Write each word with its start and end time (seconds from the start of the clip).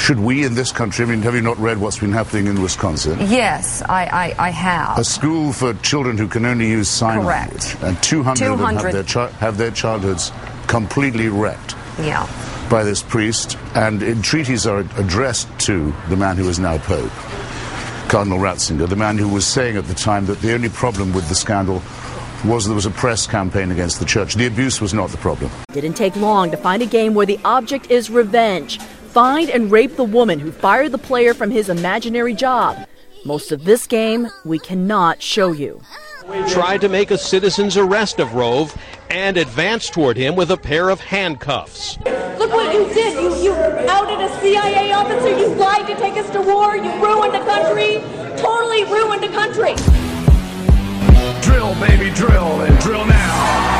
should 0.00 0.18
we 0.18 0.44
in 0.44 0.54
this 0.54 0.72
country, 0.72 1.04
I 1.04 1.08
mean, 1.08 1.20
have 1.22 1.34
you 1.34 1.42
not 1.42 1.58
read 1.58 1.78
what's 1.78 1.98
been 1.98 2.10
happening 2.12 2.46
in 2.46 2.62
Wisconsin? 2.62 3.18
Yes, 3.20 3.82
I, 3.82 4.34
I, 4.38 4.46
I 4.46 4.50
have. 4.50 4.98
A 4.98 5.04
school 5.04 5.52
for 5.52 5.74
children 5.74 6.16
who 6.16 6.26
can 6.26 6.46
only 6.46 6.68
use 6.68 6.88
sign 6.88 7.20
Correct. 7.20 7.74
language. 7.82 7.96
And 7.96 8.02
200, 8.02 8.42
of 8.50 8.58
them 8.58 8.58
200. 8.58 8.82
have 8.82 8.92
their, 8.92 9.04
chi- 9.04 9.32
have 9.38 9.56
their 9.58 9.70
childhoods 9.70 10.32
completely 10.68 11.28
wrecked 11.28 11.74
Yeah. 11.98 12.26
by 12.70 12.82
this 12.82 13.02
priest. 13.02 13.58
And 13.74 14.02
entreaties 14.02 14.66
are 14.66 14.78
addressed 14.96 15.48
to 15.60 15.92
the 16.08 16.16
man 16.16 16.36
who 16.38 16.48
is 16.48 16.58
now 16.58 16.78
Pope, 16.78 17.12
Cardinal 18.08 18.38
Ratzinger, 18.38 18.88
the 18.88 18.96
man 18.96 19.18
who 19.18 19.28
was 19.28 19.46
saying 19.46 19.76
at 19.76 19.84
the 19.84 19.94
time 19.94 20.24
that 20.26 20.40
the 20.40 20.54
only 20.54 20.70
problem 20.70 21.12
with 21.12 21.28
the 21.28 21.34
scandal 21.34 21.82
was 22.46 22.64
there 22.64 22.74
was 22.74 22.86
a 22.86 22.90
press 22.90 23.26
campaign 23.26 23.70
against 23.70 23.98
the 24.00 24.06
church. 24.06 24.34
The 24.34 24.46
abuse 24.46 24.80
was 24.80 24.94
not 24.94 25.10
the 25.10 25.18
problem. 25.18 25.50
Didn't 25.72 25.92
take 25.92 26.16
long 26.16 26.50
to 26.52 26.56
find 26.56 26.80
a 26.82 26.86
game 26.86 27.12
where 27.12 27.26
the 27.26 27.38
object 27.44 27.90
is 27.90 28.08
revenge. 28.08 28.80
Find 29.10 29.50
and 29.50 29.72
rape 29.72 29.96
the 29.96 30.04
woman 30.04 30.38
who 30.38 30.52
fired 30.52 30.92
the 30.92 30.98
player 30.98 31.34
from 31.34 31.50
his 31.50 31.68
imaginary 31.68 32.32
job. 32.32 32.86
Most 33.24 33.50
of 33.50 33.64
this 33.64 33.84
game 33.88 34.28
we 34.44 34.60
cannot 34.60 35.20
show 35.20 35.50
you. 35.50 35.82
tried 36.46 36.80
to 36.82 36.88
make 36.88 37.10
a 37.10 37.18
citizen's 37.18 37.76
arrest 37.76 38.20
of 38.20 38.34
Rove 38.34 38.72
and 39.10 39.36
advanced 39.36 39.92
toward 39.92 40.16
him 40.16 40.36
with 40.36 40.52
a 40.52 40.56
pair 40.56 40.90
of 40.90 41.00
handcuffs. 41.00 41.98
Look 42.38 42.52
what 42.52 42.72
you 42.72 42.86
did. 42.94 43.20
You, 43.20 43.34
you 43.42 43.52
outed 43.52 44.20
a 44.20 44.40
CIA 44.40 44.92
officer. 44.92 45.36
You 45.36 45.48
lied 45.56 45.88
to 45.88 45.96
take 45.96 46.16
us 46.16 46.30
to 46.30 46.40
war. 46.40 46.76
You 46.76 46.92
ruined 47.04 47.34
the 47.34 47.40
country. 47.40 47.98
Totally 48.40 48.84
ruined 48.84 49.24
the 49.24 49.28
country. 49.30 49.74
Drill, 51.42 51.74
baby, 51.80 52.14
drill, 52.14 52.60
and 52.60 52.78
drill 52.78 53.04
now. 53.06 53.79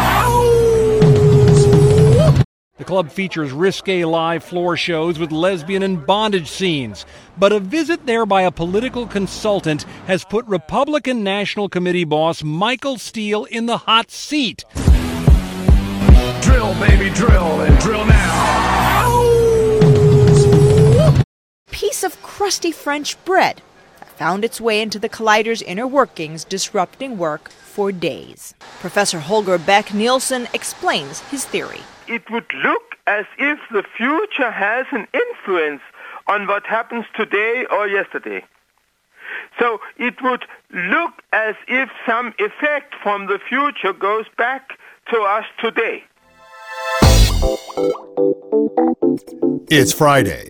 The 2.80 2.86
club 2.86 3.10
features 3.10 3.52
risque 3.52 4.06
live 4.06 4.42
floor 4.42 4.74
shows 4.74 5.18
with 5.18 5.32
lesbian 5.32 5.82
and 5.82 6.06
bondage 6.06 6.48
scenes. 6.48 7.04
But 7.36 7.52
a 7.52 7.60
visit 7.60 8.06
there 8.06 8.24
by 8.24 8.40
a 8.40 8.50
political 8.50 9.06
consultant 9.06 9.82
has 10.06 10.24
put 10.24 10.46
Republican 10.46 11.22
National 11.22 11.68
Committee 11.68 12.04
boss 12.04 12.42
Michael 12.42 12.96
Steele 12.96 13.44
in 13.44 13.66
the 13.66 13.76
hot 13.76 14.10
seat. 14.10 14.64
Drill, 16.40 16.72
baby, 16.80 17.10
drill, 17.10 17.60
and 17.60 17.78
drill 17.80 18.06
now. 18.06 18.70
piece 21.70 22.02
of 22.02 22.22
crusty 22.22 22.72
French 22.72 23.22
bread 23.26 23.60
that 23.98 24.08
found 24.08 24.42
its 24.42 24.58
way 24.58 24.80
into 24.80 24.98
the 24.98 25.10
collider's 25.10 25.60
inner 25.60 25.86
workings, 25.86 26.44
disrupting 26.44 27.18
work 27.18 27.50
for 27.50 27.92
days. 27.92 28.54
Professor 28.80 29.18
Holger 29.18 29.58
Bech 29.58 29.92
Nielsen 29.92 30.48
explains 30.54 31.20
his 31.28 31.44
theory. 31.44 31.82
It 32.10 32.28
would 32.30 32.52
look 32.52 32.96
as 33.06 33.24
if 33.38 33.58
the 33.70 33.84
future 33.96 34.50
has 34.50 34.84
an 34.90 35.06
influence 35.14 35.80
on 36.26 36.46
what 36.46 36.66
happens 36.66 37.06
today 37.16 37.64
or 37.70 37.86
yesterday. 37.86 38.44
So 39.58 39.80
it 39.96 40.20
would 40.20 40.44
look 40.72 41.12
as 41.32 41.54
if 41.68 41.88
some 42.04 42.34
effect 42.38 42.94
from 43.02 43.26
the 43.26 43.38
future 43.48 43.92
goes 43.92 44.26
back 44.36 44.78
to 45.12 45.20
us 45.20 45.44
today. 45.60 46.02
It's 49.70 49.92
Friday, 49.92 50.48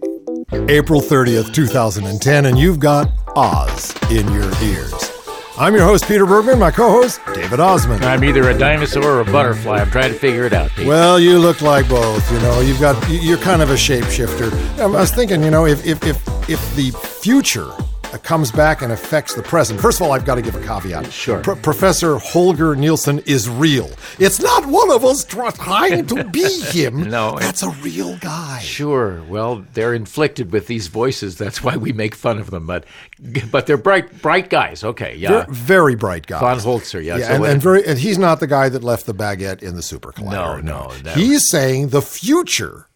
April 0.69 1.03
30th, 1.03 1.53
2010, 1.53 2.47
and 2.47 2.58
you've 2.58 2.81
got 2.81 3.11
Oz 3.36 3.94
in 4.11 4.27
your 4.33 4.50
ears. 4.62 5.19
I'm 5.61 5.75
your 5.75 5.84
host, 5.84 6.08
Peter 6.08 6.25
Bergman, 6.25 6.58
my 6.58 6.70
co 6.70 6.89
host, 6.89 7.20
David 7.34 7.61
Ossman. 7.61 8.00
I'm 8.00 8.25
either 8.25 8.48
a 8.48 8.56
dinosaur 8.56 9.05
or 9.05 9.20
a 9.20 9.27
butterfly. 9.27 9.80
I'm 9.80 9.91
trying 9.91 10.11
to 10.11 10.19
figure 10.19 10.47
it 10.47 10.55
out. 10.55 10.70
Well, 10.78 11.20
you 11.20 11.39
look 11.39 11.61
like 11.61 11.86
both. 11.86 12.33
You 12.33 12.39
know, 12.39 12.61
you've 12.61 12.80
got 12.80 12.97
you're 13.11 13.36
kind 13.36 13.61
of 13.61 13.69
a 13.69 13.75
shapeshifter. 13.75 14.50
I 14.78 14.86
was 14.86 15.11
thinking, 15.11 15.42
you 15.42 15.50
know, 15.50 15.66
if 15.66 15.84
if 15.84 16.03
if 16.03 16.16
if 16.48 16.77
the 16.77 16.92
future 16.92 17.70
uh, 18.12 18.19
comes 18.19 18.50
back 18.53 18.83
and 18.83 18.92
affects 18.92 19.34
the 19.34 19.42
present. 19.42 19.80
First 19.80 20.00
of 20.00 20.06
all, 20.06 20.12
I've 20.12 20.25
got 20.25 20.36
to 20.36 20.42
give 20.42 20.55
a 20.55 20.61
caveat. 20.66 21.12
Sure. 21.12 21.41
Pro- 21.41 21.56
Professor 21.56 22.19
Holger 22.19 22.75
Nielsen 22.77 23.21
is 23.21 23.48
real. 23.48 23.91
It's 24.19 24.41
not 24.41 24.66
one 24.66 24.91
of 24.91 25.04
us 25.04 25.25
trying 25.25 26.06
to 26.06 26.25
be 26.25 26.60
him. 26.70 27.09
No, 27.10 27.38
that's 27.38 27.62
a 27.62 27.70
real 27.70 28.16
guy. 28.19 28.60
Sure. 28.60 29.22
Well, 29.25 29.65
they're 29.75 29.94
inflicted 29.94 30.53
with 30.53 30.66
these 30.66 30.88
voices. 30.88 31.37
That's 31.37 31.62
why 31.62 31.76
we 31.76 31.93
make 31.93 32.15
fun 32.15 32.38
of 32.38 32.50
them. 32.50 32.66
But 32.66 32.84
but 33.50 33.66
they're 33.66 33.76
bright 33.76 34.22
bright 34.22 34.50
guys. 34.50 34.82
Okay. 34.84 35.16
Yeah. 35.16 35.44
Very, 35.44 35.54
very 35.54 35.94
bright 35.97 36.26
guy. 36.26 36.41
Von 36.41 36.59
Holzer. 36.59 37.03
Yeah. 37.03 37.19
Yeah, 37.19 37.28
so 37.28 37.34
and, 37.34 37.44
and 37.47 37.62
very, 37.62 37.87
and 37.87 37.99
he's 37.99 38.19
not 38.19 38.41
the 38.41 38.47
guy 38.47 38.69
that 38.69 38.82
left 38.84 39.06
the 39.06 39.15
baguette 39.15 39.62
in 39.62 39.76
the 39.76 39.82
super 39.82 40.12
collider. 40.12 40.62
No, 40.62 40.88
no, 40.88 40.93
that 41.03 41.16
He's 41.16 41.49
saying 41.49 41.88
the 41.88 42.03
future 42.03 42.87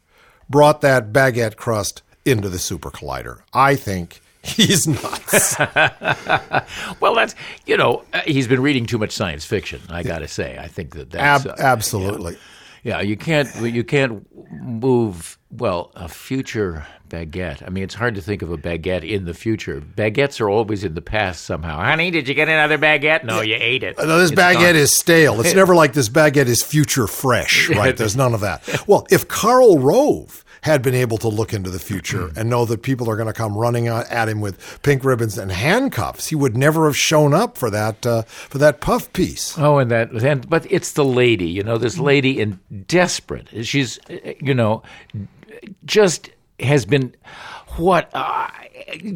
brought 0.48 0.80
that 0.82 1.12
baguette 1.12 1.56
crust 1.56 2.02
into 2.24 2.48
the 2.48 2.58
super 2.58 2.90
collider. 2.90 3.40
I 3.52 3.74
think 3.76 4.20
he's 4.44 4.86
nuts. 4.86 5.58
well, 7.00 7.14
that's 7.14 7.34
you 7.66 7.76
know 7.76 8.04
uh, 8.12 8.20
he's 8.26 8.46
been 8.48 8.60
reading 8.62 8.86
too 8.86 8.98
much 8.98 9.12
science 9.12 9.44
fiction. 9.44 9.80
I 9.88 10.02
got 10.02 10.20
to 10.20 10.28
say, 10.28 10.56
I 10.58 10.68
think 10.68 10.94
that 10.94 11.10
that's 11.10 11.46
Ab- 11.46 11.52
uh, 11.52 11.62
absolutely. 11.62 12.36
Yeah, 12.82 13.00
you 13.00 13.16
can't 13.16 13.48
you 13.62 13.82
can't 13.82 14.26
move 14.52 15.38
well 15.50 15.90
a 15.94 16.06
future 16.08 16.86
baguette. 17.08 17.62
I 17.66 17.70
mean, 17.70 17.82
it's 17.84 17.94
hard 17.94 18.14
to 18.16 18.20
think 18.20 18.42
of 18.42 18.50
a 18.50 18.58
baguette 18.58 19.08
in 19.08 19.24
the 19.24 19.32
future. 19.32 19.80
Baguettes 19.80 20.38
are 20.40 20.50
always 20.50 20.84
in 20.84 20.94
the 20.94 21.00
past 21.00 21.44
somehow. 21.44 21.82
Honey, 21.82 22.10
did 22.10 22.28
you 22.28 22.34
get 22.34 22.48
another 22.48 22.76
baguette? 22.76 23.24
No, 23.24 23.40
you 23.40 23.56
ate 23.58 23.84
it. 23.84 23.96
No, 23.96 24.18
this 24.18 24.32
It's 24.32 24.38
baguette 24.40 24.54
gone. 24.72 24.76
is 24.76 24.94
stale. 24.94 25.40
It's 25.40 25.54
never 25.62 25.74
like 25.74 25.94
this 25.94 26.10
baguette 26.10 26.46
is 26.46 26.62
future 26.62 27.06
fresh, 27.06 27.70
right? 27.70 27.96
There's 27.96 28.16
none 28.16 28.34
of 28.34 28.40
that. 28.40 28.86
Well, 28.86 29.06
if 29.10 29.28
Karl 29.28 29.78
Rove 29.78 30.43
had 30.64 30.80
been 30.80 30.94
able 30.94 31.18
to 31.18 31.28
look 31.28 31.52
into 31.52 31.68
the 31.68 31.78
future 31.78 32.30
and 32.36 32.48
know 32.48 32.64
that 32.64 32.82
people 32.82 33.10
are 33.10 33.16
going 33.16 33.26
to 33.26 33.34
come 33.34 33.54
running 33.54 33.86
at 33.86 34.28
him 34.30 34.40
with 34.40 34.80
pink 34.82 35.04
ribbons 35.04 35.36
and 35.36 35.52
handcuffs, 35.52 36.28
he 36.28 36.34
would 36.34 36.56
never 36.56 36.86
have 36.86 36.96
shown 36.96 37.34
up 37.34 37.58
for 37.58 37.68
that 37.68 38.06
uh, 38.06 38.22
for 38.22 38.56
that 38.56 38.80
puff 38.80 39.12
piece. 39.12 39.58
Oh, 39.58 39.76
and 39.76 39.90
that, 39.90 40.10
and, 40.10 40.48
but 40.48 40.66
it's 40.72 40.92
the 40.92 41.04
lady, 41.04 41.48
you 41.48 41.62
know, 41.62 41.76
this 41.76 41.98
lady 41.98 42.40
in 42.40 42.58
desperate. 42.86 43.48
She's, 43.66 43.98
you 44.40 44.54
know, 44.54 44.82
just 45.84 46.30
has 46.60 46.86
been 46.86 47.14
what 47.76 48.08
uh, 48.14 48.48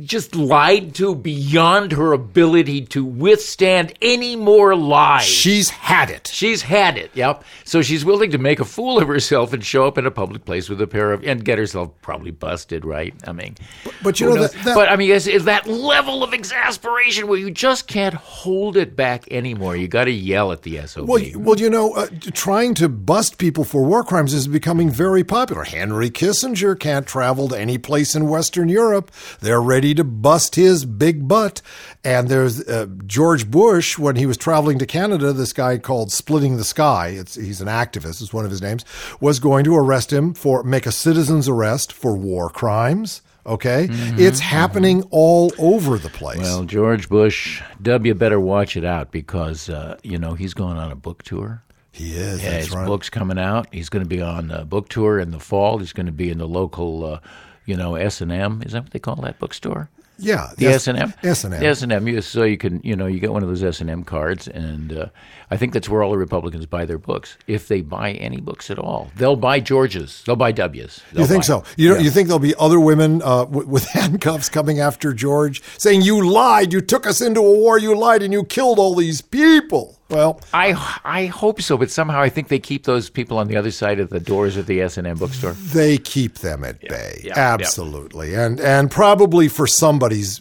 just 0.04 0.34
lied 0.34 0.94
to 0.96 1.14
beyond 1.14 1.92
her 1.92 2.12
ability 2.12 2.82
to 2.86 3.04
withstand 3.04 3.92
any 4.00 4.34
more 4.36 4.74
lies. 4.74 5.24
She's 5.24 5.70
had 5.70 6.10
it. 6.10 6.30
She's 6.32 6.62
had 6.62 6.96
it. 6.96 7.10
Yep. 7.14 7.44
So 7.64 7.82
she's 7.82 8.04
willing 8.04 8.30
to 8.30 8.38
make 8.38 8.60
a 8.60 8.64
fool 8.64 8.98
of 8.98 9.08
herself 9.08 9.52
and 9.52 9.64
show 9.64 9.86
up 9.86 9.98
in 9.98 10.06
a 10.06 10.10
public 10.10 10.44
place 10.44 10.68
with 10.68 10.80
a 10.80 10.86
pair 10.86 11.12
of 11.12 11.24
and 11.24 11.44
get 11.44 11.58
herself 11.58 11.90
probably 12.02 12.30
busted. 12.30 12.84
Right. 12.84 13.14
I 13.26 13.32
mean, 13.32 13.56
But 14.02 14.20
you 14.20 14.26
know 14.28 14.36
that, 14.42 14.52
that 14.64 14.74
but 14.74 14.88
I 14.88 14.96
mean, 14.96 15.10
it's, 15.10 15.26
it's 15.26 15.44
that 15.44 15.66
level 15.66 16.22
of 16.22 16.32
exasperation 16.32 17.28
where 17.28 17.38
you 17.38 17.50
just 17.50 17.86
can't 17.86 18.14
hold 18.14 18.76
it 18.76 18.96
back 18.96 19.30
anymore. 19.30 19.76
You 19.76 19.88
got 19.88 20.04
to 20.04 20.10
yell 20.12 20.52
at 20.52 20.62
the 20.62 20.86
SOB. 20.86 21.08
Well, 21.08 21.18
you- 21.18 21.38
well, 21.38 21.58
you 21.58 21.70
know, 21.70 21.92
uh, 21.94 22.06
trying 22.32 22.74
to 22.74 22.88
bust 22.88 23.38
people 23.38 23.64
for 23.64 23.84
war 23.84 24.02
crimes 24.02 24.32
is 24.34 24.48
becoming 24.48 24.90
very 24.90 25.24
popular. 25.24 25.64
Henry 25.64 26.10
Kissinger 26.10 26.78
can't 26.78 27.06
travel 27.06 27.48
to 27.48 27.58
any 27.58 27.78
place 27.78 28.14
in 28.14 28.28
Western 28.28 28.68
Europe. 28.68 29.10
They're 29.58 29.66
ready 29.66 29.92
to 29.94 30.04
bust 30.04 30.54
his 30.54 30.84
big 30.84 31.26
butt. 31.26 31.62
And 32.04 32.28
there's 32.28 32.60
uh, 32.69 32.86
George 33.06 33.50
Bush 33.50 33.98
when 33.98 34.14
he 34.14 34.24
was 34.24 34.36
traveling 34.36 34.78
to 34.78 34.86
Canada. 34.86 35.32
This 35.32 35.52
guy 35.52 35.78
called 35.78 36.12
Splitting 36.12 36.58
the 36.58 36.64
Sky. 36.64 37.08
It's, 37.08 37.34
he's 37.34 37.60
an 37.60 37.66
activist. 37.66 38.22
Is 38.22 38.32
one 38.32 38.44
of 38.44 38.52
his 38.52 38.62
names. 38.62 38.84
Was 39.19 39.41
going 39.41 39.64
to 39.64 39.74
arrest 39.74 40.12
him 40.12 40.32
for 40.32 40.62
make 40.62 40.86
a 40.86 40.92
citizen's 40.92 41.48
arrest 41.48 41.92
for 41.92 42.16
war 42.16 42.48
crimes. 42.50 43.20
Okay, 43.44 43.88
it's 43.91 44.38
happening 44.38 45.02
all 45.10 45.52
over 45.58 45.98
the 45.98 46.08
place. 46.10 46.38
Mm-hmm. 46.38 46.44
Well, 46.44 46.64
George 46.64 47.08
Bush, 47.08 47.60
W 47.82 48.14
better 48.14 48.38
watch 48.38 48.76
it 48.76 48.84
out 48.84 49.10
because 49.10 49.69
uh, 49.69 49.96
you 50.04 50.19
know 50.19 50.34
he's 50.34 50.54
going 50.54 50.76
on 50.76 50.92
a 50.92 50.96
book 50.96 51.25
tour. 51.25 51.64
he 51.90 52.12
is. 52.12 52.44
Yeah, 52.44 52.50
his 52.50 52.70
right. 52.70 52.86
book's 52.86 53.10
coming 53.10 53.40
out. 53.40 53.66
He's 53.72 53.88
going 53.88 54.04
to 54.04 54.08
be 54.08 54.22
on 54.22 54.52
a 54.52 54.64
book 54.64 54.88
tour 54.88 55.19
in 55.19 55.32
the 55.32 55.40
fall. 55.40 55.78
He's 55.78 55.92
going 55.92 56.06
to 56.06 56.12
be 56.12 56.30
in 56.30 56.38
the 56.38 56.46
local, 56.46 57.04
uh, 57.04 57.20
you 57.68 57.76
know, 57.76 57.94
S 57.94 58.20
and 58.20 58.32
M. 58.32 58.62
Is 58.64 58.72
that 58.72 58.82
what 58.84 58.92
they 58.92 58.98
call 58.98 59.16
that 59.16 59.38
bookstore? 59.38 59.88
Yeah, 60.20 60.50
The 60.56 60.66
S 60.66 60.88
and 60.88 60.98
M. 60.98 61.14
S&M. 61.22 61.52
S 61.62 61.82
and 61.82 61.93
M. 61.93 62.20
So 62.22 62.43
you 62.43 62.56
can, 62.58 62.81
you 62.82 62.96
know, 62.96 63.06
you 63.06 63.20
get 63.20 63.32
one 63.32 63.44
of 63.44 63.48
those 63.48 63.62
S 63.62 63.81
and 63.81 63.88
M 63.88 64.02
cards, 64.02 64.48
and 64.48 64.93
uh, 64.93 65.06
I 65.48 65.56
think 65.56 65.72
that's 65.72 65.88
where 65.88 66.02
all 66.02 66.10
the 66.10 66.19
Republicans 66.19 66.66
buy 66.66 66.87
their 66.87 66.98
books. 66.98 67.37
If 67.46 67.69
they 67.69 67.82
buy 67.82 68.14
any 68.14 68.40
books 68.40 68.69
at 68.69 68.81
all, 68.81 69.12
they'll 69.14 69.37
buy 69.37 69.60
George's. 69.60 70.25
They'll 70.26 70.34
buy 70.34 70.50
W's. 70.50 71.02
They'll 71.12 71.20
You 71.22 71.28
think 71.28 71.43
buy- 71.44 71.46
so? 71.46 71.62
You 71.76 71.94
Yeah. 71.94 72.00
you 72.00 72.10
think 72.10 72.26
there'll 72.26 72.40
be 72.40 72.54
other 72.58 72.81
women 72.81 73.22
uh, 73.22 73.44
w- 73.44 73.69
with 73.69 73.84
handcuffs 73.90 74.48
coming 74.48 74.81
after 74.81 75.12
George, 75.12 75.62
saying 75.78 76.02
you 76.02 76.28
lied, 76.28 76.72
you 76.72 76.81
took 76.81 77.06
us 77.06 77.20
into 77.20 77.38
a 77.40 77.52
war, 77.56 77.78
you 77.78 77.96
lied, 77.96 78.25
and 78.25 78.32
you 78.32 78.43
killed 78.43 78.81
all 78.81 78.96
these 78.96 79.20
people? 79.20 79.97
Well, 80.10 80.40
I 80.55 80.72
I 81.05 81.26
hope 81.26 81.60
so, 81.60 81.76
but 81.76 81.90
somehow 81.90 82.20
I 82.20 82.31
think 82.31 82.49
they 82.49 82.58
keep 82.58 82.84
those 82.84 83.10
people 83.10 83.37
on 83.38 83.46
the 83.46 83.56
other 83.56 83.70
side 83.70 84.00
of 84.00 84.08
the 84.08 84.20
doors 84.20 84.56
of 84.56 84.66
the 84.66 84.81
S 84.81 84.96
and 84.96 85.06
M 85.06 85.19
bookstore. 85.19 85.52
they 85.52 85.99
keep 85.99 86.38
them 86.38 86.64
at 86.64 86.81
bay, 86.81 87.20
yeah, 87.22 87.34
yeah. 87.37 87.52
absolutely, 87.52 88.34
and 88.34 88.58
and 88.58 88.90
probably 88.90 89.49
for 89.49 89.66
somebody's 89.66 90.40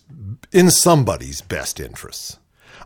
in 0.53 0.71
somebody's 0.71 1.41
best 1.41 1.79
interests. 1.81 2.39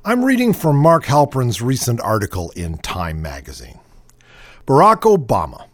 I'm 0.04 0.26
reading 0.26 0.54
from 0.54 0.78
Mark 0.78 1.06
Halperin's 1.06 1.62
recent 1.62 2.02
article 2.02 2.52
in 2.56 2.80
Time 2.80 3.22
magazine. 3.22 3.80
Barack 4.66 5.02
Obama, 5.02 5.68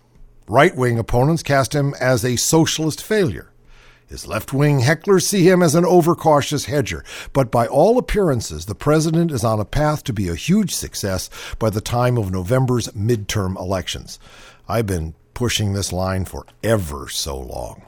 right 0.50 0.75
wing 0.75 1.00
opponents 1.00 1.44
cast 1.44 1.74
him 1.74 1.94
as 2.01 2.25
a 2.25 2.36
socialist 2.36 3.01
failure. 3.01 3.51
His 4.07 4.25
left 4.25 4.54
wing 4.54 4.80
hecklers 4.80 5.24
see 5.24 5.48
him 5.48 5.62
as 5.62 5.75
an 5.75 5.83
overcautious 5.83 6.65
hedger, 6.65 7.04
but 7.33 7.51
by 7.51 7.68
all 7.68 7.98
appearances, 7.98 8.65
the 8.65 8.74
president 8.74 9.31
is 9.31 9.44
on 9.44 9.59
a 9.59 9.65
path 9.65 10.04
to 10.06 10.13
be 10.13 10.30
a 10.30 10.36
huge 10.36 10.74
success 10.74 11.30
by 11.59 11.69
the 11.69 11.81
time 11.81 12.18
of 12.18 12.31
November's 12.31 12.88
midterm 12.89 13.57
elections. 13.57 14.18
I've 14.68 14.88
been 14.88 15.13
pushing 15.33 15.74
this 15.74 15.92
line 15.92 16.24
for 16.24 16.45
ever 16.63 17.09
so 17.09 17.38
long. 17.38 17.83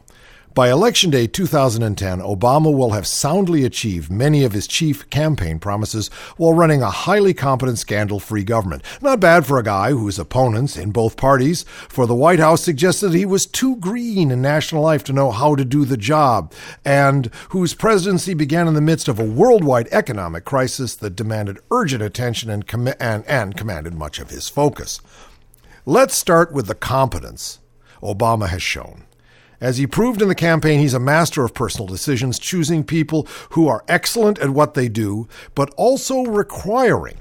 By 0.56 0.72
Election 0.72 1.12
Day 1.12 1.28
2010, 1.28 2.22
Obama 2.22 2.76
will 2.76 2.90
have 2.92 3.06
soundly 3.06 3.64
achieved 3.64 4.12
many 4.12 4.44
of 4.44 4.52
his 4.52 4.68
chief 4.68 5.08
campaign 5.12 5.60
promises 5.60 6.08
while 6.38 6.54
running 6.54 6.82
a 6.82 6.90
highly 6.90 7.36
competent, 7.36 7.78
scandal 7.78 8.20
free 8.20 8.44
government. 8.44 8.84
Not 9.00 9.20
bad 9.20 9.46
for 9.46 9.60
a 9.60 9.64
guy 9.64 9.92
whose 9.92 10.18
opponents 10.18 10.76
in 10.76 10.90
both 10.90 11.18
parties 11.18 11.64
for 11.88 12.08
the 12.08 12.16
White 12.16 12.40
House 12.40 12.64
suggested 12.64 13.14
he 13.14 13.28
was 13.28 13.46
too 13.46 13.76
green 13.76 14.32
in 14.32 14.42
national 14.42 14.82
life 14.82 15.04
to 15.04 15.14
know 15.14 15.30
how 15.30 15.54
to 15.54 15.64
do 15.64 15.86
the 15.86 15.98
job, 15.98 16.52
and 16.84 17.28
whose 17.50 17.76
presidency 17.76 18.34
began 18.34 18.68
in 18.68 18.74
the 18.74 18.82
midst 18.82 19.08
of 19.08 19.20
a 19.20 19.24
worldwide 19.24 19.88
economic 19.92 20.46
crisis 20.46 20.96
that 20.96 21.16
demanded 21.16 21.60
urgent 21.70 22.02
attention 22.02 22.50
and, 22.50 22.66
com- 22.66 22.88
and, 23.00 23.24
and 23.28 23.56
commanded 23.56 23.94
much 23.94 24.18
of 24.18 24.32
his 24.32 24.50
focus. 24.50 25.00
Let's 25.86 26.18
start 26.18 26.52
with 26.52 26.66
the 26.66 26.76
competence 26.76 27.60
Obama 28.02 28.50
has 28.50 28.64
shown. 28.64 29.06
As 29.62 29.78
he 29.78 29.88
proved 29.88 30.22
in 30.22 30.30
the 30.30 30.36
campaign, 30.36 30.80
he's 30.80 30.94
a 30.94 31.00
master 31.00 31.44
of 31.44 31.54
personal 31.54 31.88
decisions, 31.88 32.40
choosing 32.40 32.84
people 32.84 33.28
who 33.52 33.68
are 33.68 33.84
excellent 33.88 34.40
at 34.40 34.52
what 34.52 34.74
they 34.74 34.88
do, 34.88 35.28
but 35.54 35.74
also 35.76 36.24
requiring 36.24 37.18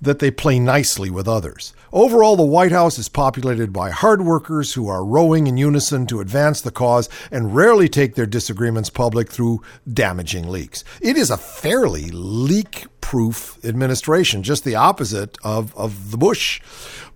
that 0.00 0.18
they 0.18 0.30
play 0.30 0.58
nicely 0.58 1.10
with 1.10 1.26
others. 1.26 1.72
Overall, 1.92 2.36
the 2.36 2.44
White 2.44 2.72
House 2.72 2.98
is 2.98 3.08
populated 3.08 3.72
by 3.72 3.90
hard 3.90 4.22
workers 4.22 4.74
who 4.74 4.88
are 4.88 5.04
rowing 5.04 5.46
in 5.46 5.56
unison 5.56 6.06
to 6.06 6.20
advance 6.20 6.60
the 6.60 6.70
cause 6.70 7.08
and 7.30 7.54
rarely 7.54 7.88
take 7.88 8.14
their 8.14 8.26
disagreements 8.26 8.90
public 8.90 9.30
through 9.30 9.62
damaging 9.92 10.48
leaks. 10.48 10.84
It 11.00 11.16
is 11.16 11.30
a 11.30 11.36
fairly 11.36 12.10
leak 12.10 12.86
proof 13.00 13.58
administration, 13.64 14.42
just 14.42 14.64
the 14.64 14.76
opposite 14.76 15.36
of, 15.42 15.76
of 15.76 16.12
the 16.12 16.18
Bush 16.18 16.60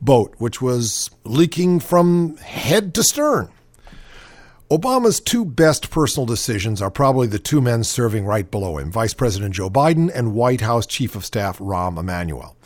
boat, 0.00 0.34
which 0.38 0.60
was 0.60 1.10
leaking 1.24 1.80
from 1.80 2.36
head 2.38 2.94
to 2.94 3.02
stern. 3.02 3.48
Obama's 4.74 5.20
two 5.20 5.44
best 5.44 5.88
personal 5.88 6.26
decisions 6.26 6.82
are 6.82 6.90
probably 6.90 7.28
the 7.28 7.38
two 7.38 7.60
men 7.60 7.84
serving 7.84 8.24
right 8.24 8.50
below 8.50 8.78
him 8.78 8.90
Vice 8.90 9.14
President 9.14 9.54
Joe 9.54 9.70
Biden 9.70 10.10
and 10.12 10.34
White 10.34 10.62
House 10.62 10.84
Chief 10.84 11.14
of 11.14 11.24
Staff 11.24 11.60
Rahm 11.60 11.96
Emanuel. 11.96 12.56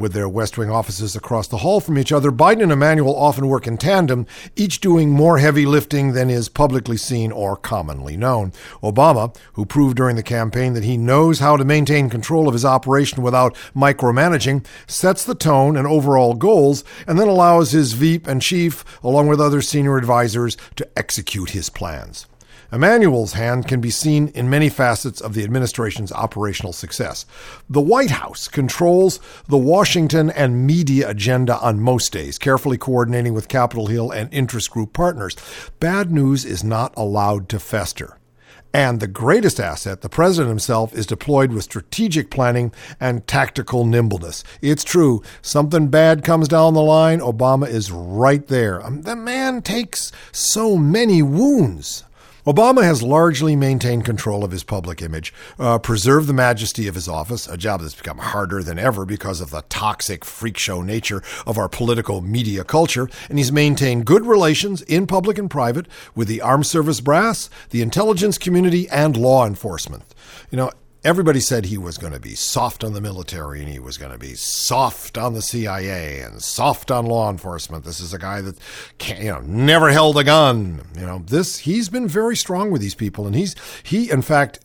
With 0.00 0.14
their 0.14 0.30
West 0.30 0.56
Wing 0.56 0.70
offices 0.70 1.14
across 1.14 1.46
the 1.46 1.58
hall 1.58 1.78
from 1.78 1.98
each 1.98 2.10
other, 2.10 2.32
Biden 2.32 2.62
and 2.62 2.72
Emanuel 2.72 3.14
often 3.14 3.48
work 3.48 3.66
in 3.66 3.76
tandem, 3.76 4.26
each 4.56 4.80
doing 4.80 5.10
more 5.10 5.36
heavy 5.36 5.66
lifting 5.66 6.14
than 6.14 6.30
is 6.30 6.48
publicly 6.48 6.96
seen 6.96 7.30
or 7.30 7.54
commonly 7.54 8.16
known. 8.16 8.54
Obama, 8.82 9.36
who 9.52 9.66
proved 9.66 9.98
during 9.98 10.16
the 10.16 10.22
campaign 10.22 10.72
that 10.72 10.84
he 10.84 10.96
knows 10.96 11.40
how 11.40 11.54
to 11.54 11.66
maintain 11.66 12.08
control 12.08 12.48
of 12.48 12.54
his 12.54 12.64
operation 12.64 13.22
without 13.22 13.54
micromanaging, 13.76 14.64
sets 14.86 15.22
the 15.22 15.34
tone 15.34 15.76
and 15.76 15.86
overall 15.86 16.32
goals, 16.32 16.82
and 17.06 17.18
then 17.18 17.28
allows 17.28 17.72
his 17.72 17.92
Veep 17.92 18.26
and 18.26 18.40
chief, 18.40 18.82
along 19.02 19.28
with 19.28 19.38
other 19.38 19.60
senior 19.60 19.98
advisors, 19.98 20.56
to 20.76 20.88
execute 20.96 21.50
his 21.50 21.68
plans. 21.68 22.26
Emanuel's 22.72 23.32
hand 23.32 23.66
can 23.66 23.80
be 23.80 23.90
seen 23.90 24.28
in 24.28 24.48
many 24.48 24.68
facets 24.68 25.20
of 25.20 25.34
the 25.34 25.42
administration's 25.42 26.12
operational 26.12 26.72
success. 26.72 27.26
The 27.68 27.80
White 27.80 28.10
House 28.10 28.46
controls 28.46 29.18
the 29.48 29.58
Washington 29.58 30.30
and 30.30 30.66
media 30.66 31.10
agenda 31.10 31.58
on 31.58 31.80
most 31.80 32.12
days, 32.12 32.38
carefully 32.38 32.78
coordinating 32.78 33.34
with 33.34 33.48
Capitol 33.48 33.88
Hill 33.88 34.12
and 34.12 34.32
interest 34.32 34.70
group 34.70 34.92
partners. 34.92 35.36
Bad 35.80 36.12
news 36.12 36.44
is 36.44 36.62
not 36.62 36.94
allowed 36.96 37.48
to 37.48 37.58
fester. 37.58 38.16
And 38.72 39.00
the 39.00 39.08
greatest 39.08 39.58
asset, 39.58 40.00
the 40.00 40.08
president 40.08 40.48
himself, 40.48 40.94
is 40.94 41.06
deployed 41.06 41.52
with 41.52 41.64
strategic 41.64 42.30
planning 42.30 42.72
and 43.00 43.26
tactical 43.26 43.84
nimbleness. 43.84 44.44
It's 44.62 44.84
true, 44.84 45.24
something 45.42 45.88
bad 45.88 46.22
comes 46.22 46.46
down 46.46 46.74
the 46.74 46.82
line, 46.82 47.18
Obama 47.18 47.68
is 47.68 47.90
right 47.90 48.46
there. 48.46 48.80
Um, 48.86 49.02
the 49.02 49.16
man 49.16 49.62
takes 49.62 50.12
so 50.30 50.76
many 50.76 51.20
wounds. 51.20 52.04
Obama 52.50 52.82
has 52.82 53.00
largely 53.00 53.54
maintained 53.54 54.04
control 54.04 54.42
of 54.42 54.50
his 54.50 54.64
public 54.64 55.00
image, 55.00 55.32
uh, 55.60 55.78
preserved 55.78 56.26
the 56.26 56.32
majesty 56.32 56.88
of 56.88 56.96
his 56.96 57.06
office, 57.06 57.46
a 57.46 57.56
job 57.56 57.80
that's 57.80 57.94
become 57.94 58.18
harder 58.18 58.60
than 58.60 58.76
ever 58.76 59.06
because 59.06 59.40
of 59.40 59.50
the 59.50 59.62
toxic 59.68 60.24
freak 60.24 60.58
show 60.58 60.82
nature 60.82 61.22
of 61.46 61.56
our 61.56 61.68
political 61.68 62.20
media 62.20 62.64
culture, 62.64 63.08
and 63.28 63.38
he's 63.38 63.52
maintained 63.52 64.04
good 64.04 64.26
relations 64.26 64.82
in 64.82 65.06
public 65.06 65.38
and 65.38 65.48
private 65.48 65.86
with 66.16 66.26
the 66.26 66.40
armed 66.40 66.66
service 66.66 67.00
brass, 67.00 67.48
the 67.70 67.82
intelligence 67.82 68.36
community, 68.36 68.88
and 68.88 69.16
law 69.16 69.46
enforcement. 69.46 70.02
You 70.50 70.56
know, 70.56 70.72
everybody 71.02 71.40
said 71.40 71.64
he 71.64 71.78
was 71.78 71.98
going 71.98 72.12
to 72.12 72.20
be 72.20 72.34
soft 72.34 72.84
on 72.84 72.92
the 72.92 73.00
military 73.00 73.60
and 73.60 73.68
he 73.68 73.78
was 73.78 73.96
going 73.96 74.12
to 74.12 74.18
be 74.18 74.34
soft 74.34 75.16
on 75.16 75.34
the 75.34 75.42
CIA 75.42 76.20
and 76.20 76.42
soft 76.42 76.90
on 76.90 77.06
law 77.06 77.30
enforcement. 77.30 77.84
This 77.84 78.00
is 78.00 78.12
a 78.12 78.18
guy 78.18 78.40
that 78.42 78.56
can't, 78.98 79.22
you 79.22 79.30
know, 79.30 79.40
never 79.40 79.90
held 79.90 80.18
a 80.18 80.24
gun. 80.24 80.82
You 80.94 81.06
know, 81.06 81.22
this 81.26 81.58
he's 81.58 81.88
been 81.88 82.08
very 82.08 82.36
strong 82.36 82.70
with 82.70 82.80
these 82.80 82.94
people, 82.94 83.26
and 83.26 83.34
he's 83.34 83.54
he 83.82 84.10
in 84.10 84.22
fact. 84.22 84.60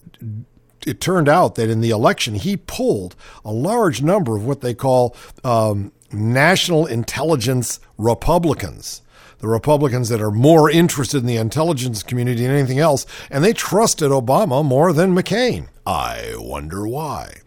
It 0.86 1.02
turned 1.02 1.28
out 1.28 1.56
that 1.56 1.68
in 1.68 1.82
the 1.82 1.90
election, 1.90 2.36
he 2.36 2.58
pulled 2.58 3.16
a 3.44 3.52
large 3.52 4.04
number 4.04 4.36
of 4.36 4.46
what 4.46 4.62
they 4.62 4.76
call 4.76 5.16
um, 5.44 5.92
national 6.12 6.86
intelligence 6.86 7.80
Republicans 7.98 9.02
the 9.46 9.52
Republicans 9.52 10.10
that 10.10 10.22
are 10.22 10.32
more 10.32 10.72
interested 10.72 11.20
in 11.20 11.28
the 11.28 11.38
intelligence 11.38 12.02
community 12.02 12.42
than 12.42 12.56
anything 12.56 12.80
else, 12.80 13.06
and 13.30 13.44
they 13.44 13.54
trusted 13.54 14.10
Obama 14.10 14.66
more 14.66 14.92
than 14.92 15.14
McCain. 15.14 15.68
I 15.86 16.34
wonder 16.38 16.88
why. 16.88 17.42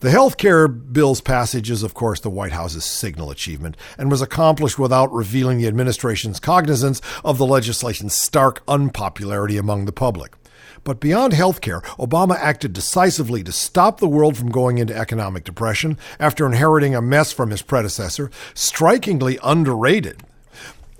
The 0.00 0.10
health 0.10 0.36
care 0.36 0.66
bill's 0.66 1.20
passage 1.20 1.70
is, 1.70 1.84
of 1.84 1.94
course, 1.94 2.18
the 2.18 2.28
White 2.28 2.50
House's 2.50 2.84
signal 2.84 3.30
achievement 3.30 3.76
and 3.96 4.10
was 4.10 4.20
accomplished 4.20 4.80
without 4.80 5.12
revealing 5.12 5.58
the 5.58 5.68
administration's 5.68 6.40
cognizance 6.40 7.00
of 7.24 7.38
the 7.38 7.46
legislation's 7.46 8.14
stark 8.14 8.64
unpopularity 8.66 9.56
among 9.56 9.84
the 9.84 9.92
public. 9.92 10.34
But 10.82 10.98
beyond 10.98 11.34
health 11.34 11.60
care, 11.60 11.82
Obama 12.00 12.34
acted 12.34 12.72
decisively 12.72 13.44
to 13.44 13.52
stop 13.52 14.00
the 14.00 14.08
world 14.08 14.36
from 14.36 14.50
going 14.50 14.78
into 14.78 14.96
economic 14.96 15.44
depression 15.44 15.98
after 16.18 16.46
inheriting 16.46 16.96
a 16.96 17.02
mess 17.02 17.30
from 17.30 17.50
his 17.50 17.62
predecessor, 17.62 18.28
strikingly 18.54 19.38
underrated 19.44 20.24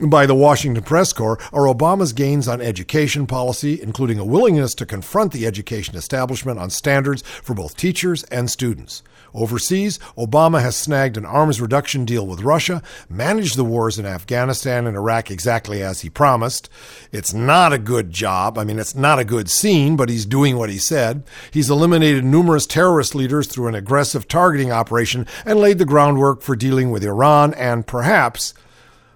by 0.06 0.26
the 0.26 0.34
Washington 0.34 0.84
Press 0.84 1.12
Corps 1.12 1.38
are 1.52 1.64
Obama's 1.64 2.12
gains 2.12 2.46
on 2.46 2.60
education 2.60 3.26
policy, 3.26 3.82
including 3.82 4.18
a 4.18 4.24
willingness 4.24 4.74
to 4.76 4.86
confront 4.86 5.32
the 5.32 5.44
education 5.44 5.96
establishment 5.96 6.58
on 6.58 6.70
standards 6.70 7.22
for 7.22 7.54
both 7.54 7.76
teachers 7.76 8.22
and 8.24 8.48
students. 8.48 9.02
Overseas, 9.34 9.98
Obama 10.16 10.62
has 10.62 10.76
snagged 10.76 11.16
an 11.16 11.26
arms 11.26 11.60
reduction 11.60 12.04
deal 12.04 12.26
with 12.26 12.42
Russia, 12.42 12.82
managed 13.08 13.56
the 13.56 13.64
wars 13.64 13.98
in 13.98 14.06
Afghanistan 14.06 14.86
and 14.86 14.96
Iraq 14.96 15.30
exactly 15.30 15.82
as 15.82 16.00
he 16.00 16.08
promised. 16.08 16.70
It's 17.12 17.34
not 17.34 17.72
a 17.72 17.78
good 17.78 18.10
job. 18.10 18.56
I 18.56 18.64
mean, 18.64 18.78
it's 18.78 18.94
not 18.94 19.18
a 19.18 19.24
good 19.24 19.50
scene, 19.50 19.96
but 19.96 20.08
he's 20.08 20.24
doing 20.24 20.56
what 20.56 20.70
he 20.70 20.78
said. 20.78 21.24
He's 21.50 21.70
eliminated 21.70 22.24
numerous 22.24 22.66
terrorist 22.66 23.14
leaders 23.14 23.48
through 23.48 23.66
an 23.66 23.74
aggressive 23.74 24.28
targeting 24.28 24.72
operation 24.72 25.26
and 25.44 25.58
laid 25.58 25.78
the 25.78 25.84
groundwork 25.84 26.42
for 26.42 26.56
dealing 26.56 26.90
with 26.90 27.04
Iran 27.04 27.52
and 27.54 27.86
perhaps 27.86 28.54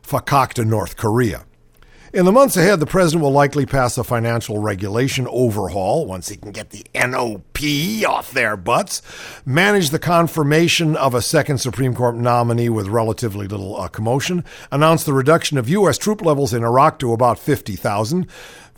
fakakta 0.02 0.66
North 0.66 0.97
Korea. 0.97 1.44
In 2.14 2.26
the 2.26 2.32
months 2.32 2.59
ahead, 2.59 2.78
the 2.78 2.85
president 2.85 3.23
will 3.23 3.32
likely 3.32 3.64
pass 3.64 3.97
a 3.97 4.04
financial 4.04 4.59
regulation 4.59 5.26
overhaul 5.30 6.04
once 6.04 6.28
he 6.28 6.37
can 6.37 6.52
get 6.52 6.68
the 6.68 6.85
NOP 6.94 8.06
off 8.06 8.32
their 8.32 8.54
butts, 8.54 9.00
manage 9.47 9.88
the 9.88 9.99
confirmation 9.99 10.94
of 10.94 11.14
a 11.14 11.23
second 11.23 11.56
Supreme 11.56 11.94
Court 11.94 12.16
nominee 12.16 12.68
with 12.68 12.87
relatively 12.88 13.49
little 13.49 13.80
uh, 13.80 13.88
commotion, 13.88 14.44
announce 14.71 15.04
the 15.04 15.14
reduction 15.14 15.56
of 15.56 15.71
U.S. 15.71 15.97
troop 15.97 16.21
levels 16.21 16.52
in 16.52 16.62
Iraq 16.62 16.99
to 16.99 17.14
about 17.14 17.38
50,000, 17.38 18.26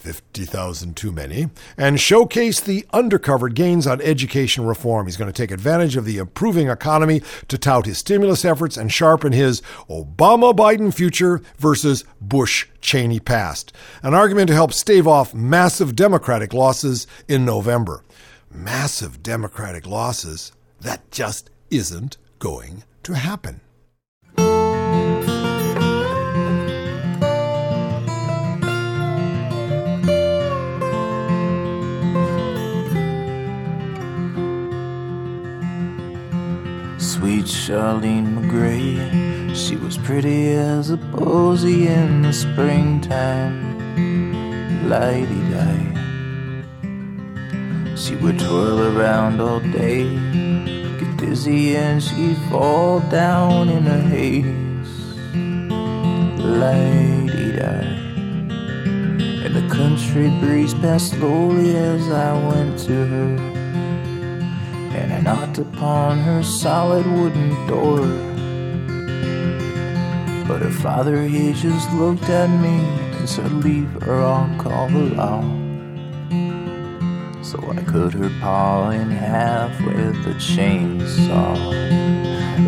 50,000 0.05 0.95
too 0.95 1.11
many, 1.11 1.49
and 1.79 1.99
showcase 1.99 2.61
the 2.61 2.85
undercovered 2.93 3.55
gains 3.55 3.87
on 3.87 4.03
education 4.03 4.67
reform. 4.67 5.07
He's 5.07 5.17
going 5.17 5.33
to 5.33 5.37
take 5.37 5.51
advantage 5.51 5.97
of 5.97 6.05
the 6.05 6.19
improving 6.19 6.69
economy 6.69 7.23
to 7.49 7.57
tout 7.57 7.87
his 7.87 7.97
stimulus 7.97 8.45
efforts 8.45 8.77
and 8.77 8.93
sharpen 8.93 9.33
his 9.33 9.63
Obama 9.89 10.55
Biden 10.55 10.93
future 10.93 11.41
versus 11.57 12.05
Bush 12.21 12.67
Cheney 12.83 13.19
past. 13.19 13.73
An 14.03 14.13
argument 14.13 14.49
to 14.49 14.55
help 14.55 14.75
stave 14.75 15.09
off 15.09 15.33
massive 15.33 15.97
Democratic 15.97 16.53
losses 16.53 17.07
in 17.27 17.47
November. 17.47 18.05
Massive 18.53 19.23
Democratic 19.23 19.87
losses? 19.87 20.53
That 20.83 21.11
just 21.11 21.49
isn't 21.71 22.19
going 22.39 22.85
to 23.05 23.15
happen. 23.15 23.63
Sweet 37.25 37.47
Charlene 37.47 38.37
McGray, 38.37 39.57
she 39.57 39.77
was 39.77 39.97
pretty 39.97 40.49
as 40.51 40.91
a 40.91 40.99
posy 40.99 41.89
in 41.89 42.21
the 42.21 42.35
springtime. 42.35 43.79
Lighty 44.91 45.41
die. 45.51 45.89
She 47.97 48.15
would 48.17 48.39
twirl 48.39 48.95
around 48.95 49.41
all 49.41 49.61
day, 49.61 50.05
get 50.99 51.17
dizzy, 51.17 51.75
and 51.79 52.03
she'd 52.03 52.37
fall 52.51 53.01
down 53.09 53.71
in 53.71 53.87
a 53.87 54.01
haze. 54.03 55.17
Lady-di. 56.45 57.87
And 59.47 59.55
the 59.57 59.67
country 59.75 60.29
breeze 60.41 60.75
passed 60.75 61.13
slowly 61.13 61.75
as 61.75 62.07
I 62.11 62.35
went 62.49 62.79
to 62.81 63.07
her. 63.07 63.54
And 65.15 65.25
knocked 65.27 65.59
upon 65.59 66.19
her 66.19 66.43
solid 66.43 67.07
wooden 67.07 67.51
door. 67.69 68.01
But 70.49 70.61
her 70.61 70.73
father, 70.83 71.23
he 71.23 71.53
just 71.53 71.93
looked 71.93 72.29
at 72.29 72.51
me 72.61 72.81
and 73.17 73.29
said, 73.29 73.53
Leave 73.53 73.93
her, 74.03 74.25
I'll 74.25 74.61
call 74.61 74.89
the 74.89 75.15
law. 75.15 75.41
So 77.43 77.61
I 77.71 77.77
cut 77.85 78.15
her 78.15 78.29
paw 78.41 78.91
in 78.91 79.09
half 79.09 79.71
with 79.87 80.27
a 80.27 80.35
chainsaw. 80.35 81.55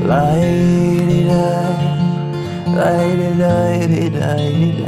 Light-di-di, 0.06 1.34
light-di-di-di-di-di, 2.78 4.84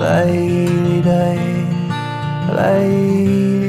light-di-di, 0.00 1.38
light-di-di. 2.50 3.65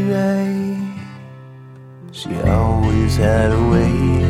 Had 3.18 3.52
a 3.52 3.64
way 3.70 4.24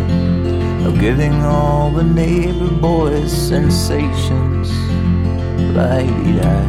of 0.88 0.98
giving 0.98 1.34
all 1.44 1.91
the 1.91 2.03
neighbor 2.03 2.70
boys 2.70 3.32
sensations. 3.32 4.72
Light-di-di. 5.75 6.62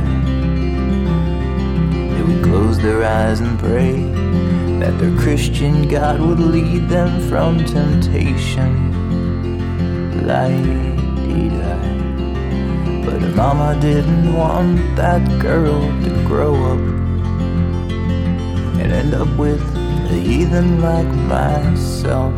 They 2.14 2.22
would 2.22 2.42
close 2.42 2.76
their 2.78 3.04
eyes 3.04 3.38
and 3.38 3.56
pray 3.56 3.92
that 4.80 4.98
their 4.98 5.16
Christian 5.16 5.86
God 5.86 6.20
would 6.20 6.40
lead 6.40 6.88
them 6.88 7.20
from 7.28 7.64
temptation. 7.64 8.72
Light-di-di. 10.26 11.76
But 13.04 13.22
her 13.22 13.34
mama 13.36 13.78
didn't 13.80 14.34
want 14.34 14.96
that 14.96 15.22
girl 15.40 15.82
to 16.02 16.10
grow 16.26 16.54
up 16.72 16.80
and 18.80 18.92
end 18.92 19.14
up 19.14 19.28
with 19.36 19.77
a 20.08 20.14
heathen 20.14 20.80
like 20.80 21.06
myself. 21.28 22.32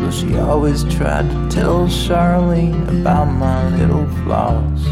So 0.00 0.10
she 0.10 0.36
always 0.38 0.82
tried 0.84 1.30
to 1.30 1.48
tell 1.48 1.86
Charlene 1.86 2.88
about 3.00 3.26
my 3.26 3.68
little 3.76 4.06
flaws. 4.22 4.82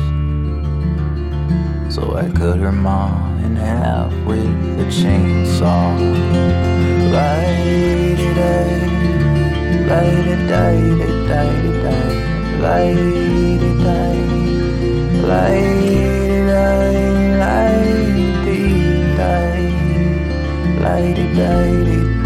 So 1.93 2.15
I 2.17 2.31
cut 2.31 2.59
her 2.59 2.73
mom 2.73 3.43
in 3.45 3.57
half 3.57 4.13
with 4.25 4.47
a 4.79 4.85
chainsaw. 4.85 5.99
Light-di-di-di-di-di, 7.13 8.51
light-di-di, 11.31 11.91
light-di-di, 12.63 13.31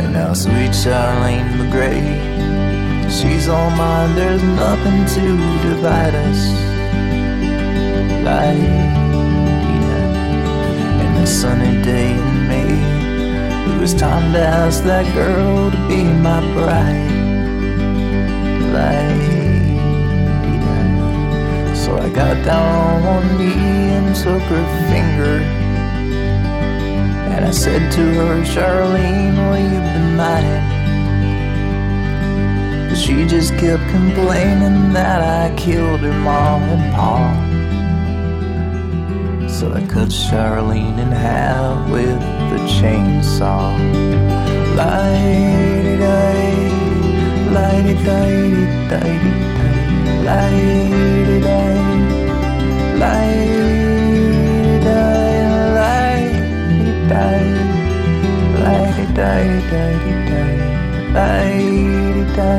And 0.00 0.10
now 0.12 0.34
sweet 0.34 0.74
Charlene 0.74 1.50
McGray, 1.58 2.02
she's 3.08 3.46
all 3.46 3.70
mine, 3.70 4.16
there's 4.16 4.42
nothing 4.42 5.06
to 5.14 5.24
divide 5.62 6.14
us. 6.14 6.40
Light 8.26 8.58
and 11.02 11.28
sunny 11.28 11.80
day 11.82 12.10
in 12.10 12.48
May, 12.48 12.74
it 13.70 13.78
was 13.80 13.94
time 13.94 14.32
to 14.32 14.40
ask 14.40 14.82
that 14.82 15.06
girl 15.14 15.70
to 15.70 15.76
be 15.88 16.02
my 16.02 16.40
bride. 16.54 17.11
Light 18.72 19.32
so 21.82 21.98
I 21.98 22.08
got 22.10 22.44
down 22.44 23.02
on 23.04 23.04
one 23.04 23.38
knee 23.38 23.52
and 23.96 24.14
took 24.14 24.40
her 24.42 24.66
finger. 24.88 25.42
And 27.32 27.44
I 27.44 27.50
said 27.50 27.90
to 27.92 28.02
her, 28.14 28.42
Charlene, 28.44 29.36
will 29.48 29.58
you 29.58 29.80
be 29.92 29.98
mine? 30.16 30.64
But 32.88 32.96
she 32.96 33.26
just 33.26 33.52
kept 33.56 33.82
complaining 33.90 34.92
that 34.92 35.20
I 35.22 35.54
killed 35.56 36.00
her 36.00 36.12
mom 36.12 36.62
and 36.62 36.94
pa. 36.94 37.18
So 39.48 39.72
I 39.72 39.80
cut 39.86 40.08
Charlene 40.08 40.98
in 40.98 41.10
half 41.10 41.90
with 41.90 42.20
the 42.50 42.58
chainsaw. 42.76 43.72
Light-di-di, 47.52 48.64
light-di-di-di-di-di, 48.88 49.36
light-di-di, 50.24 51.60
light-di-di, 52.96 54.96
light-di-di, 55.76 57.28
light-di-di-di-di, 59.66 60.40
light-di-di, 61.12 62.56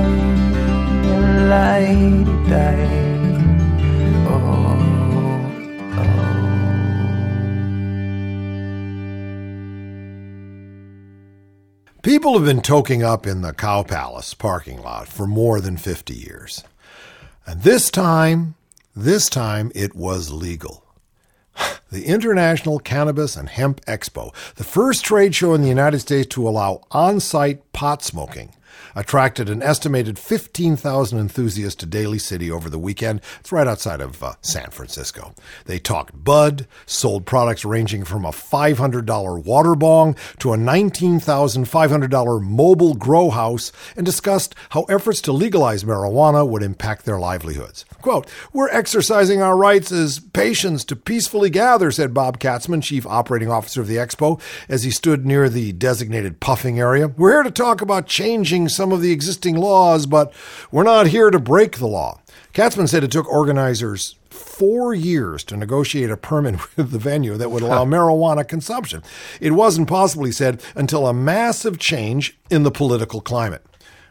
light-di-di. 1.49 3.02
People 12.13 12.33
have 12.33 12.45
been 12.45 12.61
toking 12.61 13.03
up 13.03 13.25
in 13.25 13.41
the 13.41 13.53
Cow 13.53 13.81
Palace 13.81 14.35
parking 14.35 14.79
lot 14.83 15.07
for 15.07 15.25
more 15.25 15.59
than 15.59 15.77
50 15.77 16.13
years. 16.13 16.63
And 17.47 17.63
this 17.63 17.89
time, 17.89 18.53
this 18.95 19.27
time 19.27 19.71
it 19.73 19.95
was 19.95 20.31
legal. 20.31 20.85
The 21.91 22.05
International 22.05 22.77
Cannabis 22.77 23.35
and 23.35 23.49
Hemp 23.49 23.83
Expo, 23.85 24.31
the 24.57 24.63
first 24.63 25.03
trade 25.03 25.33
show 25.33 25.55
in 25.55 25.63
the 25.63 25.69
United 25.69 26.01
States 26.01 26.27
to 26.35 26.47
allow 26.47 26.83
on 26.91 27.19
site 27.19 27.73
pot 27.73 28.03
smoking, 28.03 28.53
attracted 28.95 29.49
an 29.49 29.61
estimated 29.61 30.17
15,000 30.19 31.19
enthusiasts 31.19 31.79
to 31.79 31.85
Daly 31.85 32.19
City 32.19 32.51
over 32.51 32.69
the 32.69 32.79
weekend. 32.79 33.21
It's 33.39 33.51
right 33.51 33.67
outside 33.67 34.01
of 34.01 34.23
uh, 34.23 34.33
San 34.41 34.69
Francisco. 34.69 35.33
They 35.65 35.79
talked 35.79 36.23
bud, 36.23 36.67
sold 36.85 37.25
products 37.25 37.65
ranging 37.65 38.03
from 38.03 38.25
a 38.25 38.31
$500 38.31 39.43
water 39.43 39.75
bong 39.75 40.15
to 40.39 40.53
a 40.53 40.57
$19,500 40.57 42.41
mobile 42.41 42.93
grow 42.93 43.29
house, 43.29 43.71
and 43.95 44.05
discussed 44.05 44.55
how 44.69 44.83
efforts 44.83 45.21
to 45.21 45.31
legalize 45.31 45.83
marijuana 45.83 46.47
would 46.47 46.63
impact 46.63 47.05
their 47.05 47.19
livelihoods. 47.19 47.85
Quote, 48.01 48.27
We're 48.51 48.69
exercising 48.69 49.41
our 49.41 49.57
rights 49.57 49.91
as 49.91 50.19
patients 50.19 50.83
to 50.85 50.95
peacefully 50.95 51.49
gather, 51.49 51.91
said 51.91 52.13
Bob 52.13 52.39
Katzman, 52.39 52.83
chief 52.83 53.05
operating 53.05 53.49
officer 53.49 53.81
of 53.81 53.87
the 53.87 53.97
expo, 53.97 54.39
as 54.67 54.83
he 54.83 54.91
stood 54.91 55.25
near 55.25 55.49
the 55.49 55.71
designated 55.73 56.39
puffing 56.39 56.79
area. 56.79 57.07
We're 57.07 57.33
here 57.33 57.43
to 57.43 57.51
talk 57.51 57.81
about 57.81 58.07
changing 58.07 58.62
some 58.69 58.91
of 58.91 59.01
the 59.01 59.11
existing 59.11 59.55
laws, 59.55 60.05
but 60.05 60.33
we're 60.71 60.83
not 60.83 61.07
here 61.07 61.29
to 61.29 61.39
break 61.39 61.77
the 61.77 61.87
law. 61.87 62.19
Katzman 62.53 62.87
said 62.87 63.03
it 63.03 63.11
took 63.11 63.27
organizers 63.27 64.15
four 64.29 64.93
years 64.93 65.43
to 65.45 65.57
negotiate 65.57 66.09
a 66.09 66.17
permit 66.17 66.55
with 66.77 66.91
the 66.91 66.99
venue 66.99 67.37
that 67.37 67.51
would 67.51 67.63
allow 67.63 67.85
marijuana 67.85 68.47
consumption. 68.47 69.03
It 69.41 69.51
wasn't 69.51 69.89
possible, 69.89 70.25
he 70.25 70.31
said, 70.31 70.61
until 70.75 71.07
a 71.07 71.13
massive 71.13 71.79
change 71.79 72.37
in 72.49 72.63
the 72.63 72.71
political 72.71 73.21
climate. 73.21 73.65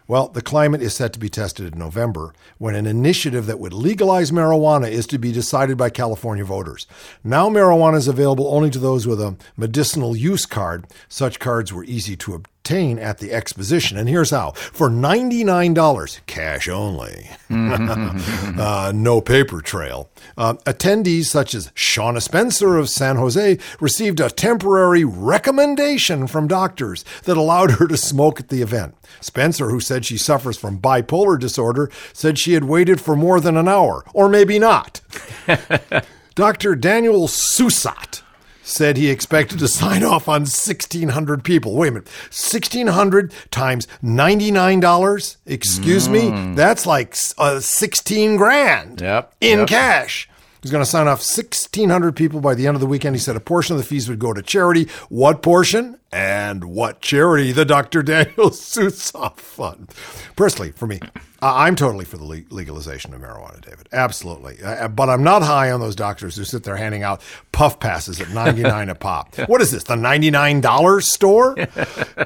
Well, 0.08 0.28
the 0.28 0.42
climate 0.42 0.82
is 0.82 0.94
set 0.94 1.12
to 1.12 1.20
be 1.20 1.28
tested 1.28 1.72
in 1.72 1.78
November 1.78 2.34
when 2.58 2.74
an 2.74 2.86
initiative 2.86 3.46
that 3.46 3.60
would 3.60 3.72
legalize 3.72 4.30
marijuana 4.30 4.90
is 4.90 5.06
to 5.06 5.18
be 5.18 5.32
decided 5.32 5.78
by 5.78 5.90
California 5.90 6.44
voters. 6.44 6.86
Now, 7.22 7.48
marijuana 7.48 7.96
is 7.96 8.08
available 8.08 8.52
only 8.52 8.68
to 8.70 8.78
those 8.78 9.06
with 9.06 9.20
a 9.20 9.36
medicinal 9.56 10.16
use 10.16 10.44
card. 10.44 10.86
Such 11.08 11.38
cards 11.38 11.72
were 11.72 11.84
easy 11.84 12.16
to 12.16 12.42
obtain 12.62 12.96
at 12.96 13.18
the 13.18 13.32
exposition. 13.32 13.98
And 13.98 14.08
here's 14.08 14.30
how 14.30 14.52
for 14.52 14.88
$99, 14.88 16.20
cash 16.26 16.68
only, 16.68 17.28
uh, 17.50 18.92
no 18.94 19.20
paper 19.20 19.60
trail. 19.60 20.08
Uh, 20.38 20.54
attendees 20.64 21.24
such 21.24 21.56
as 21.56 21.70
Shauna 21.70 22.22
Spencer 22.22 22.76
of 22.76 22.88
San 22.88 23.16
Jose 23.16 23.58
received 23.80 24.20
a 24.20 24.30
temporary 24.30 25.02
recommendation 25.04 26.28
from 26.28 26.46
doctors 26.46 27.04
that 27.24 27.36
allowed 27.36 27.72
her 27.72 27.88
to 27.88 27.96
smoke 27.96 28.38
at 28.38 28.48
the 28.48 28.62
event. 28.62 28.94
Spencer, 29.20 29.68
who 29.68 29.80
said 29.80 30.04
she 30.04 30.16
suffers 30.16 30.56
from 30.56 30.78
bipolar 30.78 31.38
disorder, 31.38 31.90
said 32.12 32.38
she 32.38 32.52
had 32.52 32.64
waited 32.64 33.00
for 33.00 33.16
more 33.16 33.40
than 33.40 33.56
an 33.56 33.66
hour, 33.66 34.04
or 34.14 34.28
maybe 34.28 34.60
not. 34.60 35.00
Dr. 36.36 36.76
Daniel 36.76 37.26
Susott 37.26 38.21
said 38.62 38.96
he 38.96 39.10
expected 39.10 39.58
to 39.58 39.68
sign 39.68 40.02
off 40.04 40.28
on 40.28 40.42
1,600 40.42 41.44
people. 41.44 41.74
Wait 41.74 41.88
a 41.88 41.90
minute. 41.92 42.08
1,600 42.30 43.32
times 43.50 43.86
$99? 44.02 45.36
Excuse 45.46 46.08
me? 46.08 46.54
That's 46.54 46.86
like 46.86 47.16
uh, 47.38 47.60
16 47.60 48.36
grand 48.36 49.00
Yep, 49.00 49.34
in 49.40 49.58
yep. 49.60 49.68
cash. 49.68 50.28
He's 50.62 50.70
going 50.70 50.84
to 50.84 50.88
sign 50.88 51.08
off 51.08 51.18
1,600 51.18 52.14
people 52.14 52.40
by 52.40 52.54
the 52.54 52.68
end 52.68 52.76
of 52.76 52.80
the 52.80 52.86
weekend. 52.86 53.16
He 53.16 53.20
said 53.20 53.34
a 53.34 53.40
portion 53.40 53.74
of 53.74 53.82
the 53.82 53.86
fees 53.86 54.08
would 54.08 54.20
go 54.20 54.32
to 54.32 54.42
charity. 54.42 54.88
What 55.08 55.42
portion? 55.42 55.98
And 56.12 56.64
what 56.64 57.00
charity? 57.00 57.50
The 57.50 57.64
Dr. 57.64 58.02
Daniel 58.04 58.50
Susoff 58.50 59.38
Fund. 59.38 59.90
Personally, 60.36 60.70
for 60.70 60.86
me, 60.86 61.00
I'm 61.42 61.74
totally 61.74 62.04
for 62.04 62.16
the 62.18 62.44
legalization 62.50 63.12
of 63.14 63.20
marijuana, 63.20 63.60
David. 63.60 63.88
Absolutely. 63.92 64.62
Uh, 64.62 64.86
but 64.88 65.08
I'm 65.08 65.24
not 65.24 65.42
high 65.42 65.72
on 65.72 65.80
those 65.80 65.96
doctors 65.96 66.36
who 66.36 66.44
sit 66.44 66.62
there 66.62 66.76
handing 66.76 67.02
out 67.02 67.20
puff 67.50 67.80
passes 67.80 68.20
at 68.20 68.30
99 68.30 68.88
a 68.88 68.94
pop. 68.94 69.34
What 69.52 69.60
is 69.60 69.72
this, 69.72 69.82
the 69.84 69.96
$99 69.96 71.02
store? 71.02 71.56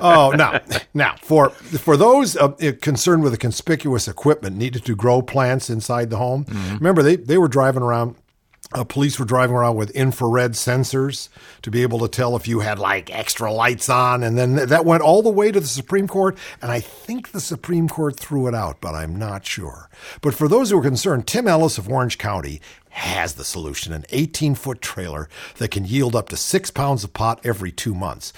oh, 0.01 0.33
no. 0.33 0.61
Now, 0.93 1.17
for, 1.23 1.51
for 1.51 1.97
those 1.97 2.37
uh, 2.37 2.49
concerned 2.83 3.23
with 3.23 3.33
the 3.33 3.39
conspicuous 3.39 4.07
equipment 4.07 4.57
needed 4.57 4.85
to 4.85 4.95
grow 4.95 5.23
plants 5.23 5.71
inside 5.71 6.11
the 6.11 6.19
home, 6.19 6.45
remember, 6.75 7.03
they, 7.03 7.17
they 7.17 7.39
were 7.39 7.49
driving 7.49 7.83
around 7.83 8.17
uh, 8.73 8.85
police 8.85 9.19
were 9.19 9.25
driving 9.25 9.55
around 9.57 9.77
with 9.77 9.91
infrared 9.93 10.53
sensors 10.53 11.29
to 11.63 11.71
be 11.71 11.83
able 11.83 11.99
to 12.01 12.09
tell 12.09 12.35
if 12.37 12.49
you 12.49 12.61
had 12.61 12.79
like 12.79 13.11
extra 13.15 13.53
lights 13.53 13.89
on. 13.89 14.23
And 14.23 14.37
then 14.37 14.57
th- 14.57 14.69
that 14.69 14.85
went 14.85 15.03
all 15.03 15.23
the 15.23 15.31
way 15.31 15.53
to 15.53 15.61
the 15.61 15.67
Supreme 15.67 16.09
Court. 16.09 16.37
And 16.61 16.71
I 16.73 16.81
think 16.81 17.31
the 17.31 17.41
Supreme 17.41 17.89
Court 17.89 18.19
threw 18.19 18.49
it 18.49 18.55
out, 18.55 18.81
but 18.81 18.95
I'm 18.95 19.17
not 19.17 19.47
sure. 19.47 19.89
But 20.21 20.35
for 20.35 20.49
those 20.49 20.71
who 20.71 20.79
are 20.79 20.83
concerned, 20.83 21.27
Tim 21.27 21.47
Ellis 21.47 21.79
of 21.79 21.89
Orange 21.89 22.19
County 22.19 22.61
has 22.91 23.35
the 23.35 23.45
solution 23.45 23.93
an 23.93 24.05
18 24.09 24.55
foot 24.55 24.81
trailer 24.81 25.29
that 25.59 25.71
can 25.71 25.85
yield 25.85 26.17
up 26.17 26.31
to 26.31 26.37
six 26.37 26.71
pounds 26.71 27.05
of 27.05 27.13
pot 27.13 27.39
every 27.45 27.71
two 27.71 27.95
months. 27.95 28.33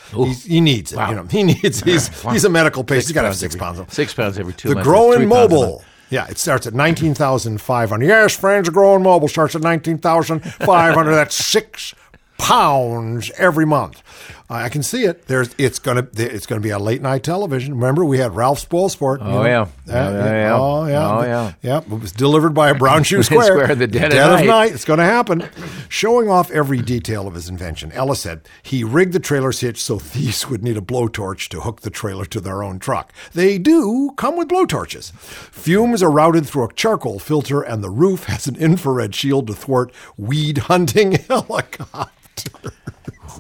He 0.45 0.61
needs 0.61 0.93
it. 0.93 0.97
Wow. 0.97 1.11
You 1.11 1.17
know, 1.17 1.25
he 1.25 1.43
needs, 1.45 1.81
he's, 1.81 2.25
Wow. 2.25 2.33
he's 2.33 2.45
a 2.45 2.49
medical 2.51 2.83
patient. 2.85 3.05
Six 3.05 3.09
He's 3.09 3.15
got 3.15 3.23
to 3.23 3.29
have 3.29 3.37
six 3.37 3.55
every- 3.55 3.61
pounds. 3.65 3.79
of- 3.79 3.93
six 3.93 4.13
pounds 4.15 4.39
every 4.39 4.53
two 4.53 4.69
The 4.71 4.75
months. 4.75 4.87
Three 4.87 4.93
growing 4.93 5.29
mobile. 5.29 5.85
Yeah, 6.11 6.27
it 6.29 6.39
starts 6.39 6.67
at 6.67 6.75
19,500. 6.75 8.07
Yes, 8.07 8.37
friends, 8.37 8.69
growing 8.71 9.03
mobile 9.03 9.29
starts 9.29 9.55
at 9.55 9.63
19,500. 9.63 11.15
That's 11.15 11.35
six 11.35 11.95
pounds 12.39 13.31
every 13.37 13.67
month. 13.67 14.03
I 14.51 14.71
can 14.71 14.83
see 14.83 15.05
it. 15.05 15.27
There's, 15.27 15.55
it's 15.59 15.79
gonna, 15.79 16.09
it's 16.15 16.47
gonna 16.47 16.63
be 16.63 16.71
a 16.71 16.79
late 16.79 17.03
night 17.03 17.23
television. 17.23 17.75
Remember, 17.75 18.03
we 18.03 18.17
had 18.17 18.35
Ralph 18.35 18.67
Spoilsport. 18.67 19.19
Oh, 19.21 19.45
yeah. 19.45 19.67
Yeah, 19.87 20.09
oh, 20.09 20.13
yeah, 20.13 20.33
yeah. 20.33 20.57
Oh 20.59 20.87
yeah. 20.87 21.11
Oh, 21.11 21.23
yeah. 21.23 21.53
Yeah. 21.61 21.79
It 21.81 22.01
was 22.01 22.13
delivered 22.13 22.55
by 22.55 22.71
a 22.71 22.75
brown 22.75 23.03
shoe 23.05 23.23
square. 23.23 23.45
Square 23.45 23.75
the 23.75 23.87
dead 23.87 24.15
of 24.15 24.47
night. 24.47 24.73
It's 24.73 24.87
going 24.87 25.01
to 25.01 25.05
happen. 25.05 25.49
Showing 25.91 26.31
off 26.31 26.51
every 26.51 26.79
detail 26.81 27.27
of 27.27 27.35
his 27.35 27.51
invention, 27.51 27.93
Ellis 27.93 28.21
said 28.21 28.41
he 28.63 28.85
rigged 28.85 29.13
the 29.13 29.21
trailer's 29.21 29.61
hitch 29.61 29.83
so 29.85 29.99
thieves 29.99 30.49
would 30.49 30.63
need 30.65 30.79
a 30.79 30.83
blowtorch 30.83 31.49
to 31.51 31.61
hook 31.61 31.83
the 31.83 31.91
trailer 31.91 32.25
to 32.27 32.41
their 32.41 32.63
own 32.63 32.79
truck. 32.79 33.13
They 33.35 33.59
do 33.59 34.13
come 34.17 34.37
with 34.37 34.49
blowtorches. 34.49 35.13
Fumes 35.13 36.03
are 36.03 36.11
routed 36.11 36.47
through 36.47 36.65
a 36.65 36.73
charcoal 36.73 37.19
filter, 37.19 37.61
and 37.61 37.85
the 37.85 37.91
roof 37.91 38.25
has 38.25 38.47
an 38.47 38.57
infrared 38.57 39.15
shield 39.15 39.47
to 39.49 39.53
thwart 39.55 39.93
weed 40.17 40.59
hunting 40.59 41.13
helicopters. 41.29 42.73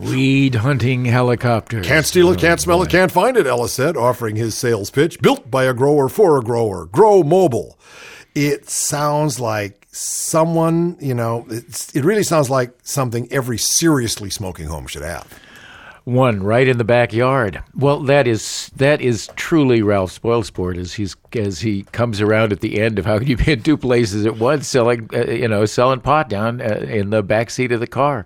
Weed 0.00 0.56
hunting 0.56 1.04
helicopters. 1.04 1.86
Can't 1.86 2.06
steal 2.06 2.30
it, 2.30 2.38
Oh, 2.38 2.40
can't 2.40 2.60
smell 2.60 2.82
it, 2.82 2.90
can't 2.90 3.10
find 3.12 3.36
it, 3.36 3.46
Ellis 3.46 3.72
said, 3.72 3.96
offering 3.96 4.36
his 4.36 4.54
sales 4.54 4.90
pitch. 4.90 5.20
Built 5.20 5.50
by 5.50 5.64
a 5.64 5.74
grower 5.74 6.08
for 6.08 6.38
a 6.38 6.42
grower. 6.42 6.86
Grow 6.86 7.22
mobile. 7.22 7.78
It 8.34 8.68
sounds 8.68 9.40
like 9.40 9.86
someone, 9.90 10.96
you 11.00 11.14
know, 11.14 11.46
it's, 11.48 11.94
it 11.94 12.04
really 12.04 12.22
sounds 12.22 12.50
like 12.50 12.72
something 12.82 13.26
every 13.32 13.58
seriously 13.58 14.30
smoking 14.30 14.66
home 14.66 14.86
should 14.86 15.02
have. 15.02 15.26
One 16.04 16.42
right 16.42 16.66
in 16.66 16.78
the 16.78 16.84
backyard. 16.84 17.62
Well, 17.74 18.00
that 18.04 18.26
is 18.26 18.70
that 18.76 19.02
is 19.02 19.28
truly 19.36 19.82
Ralph 19.82 20.18
Spoilsport 20.18 20.78
as 20.78 20.94
he's 20.94 21.14
as 21.34 21.60
he 21.60 21.82
comes 21.92 22.22
around 22.22 22.50
at 22.50 22.60
the 22.60 22.80
end 22.80 22.98
of 22.98 23.04
how 23.04 23.18
can 23.18 23.28
you 23.28 23.36
be 23.36 23.52
in 23.52 23.62
two 23.62 23.76
places 23.76 24.24
at 24.24 24.38
once 24.38 24.66
selling 24.66 25.10
uh, 25.12 25.26
you 25.26 25.48
know 25.48 25.66
selling 25.66 26.00
pot 26.00 26.30
down 26.30 26.62
uh, 26.62 26.76
in 26.88 27.10
the 27.10 27.22
back 27.22 27.50
seat 27.50 27.72
of 27.72 27.80
the 27.80 27.86
car. 27.86 28.24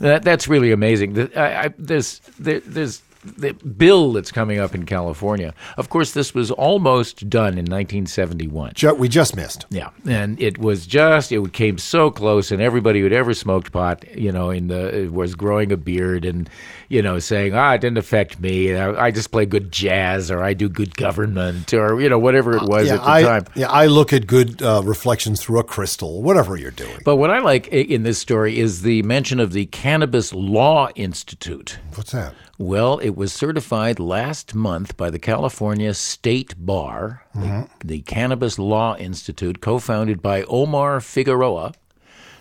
That 0.00 0.22
that's 0.22 0.48
really 0.48 0.72
amazing. 0.72 1.14
The, 1.14 1.38
I, 1.38 1.64
I, 1.64 1.74
there's 1.78 2.20
there, 2.38 2.60
there's 2.60 3.02
the 3.24 3.52
bill 3.52 4.12
that's 4.12 4.30
coming 4.30 4.58
up 4.58 4.74
in 4.74 4.86
California. 4.86 5.52
Of 5.76 5.88
course, 5.88 6.12
this 6.12 6.34
was 6.34 6.50
almost 6.50 7.28
done 7.28 7.54
in 7.54 7.66
1971. 7.66 8.74
We 8.96 9.08
just 9.08 9.36
missed. 9.36 9.66
Yeah, 9.70 9.90
and 10.06 10.40
it 10.40 10.58
was 10.58 10.86
just 10.86 11.32
it 11.32 11.52
came 11.52 11.78
so 11.78 12.10
close, 12.10 12.52
and 12.52 12.62
everybody 12.62 13.00
who'd 13.00 13.12
ever 13.12 13.34
smoked 13.34 13.72
pot, 13.72 14.04
you 14.16 14.32
know, 14.32 14.50
in 14.50 14.68
the 14.68 15.08
was 15.12 15.34
growing 15.34 15.72
a 15.72 15.76
beard 15.76 16.24
and 16.24 16.48
you 16.88 17.02
know 17.02 17.18
saying, 17.18 17.54
ah, 17.54 17.74
it 17.74 17.80
didn't 17.80 17.98
affect 17.98 18.40
me. 18.40 18.74
I, 18.74 19.06
I 19.06 19.10
just 19.10 19.30
play 19.30 19.46
good 19.46 19.70
jazz, 19.70 20.30
or 20.30 20.42
I 20.42 20.54
do 20.54 20.68
good 20.68 20.96
government, 20.96 21.72
or 21.72 22.00
you 22.00 22.08
know 22.08 22.18
whatever 22.18 22.56
it 22.56 22.62
was 22.62 22.88
yeah, 22.88 22.94
at 22.94 23.00
the 23.02 23.10
I, 23.10 23.22
time. 23.22 23.44
Yeah, 23.54 23.70
I 23.70 23.86
look 23.86 24.12
at 24.12 24.26
good 24.26 24.62
uh, 24.62 24.82
reflections 24.84 25.42
through 25.42 25.60
a 25.60 25.64
crystal, 25.64 26.22
whatever 26.22 26.56
you're 26.56 26.70
doing. 26.70 26.98
But 27.04 27.16
what 27.16 27.30
I 27.30 27.38
like 27.40 27.68
in 27.68 28.02
this 28.02 28.18
story 28.18 28.58
is 28.58 28.82
the 28.82 29.02
mention 29.02 29.40
of 29.40 29.52
the 29.52 29.66
Cannabis 29.66 30.32
Law 30.32 30.88
Institute. 30.94 31.78
What's 31.94 32.12
that? 32.12 32.34
Well, 32.60 32.98
it 32.98 33.10
was 33.10 33.32
certified 33.32 34.00
last 34.00 34.52
month 34.52 34.96
by 34.96 35.10
the 35.10 35.18
California 35.20 35.94
State 35.94 36.54
Bar, 36.58 37.24
the, 37.32 37.68
the 37.84 38.00
Cannabis 38.00 38.58
Law 38.58 38.96
Institute, 38.96 39.60
co 39.60 39.78
founded 39.78 40.20
by 40.20 40.42
Omar 40.42 41.00
Figueroa, 41.00 41.72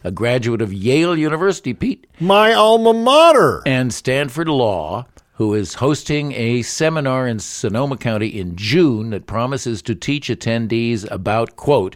a 0.04 0.12
graduate 0.12 0.62
of 0.62 0.74
Yale 0.74 1.18
University, 1.18 1.74
Pete, 1.74 2.08
My 2.20 2.54
alma 2.54 2.94
mater. 2.94 3.62
and 3.66 3.94
Stanford 3.94 4.48
Law, 4.50 5.06
who 5.34 5.54
is 5.54 5.76
hosting 5.76 6.32
a 6.34 6.62
seminar 6.64 7.28
in 7.28 7.40
Sonoma 7.40 7.98
County 7.98 8.28
in 8.28 8.56
June 8.56 9.12
that 9.12 9.28
promises 9.28 9.82
to 9.84 9.96
teach 9.96 10.30
attendees 10.30 11.10
about, 11.12 11.56
quote, 11.56 11.96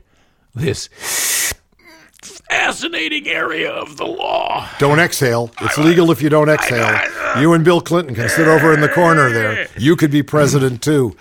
this 0.54 0.90
fascinating 2.50 3.28
area 3.28 3.72
of 3.72 3.98
the 3.98 4.06
law. 4.06 4.68
Don't 4.78 5.00
exhale. 5.00 5.52
It's 5.62 5.78
legal 5.78 6.12
if 6.12 6.22
you 6.22 6.30
don't 6.30 6.50
exhale. 6.50 7.00
You 7.40 7.54
and 7.54 7.64
Bill 7.64 7.82
Clinton 7.82 8.14
can 8.14 8.30
sit 8.30 8.48
over 8.48 8.74
in 8.74 8.82
the 8.82 8.90
corner 8.90 9.32
there. 9.32 9.68
You 9.78 9.96
could 9.96 10.12
be 10.12 10.22
president 10.22 10.84
too. 10.84 11.16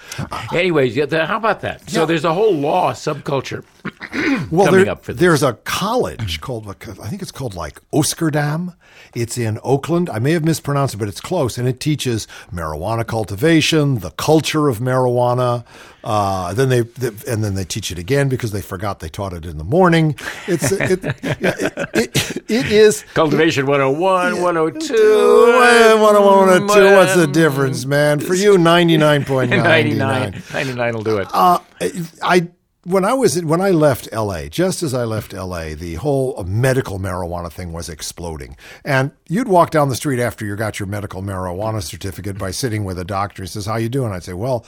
Anyways, 0.53 0.97
yeah, 0.97 1.25
how 1.27 1.37
about 1.37 1.61
that? 1.61 1.89
So 1.89 2.05
there's 2.05 2.25
a 2.25 2.35
whole 2.35 2.53
law 2.53 2.93
subculture 2.93 3.65
Well, 4.51 4.73
there- 4.73 4.89
up 4.91 5.05
for 5.05 5.13
this. 5.13 5.21
there's 5.21 5.43
a 5.45 5.53
college 5.53 6.41
called, 6.41 6.67
I 6.69 7.09
think 7.09 7.23
it's 7.23 7.31
called 7.31 7.55
like 7.55 7.81
Oskerdam. 7.93 8.75
It's 9.15 9.39
in 9.39 9.59
Oakland. 9.63 10.11
I 10.11 10.19
may 10.19 10.33
have 10.33 10.45
mispronounced 10.45 10.95
it, 10.95 10.99
but 10.99 11.09
it's 11.09 11.21
close. 11.21 11.57
And 11.59 11.67
it 11.69 11.79
teaches 11.81 12.27
marijuana 12.53 13.07
cultivation, 13.07 13.99
the 14.01 14.11
culture 14.13 14.69
of 14.69 14.79
marijuana. 14.79 15.65
Uh, 16.03 16.53
then 16.55 16.69
they, 16.69 16.81
they- 16.83 17.33
and 17.33 17.45
then 17.45 17.55
they 17.55 17.65
teach 17.65 17.91
it 17.93 17.99
again 17.99 18.29
because 18.29 18.51
they 18.53 18.61
forgot 18.61 18.99
they 19.01 19.09
taught 19.09 19.33
it 19.33 19.45
in 19.47 19.59
the 19.59 19.65
morning. 19.65 20.17
It's 20.49 20.71
it, 20.73 21.03
yeah, 21.23 21.55
it, 21.61 21.91
it, 21.95 22.37
it 22.51 22.73
is 22.73 23.05
Cultivation 23.15 23.67
101, 23.67 24.43
102. 24.43 24.95
Well, 24.95 26.03
what 26.03 26.17
I 26.17 26.19
want 26.19 26.69
to 26.69 26.75
do. 26.75 26.97
What's 26.97 27.15
the 27.15 27.27
difference, 27.29 27.87
man? 27.87 28.19
For 28.21 28.35
you, 28.35 28.59
ninety 28.59 28.97
nine 28.97 29.25
point 29.25 29.51
nine 29.51 29.97
99. 29.99 30.43
99 30.53 30.95
will 30.95 31.03
do 31.05 31.19
it. 31.19 31.29
Uh, 31.33 31.59
I 32.23 32.49
when 32.85 33.05
I 33.05 33.13
was 33.13 33.43
when 33.45 33.61
I 33.61 33.71
left 33.71 34.09
L.A. 34.11 34.49
Just 34.49 34.83
as 34.83 34.95
I 34.95 35.05
left 35.05 35.35
L.A., 35.35 35.75
the 35.75 35.95
whole 35.97 36.43
medical 36.45 36.99
marijuana 36.99 37.53
thing 37.53 37.73
was 37.73 37.89
exploding, 37.89 38.57
and 38.85 39.13
you'd 39.29 39.49
walk 39.49 39.71
down 39.71 39.89
the 39.89 39.97
street 39.97 40.21
after 40.21 40.47
you 40.47 40.57
got 40.57 40.81
your 40.81 40.87
medical 40.87 41.23
marijuana 41.23 41.83
certificate 41.83 42.39
by 42.39 42.51
sitting 42.51 42.85
with 42.85 42.99
a 42.99 43.05
doctor. 43.05 43.43
He 43.43 43.49
says, 43.49 43.67
"How 43.67 43.77
you 43.77 43.89
doing?" 43.89 44.13
I'd 44.13 44.25
say, 44.25 44.33
"Well, 44.33 44.65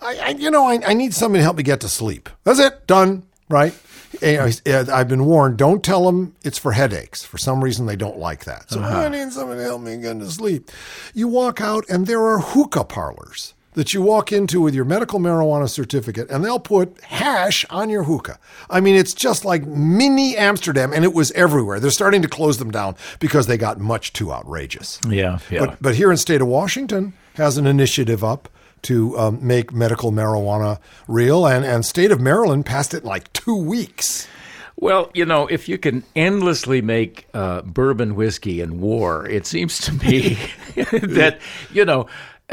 I, 0.00 0.16
I 0.18 0.28
you 0.30 0.50
know 0.50 0.66
I, 0.66 0.80
I 0.84 0.94
need 0.94 1.14
somebody 1.14 1.40
to 1.40 1.44
help 1.44 1.56
me 1.56 1.62
get 1.62 1.80
to 1.80 1.88
sleep. 1.88 2.28
That's 2.44 2.58
it, 2.58 2.86
done." 2.86 3.24
Right? 3.48 3.74
You 4.22 4.36
know, 4.36 4.50
uh, 4.66 4.86
I've 4.92 5.08
been 5.08 5.24
warned. 5.26 5.56
Don't 5.56 5.82
tell 5.82 6.06
them 6.06 6.34
it's 6.42 6.58
for 6.58 6.72
headaches. 6.72 7.24
For 7.24 7.38
some 7.38 7.62
reason, 7.62 7.86
they 7.86 7.96
don't 7.96 8.18
like 8.18 8.44
that. 8.44 8.70
So 8.70 8.80
I 8.82 9.08
need 9.08 9.32
somebody 9.32 9.60
to 9.60 9.64
help 9.64 9.82
me 9.82 9.96
get 9.98 10.18
to 10.20 10.30
sleep. 10.30 10.70
You 11.14 11.28
walk 11.28 11.60
out, 11.60 11.84
and 11.88 12.06
there 12.06 12.22
are 12.22 12.38
hookah 12.38 12.84
parlors 12.84 13.54
that 13.74 13.94
you 13.94 14.02
walk 14.02 14.32
into 14.32 14.60
with 14.60 14.74
your 14.74 14.84
medical 14.84 15.18
marijuana 15.18 15.68
certificate 15.68 16.30
and 16.30 16.44
they'll 16.44 16.58
put 16.58 17.00
hash 17.04 17.64
on 17.70 17.88
your 17.88 18.04
hookah. 18.04 18.38
I 18.68 18.80
mean, 18.80 18.96
it's 18.96 19.14
just 19.14 19.44
like 19.44 19.66
mini 19.66 20.36
Amsterdam 20.36 20.92
and 20.92 21.04
it 21.04 21.14
was 21.14 21.30
everywhere. 21.32 21.80
They're 21.80 21.90
starting 21.90 22.22
to 22.22 22.28
close 22.28 22.58
them 22.58 22.70
down 22.70 22.96
because 23.18 23.46
they 23.46 23.56
got 23.56 23.78
much 23.80 24.12
too 24.12 24.32
outrageous. 24.32 25.00
Yeah, 25.08 25.38
yeah. 25.50 25.66
But, 25.66 25.78
but 25.80 25.94
here 25.94 26.10
in 26.10 26.16
state 26.16 26.40
of 26.40 26.48
Washington 26.48 27.14
has 27.34 27.56
an 27.56 27.66
initiative 27.66 28.22
up 28.22 28.48
to 28.82 29.16
um, 29.18 29.46
make 29.46 29.72
medical 29.72 30.12
marijuana 30.12 30.78
real 31.06 31.46
and, 31.46 31.64
and 31.64 31.86
state 31.86 32.10
of 32.10 32.20
Maryland 32.20 32.66
passed 32.66 32.94
it 32.94 33.02
in 33.02 33.08
like 33.08 33.32
two 33.32 33.56
weeks. 33.56 34.28
Well, 34.76 35.12
you 35.14 35.24
know, 35.24 35.46
if 35.46 35.68
you 35.68 35.78
can 35.78 36.02
endlessly 36.16 36.82
make 36.82 37.28
uh, 37.34 37.62
bourbon 37.62 38.16
whiskey 38.16 38.60
and 38.60 38.80
war, 38.80 39.24
it 39.28 39.46
seems 39.46 39.78
to 39.82 39.92
me 39.92 40.36
that 40.74 41.38
you 41.72 41.84
know 41.84 42.08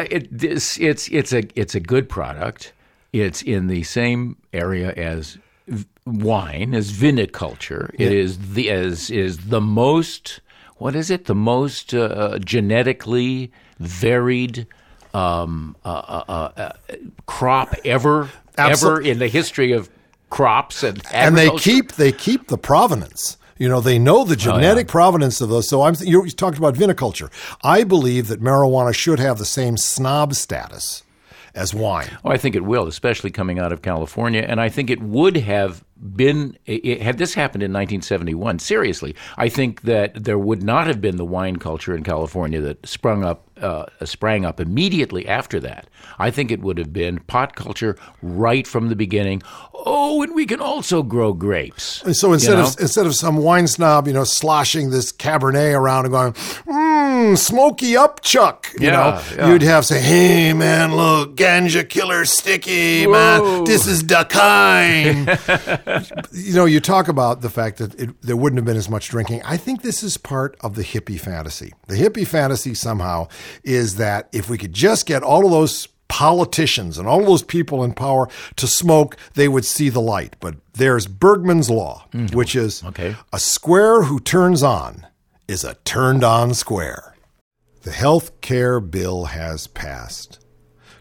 it, 0.09 0.27
this, 0.37 0.77
it's 0.79 1.07
it's 1.09 1.33
a 1.33 1.43
it's 1.59 1.75
a 1.75 1.79
good 1.79 2.09
product. 2.09 2.73
It's 3.13 3.41
in 3.41 3.67
the 3.67 3.83
same 3.83 4.37
area 4.53 4.91
as 4.93 5.37
v- 5.67 5.85
wine, 6.05 6.73
as 6.75 6.91
viniculture. 6.91 7.89
It 7.95 8.11
Yeah. 8.11 8.19
is 8.19 8.53
the 8.53 8.69
as 8.69 9.09
is 9.09 9.37
the 9.49 9.61
most 9.61 10.41
what 10.77 10.95
is 10.95 11.09
it? 11.11 11.25
The 11.25 11.35
most 11.35 11.93
uh, 11.93 12.39
genetically 12.39 13.51
varied 13.79 14.65
um, 15.13 15.75
uh, 15.83 15.89
uh, 15.89 16.51
uh, 16.55 16.71
crop 17.25 17.73
ever, 17.83 18.29
Absol- 18.57 18.83
ever 18.83 19.01
in 19.01 19.19
the 19.19 19.27
history 19.27 19.71
of 19.73 19.89
crops 20.29 20.83
and 20.83 21.01
and 21.11 21.35
they 21.37 21.49
keep 21.57 21.93
they 21.93 22.11
keep 22.11 22.47
the 22.47 22.57
provenance. 22.57 23.37
You 23.59 23.69
know, 23.69 23.81
they 23.81 23.99
know 23.99 24.23
the 24.23 24.33
oh, 24.33 24.35
genetic 24.35 24.87
provenance 24.87 25.41
of 25.41 25.49
those. 25.49 25.69
So 25.69 25.83
I'm 25.83 25.93
you 25.99 26.23
you 26.23 26.31
talked 26.31 26.57
about 26.57 26.73
viniculture. 26.73 27.29
I 27.63 27.83
believe 27.83 28.27
that 28.29 28.41
marijuana 28.41 28.95
should 28.95 29.19
have 29.19 29.37
the 29.37 29.45
same 29.45 29.77
snob 29.77 30.33
status 30.33 31.03
as 31.55 31.73
wine. 31.73 32.09
Oh, 32.23 32.31
I 32.31 32.37
think 32.37 32.55
it 32.55 32.63
will, 32.63 32.87
especially 32.87 33.31
coming 33.31 33.59
out 33.59 33.71
of 33.71 33.81
California. 33.81 34.41
And 34.41 34.61
I 34.61 34.69
think 34.69 34.89
it 34.89 35.01
would 35.01 35.37
have 35.37 35.83
been, 36.15 36.57
it, 36.65 37.01
had 37.01 37.17
this 37.17 37.33
happened 37.33 37.63
in 37.63 37.71
1971, 37.71 38.59
seriously, 38.59 39.15
I 39.37 39.49
think 39.49 39.81
that 39.81 40.23
there 40.23 40.39
would 40.39 40.63
not 40.63 40.87
have 40.87 41.01
been 41.01 41.17
the 41.17 41.25
wine 41.25 41.57
culture 41.57 41.95
in 41.95 42.03
California 42.03 42.61
that 42.61 42.85
sprung 42.85 43.23
up, 43.23 43.48
uh, 43.61 43.85
sprang 44.05 44.45
up 44.45 44.59
immediately 44.59 45.27
after 45.27 45.59
that. 45.61 45.87
I 46.17 46.31
think 46.31 46.51
it 46.51 46.61
would 46.61 46.77
have 46.77 46.91
been 46.93 47.19
pot 47.27 47.55
culture 47.55 47.97
right 48.21 48.65
from 48.67 48.89
the 48.89 48.95
beginning. 48.95 49.41
Oh, 49.73 50.21
and 50.21 50.35
we 50.35 50.45
can 50.45 50.59
also 50.59 51.03
grow 51.03 51.31
grapes. 51.33 52.03
And 52.03 52.15
so 52.15 52.33
instead 52.33 52.51
You 52.51 52.57
know? 52.57 52.67
of 52.67 52.79
instead 52.79 53.05
of 53.05 53.15
some 53.15 53.37
wine 53.37 53.67
snob, 53.67 54.07
you 54.07 54.13
know, 54.13 54.25
sloshing 54.25 54.89
this 54.89 55.11
Cabernet 55.13 55.73
around 55.73 56.05
and 56.05 56.11
going, 56.11 56.33
mmm, 56.33 57.37
smoky 57.37 57.95
up, 57.95 58.21
Chuck. 58.21 58.67
You 58.79 58.87
Yeah, 58.87 58.91
know, 58.91 59.21
yeah. 59.37 59.51
you'd 59.51 59.61
have 59.61 59.85
say, 59.85 60.01
hey 60.01 60.51
man, 60.53 60.95
look, 60.95 61.35
ganja 61.35 61.87
killer 61.87 62.25
sticky, 62.25 63.05
Whoa. 63.05 63.11
man. 63.13 63.63
This 63.63 63.87
is 63.87 64.05
the 64.05 64.25
kind. 64.25 65.27
you 66.33 66.53
know, 66.53 66.65
you 66.65 66.79
talk 66.79 67.07
about 67.07 67.41
the 67.41 67.49
fact 67.49 67.77
that 67.77 67.95
it, 67.99 68.21
there 68.21 68.35
wouldn't 68.37 68.57
have 68.57 68.65
been 68.65 68.77
as 68.77 68.89
much 68.89 69.07
drinking. 69.09 69.41
I 69.45 69.57
think 69.57 69.81
this 69.81 70.03
is 70.03 70.17
part 70.17 70.57
of 70.61 70.75
the 70.75 70.83
hippie 70.83 71.19
fantasy. 71.19 71.73
The 71.87 71.95
hippie 71.95 72.27
fantasy 72.27 72.73
somehow 72.73 73.27
is 73.63 73.95
that 73.97 74.29
if 74.31 74.49
we 74.49 74.57
could 74.57 74.73
just 74.73 75.05
get 75.05 75.23
all 75.23 75.45
of 75.45 75.51
those 75.51 75.87
politicians 76.07 76.97
and 76.97 77.07
all 77.07 77.19
of 77.21 77.25
those 77.27 77.43
people 77.43 77.83
in 77.83 77.93
power 77.93 78.27
to 78.55 78.67
smoke, 78.67 79.15
they 79.35 79.47
would 79.47 79.65
see 79.65 79.89
the 79.89 80.01
light. 80.01 80.35
But 80.39 80.55
there's 80.73 81.05
Bergman's 81.07 81.69
law, 81.69 82.07
mm-hmm. 82.11 82.35
which 82.35 82.55
is 82.55 82.83
Okay. 82.83 83.15
a 83.31 83.39
square 83.39 84.03
who 84.03 84.19
turns 84.19 84.63
on 84.63 85.05
is 85.47 85.63
a 85.63 85.75
turned 85.85 86.23
on 86.23 86.53
square. 86.53 87.15
The 87.83 87.91
health 87.91 88.41
care 88.41 88.79
bill 88.79 89.25
has 89.25 89.67
passed. 89.67 90.38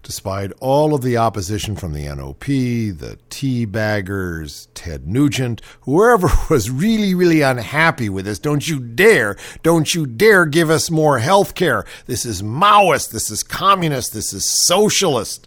Despite 0.08 0.52
all 0.60 0.94
of 0.94 1.02
the 1.02 1.18
opposition 1.18 1.76
from 1.76 1.92
the 1.92 2.06
NOP, 2.06 2.46
the 2.46 3.18
tea 3.28 3.66
baggers, 3.66 4.68
Ted 4.72 5.06
Nugent, 5.06 5.60
whoever 5.82 6.30
was 6.50 6.70
really, 6.70 7.14
really 7.14 7.42
unhappy 7.42 8.08
with 8.08 8.24
this, 8.24 8.38
don't 8.38 8.66
you 8.66 8.80
dare, 8.80 9.36
don't 9.62 9.94
you 9.94 10.06
dare 10.06 10.46
give 10.46 10.70
us 10.70 10.90
more 10.90 11.18
health 11.18 11.54
care. 11.54 11.84
This 12.06 12.24
is 12.24 12.40
Maoist, 12.40 13.10
this 13.10 13.30
is 13.30 13.42
communist, 13.42 14.14
this 14.14 14.32
is 14.32 14.50
socialist. 14.66 15.46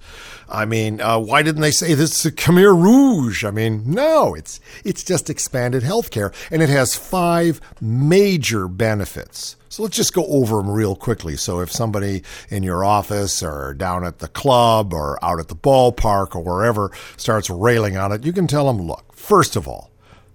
I 0.52 0.66
mean, 0.66 1.00
uh, 1.00 1.18
why 1.20 1.44
didn't 1.44 1.62
they 1.62 1.72
say 1.72 1.94
this 1.94 2.20
is 2.20 2.26
a 2.26 2.32
Khmer 2.32 2.76
Rouge? 2.76 3.46
I 3.46 3.52
mean, 3.52 3.84
no, 3.86 4.36
it's 4.36 4.60
it's 4.84 5.04
just 5.04 5.30
expanded 5.30 5.84
healthcare, 5.84 6.34
and 6.52 6.62
it 6.62 6.70
has 6.70 6.96
five 6.96 7.62
major 7.80 8.68
benefits. 8.68 9.56
So 9.70 9.84
let's 9.84 9.96
just 9.96 10.14
go 10.14 10.26
over 10.26 10.58
them 10.58 10.70
real 10.70 10.98
quickly. 10.98 11.38
So 11.38 11.62
if 11.62 11.72
somebody 11.72 12.24
in 12.50 12.62
your 12.62 12.84
office 12.84 13.42
or 13.42 13.74
down 13.74 14.04
at 14.04 14.20
the 14.20 14.28
club 14.28 14.94
or 14.94 15.18
out 15.24 15.40
at 15.40 15.48
the 15.48 15.56
ballpark 15.56 16.36
or 16.36 16.42
wherever 16.44 16.92
starts 17.16 17.50
railing 17.50 17.96
on 17.96 18.12
it, 18.12 18.26
you 18.26 18.34
can 18.34 18.48
tell 18.48 18.68
them, 18.68 18.86
look, 18.86 19.16
first 19.16 19.56
of 19.56 19.70
all, 19.70 19.91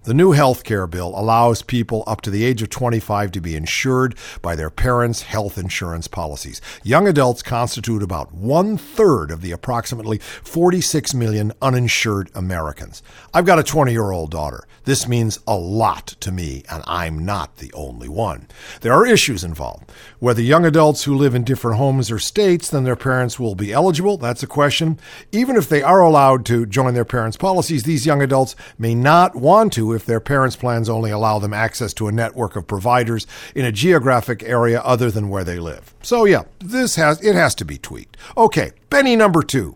the 0.07 0.13
new 0.13 0.31
health 0.31 0.63
care 0.63 0.87
bill 0.87 1.11
allows 1.19 1.61
people 1.61 2.05
up 2.07 2.21
to 2.21 2.29
the 2.29 2.45
age 2.45 2.61
of 2.61 2.69
25 2.69 3.29
to 3.29 3.41
be 3.41 3.57
insured 3.57 4.15
by 4.41 4.55
their 4.55 4.69
parents' 4.69 5.23
health 5.23 5.57
insurance 5.57 6.07
policies. 6.07 6.61
Young 6.81 7.09
adults 7.09 7.43
constitute 7.43 8.01
about 8.01 8.33
one 8.33 8.77
third 8.77 9.31
of 9.31 9.41
the 9.41 9.51
approximately 9.51 10.19
46 10.19 11.13
million 11.13 11.51
uninsured 11.61 12.31
Americans. 12.33 13.03
I've 13.33 13.45
got 13.45 13.59
a 13.59 13.63
20 13.63 13.91
year 13.91 14.11
old 14.11 14.31
daughter. 14.31 14.65
This 14.85 15.09
means 15.09 15.39
a 15.45 15.57
lot 15.57 16.07
to 16.21 16.31
me, 16.31 16.63
and 16.71 16.81
I'm 16.87 17.25
not 17.25 17.57
the 17.57 17.73
only 17.73 18.07
one. 18.07 18.47
There 18.79 18.93
are 18.93 19.05
issues 19.05 19.43
involved. 19.43 19.91
Whether 20.19 20.41
young 20.41 20.65
adults 20.65 21.03
who 21.03 21.17
live 21.17 21.35
in 21.35 21.43
different 21.43 21.75
homes 21.75 22.09
or 22.09 22.19
states 22.19 22.69
than 22.69 22.85
their 22.85 22.95
parents 22.95 23.37
will 23.37 23.55
be 23.55 23.73
eligible, 23.73 24.15
that's 24.15 24.43
a 24.43 24.47
question. 24.47 24.97
Even 25.33 25.57
if 25.57 25.67
they 25.67 25.81
are 25.81 25.99
allowed 25.99 26.45
to 26.45 26.65
join 26.65 26.93
their 26.93 27.03
parents' 27.03 27.35
policies, 27.35 27.83
these 27.83 28.05
young 28.05 28.21
adults 28.21 28.55
may 28.77 28.95
not 28.95 29.35
want 29.35 29.73
to 29.73 29.96
if 29.97 30.05
their 30.05 30.21
parents' 30.21 30.55
plans 30.55 30.87
only 30.87 31.11
allow 31.11 31.39
them 31.39 31.53
access 31.53 31.93
to 31.95 32.07
a 32.07 32.13
network 32.13 32.55
of 32.55 32.65
providers 32.67 33.27
in 33.53 33.65
a 33.65 33.71
geographic 33.73 34.41
area 34.43 34.79
other 34.79 35.11
than 35.11 35.27
where 35.27 35.43
they 35.43 35.59
live. 35.59 35.93
So 36.01 36.23
yeah, 36.23 36.43
this 36.59 36.95
has 36.95 37.21
it 37.21 37.35
has 37.35 37.53
to 37.55 37.65
be 37.65 37.77
tweaked. 37.77 38.15
Okay, 38.37 38.71
Benny 38.89 39.17
number 39.17 39.43
2. 39.43 39.75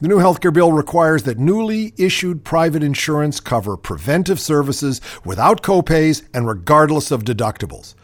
The 0.00 0.08
new 0.08 0.18
healthcare 0.18 0.52
bill 0.52 0.72
requires 0.72 1.24
that 1.24 1.38
newly 1.38 1.92
issued 1.98 2.44
private 2.44 2.84
insurance 2.84 3.40
cover 3.40 3.76
preventive 3.76 4.38
services 4.38 5.00
without 5.24 5.62
copays 5.62 6.22
and 6.32 6.46
regardless 6.46 7.10
of 7.10 7.24
deductibles. 7.24 7.94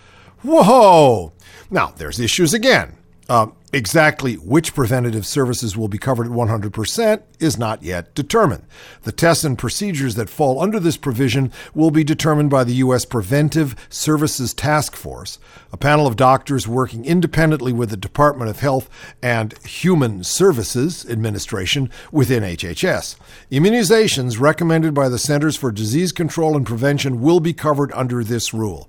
Whoa! 0.43 1.33
Now, 1.71 1.95
there's 1.97 2.19
issues 2.19 2.53
again. 2.53 2.97
Uh, 3.29 3.47
exactly 3.73 4.35
which 4.35 4.75
preventative 4.75 5.27
services 5.27 5.77
will 5.77 5.89
be 5.89 5.97
covered 5.99 6.27
at 6.27 6.33
100% 6.33 7.23
is 7.41 7.59
not 7.59 7.83
yet 7.83 8.15
determined. 8.15 8.65
The 9.03 9.13
tests 9.13 9.45
and 9.45 9.59
procedures 9.59 10.15
that 10.15 10.29
fall 10.29 10.61
under 10.61 10.79
this 10.79 10.99
provision 10.99 11.51
will 11.75 11.91
be 11.91 12.05
determined 12.05 12.51
by 12.51 12.65
the 12.65 12.75
U.S. 12.75 13.07
Preventive 13.07 13.75
Services 13.89 14.53
Task 14.53 14.95
Force, 14.95 15.39
a 15.73 15.79
panel 15.79 16.07
of 16.07 16.17
doctors 16.17 16.69
working 16.69 17.07
independently 17.07 17.73
with 17.73 17.89
the 17.89 17.97
Department 17.97 18.51
of 18.51 18.61
Health 18.61 18.91
and 19.23 19.57
Human 19.65 20.23
Services 20.23 21.07
Administration 21.09 21.91
within 22.13 22.43
HHS. 22.43 23.17
Immunizations 23.51 24.39
recommended 24.39 24.93
by 24.93 25.09
the 25.09 25.19
Centers 25.19 25.57
for 25.57 25.73
Disease 25.73 26.13
Control 26.13 26.57
and 26.57 26.67
Prevention 26.67 27.23
will 27.23 27.41
be 27.41 27.55
covered 27.55 27.91
under 27.93 28.23
this 28.23 28.53
rule. 28.53 28.89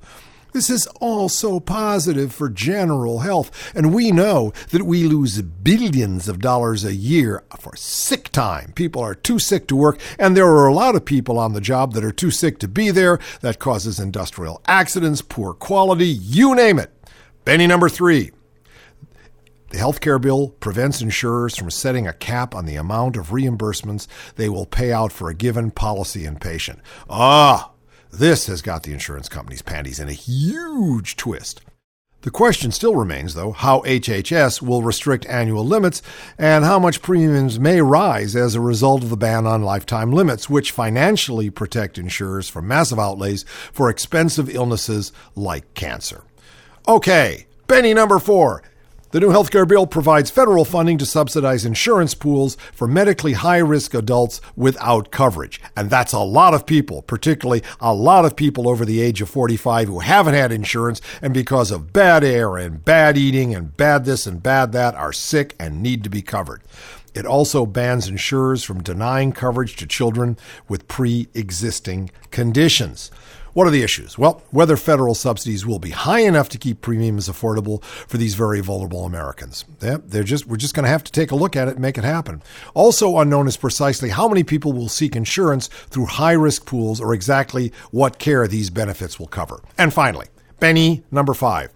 This 0.56 0.70
is 0.70 0.88
all 1.02 1.28
so 1.28 1.60
positive 1.60 2.34
for 2.34 2.48
general 2.48 3.20
health, 3.20 3.74
and 3.76 3.94
we 3.94 4.10
know 4.10 4.54
that 4.70 4.84
we 4.84 5.04
lose 5.04 5.42
billions 5.42 6.30
of 6.30 6.40
dollars 6.40 6.86
a 6.86 6.96
year 6.96 7.44
for 7.60 7.76
sick 7.76 8.30
time. 8.30 8.72
People 8.72 9.02
are 9.02 9.14
too 9.14 9.38
sick 9.38 9.68
to 9.68 9.76
work, 9.76 10.00
and 10.18 10.34
there 10.34 10.48
are 10.48 10.68
a 10.68 10.74
lot 10.74 10.96
of 10.96 11.04
people 11.04 11.38
on 11.38 11.52
the 11.52 11.60
job 11.60 11.92
that 11.92 12.06
are 12.06 12.12
too 12.14 12.32
sick 12.32 12.58
to 12.60 12.70
be 12.70 12.90
there. 12.90 13.20
That 13.42 13.60
causes 13.60 14.00
industrial 14.00 14.62
accidents, 14.66 15.22
poor 15.22 15.54
quality, 15.54 16.08
you 16.08 16.56
name 16.56 16.80
it. 16.80 16.94
Benny 17.44 17.68
number 17.68 17.90
three. 17.90 18.32
The 19.72 19.78
health 19.78 20.00
care 20.00 20.20
bill 20.20 20.52
prevents 20.62 21.02
insurers 21.02 21.58
from 21.58 21.70
setting 21.70 22.08
a 22.08 22.14
cap 22.14 22.56
on 22.56 22.66
the 22.66 22.78
amount 22.78 23.18
of 23.18 23.32
reimbursements 23.32 24.08
they 24.38 24.48
will 24.48 24.66
pay 24.66 24.94
out 24.94 25.12
for 25.12 25.30
a 25.30 25.36
given 25.36 25.70
policy 25.70 26.26
and 26.26 26.40
patient. 26.40 26.80
Ah, 27.10 27.74
this 28.18 28.48
has 28.48 28.62
got 28.62 28.84
the 28.84 28.94
insurance 28.94 29.30
company's 29.30 29.62
panties 29.62 30.00
in 30.00 30.10
a 30.10 30.14
huge 30.14 31.16
twist. 31.16 31.62
The 32.22 32.32
question 32.32 32.72
still 32.72 32.96
remains, 32.96 33.36
though, 33.36 33.52
how 33.52 33.82
HHS 33.82 34.60
will 34.60 34.82
restrict 34.82 35.28
annual 35.28 35.64
limits 35.64 36.02
and 36.40 36.66
how 36.66 36.80
much 36.80 37.04
premiums 37.04 37.60
may 37.60 37.82
rise 37.82 38.36
as 38.36 38.56
a 38.56 38.62
result 38.62 39.04
of 39.04 39.12
the 39.12 39.16
ban 39.16 39.46
on 39.46 39.62
lifetime 39.62 40.12
limits, 40.12 40.50
which 40.50 40.72
financially 40.72 41.52
protect 41.52 42.00
insurers 42.00 42.50
from 42.50 42.68
massive 42.68 42.98
outlays 42.98 43.44
for 43.72 43.92
expensive 43.92 44.50
illnesses 44.50 45.12
like 45.36 45.72
cancer. 45.76 46.24
Okay, 46.88 47.46
Benny 47.68 47.94
number 47.94 48.18
four. 48.18 48.64
The 49.16 49.22
new 49.22 49.30
healthcare 49.30 49.66
bill 49.66 49.88
provides 49.88 50.30
federal 50.30 50.66
funding 50.66 50.98
to 50.98 51.06
subsidize 51.06 51.64
insurance 51.64 52.14
pools 52.14 52.58
for 52.74 52.86
medically 52.86 53.32
high 53.32 53.60
risk 53.60 53.94
adults 53.94 54.42
without 54.58 55.10
coverage. 55.10 55.62
And 55.78 55.90
that's 55.90 56.12
a 56.12 56.20
lot 56.20 56.54
of 56.54 56.66
people, 56.66 57.02
particularly 57.02 57.64
a 57.80 57.94
lot 57.94 58.26
of 58.26 58.36
people 58.36 58.68
over 58.68 58.84
the 58.84 59.00
age 59.00 59.22
of 59.22 59.30
45 59.30 59.88
who 59.88 60.00
haven't 60.00 60.34
had 60.34 60.52
insurance 60.52 61.00
and 61.22 61.34
because 61.34 61.72
of 61.72 61.94
bad 61.94 62.26
air 62.26 62.58
and 62.58 62.84
bad 62.84 63.16
eating 63.16 63.56
and 63.56 63.78
bad 63.78 64.04
this 64.04 64.28
and 64.28 64.44
bad 64.44 64.74
that 64.74 64.96
are 64.96 65.14
sick 65.14 65.56
and 65.58 65.82
need 65.82 66.04
to 66.04 66.10
be 66.10 66.22
covered. 66.22 66.62
It 67.14 67.26
also 67.26 67.66
bans 67.66 68.10
insurers 68.10 68.66
from 68.66 68.84
denying 68.84 69.32
coverage 69.32 69.78
to 69.78 69.88
children 69.88 70.38
with 70.68 70.90
pre 70.90 71.30
existing 71.34 72.12
conditions. 72.32 73.12
What 73.56 73.68
are 73.68 73.72
the 73.72 73.84
issues? 73.84 74.18
Well, 74.18 74.44
whether 74.52 74.76
federal 74.76 75.16
subsidies 75.16 75.66
will 75.66 75.80
be 75.80 75.92
high 75.92 76.20
enough 76.20 76.50
to 76.50 76.58
keep 76.58 76.82
premiums 76.82 77.30
affordable 77.30 77.82
for 77.82 78.18
these 78.18 78.36
very 78.36 78.60
vulnerable 78.60 79.06
Americans. 79.06 79.64
Yeah, 79.82 80.00
they're 80.06 80.24
just 80.24 80.46
we're 80.46 80.58
just 80.58 80.74
going 80.74 80.84
to 80.84 80.90
have 80.90 81.06
to 81.06 81.12
take 81.14 81.32
a 81.32 81.38
look 81.38 81.56
at 81.56 81.70
it 81.70 81.76
and 81.76 81.80
make 81.80 81.98
it 81.98 82.04
happen. 82.04 82.44
Also 82.74 83.18
unknown 83.18 83.48
is 83.48 83.56
precisely 83.56 84.10
how 84.10 84.28
many 84.28 84.44
people 84.44 84.74
will 84.74 84.90
seek 84.90 85.16
insurance 85.16 85.68
through 85.68 86.08
high-risk 86.08 86.66
pools 86.66 87.00
or 87.00 87.14
exactly 87.14 87.72
what 87.92 88.20
care 88.20 88.46
these 88.46 88.70
benefits 88.70 89.22
will 89.22 89.28
cover. 89.28 89.62
And 89.78 89.94
finally, 89.94 90.28
Benny 90.60 91.06
number 91.10 91.34
5. 91.34 91.70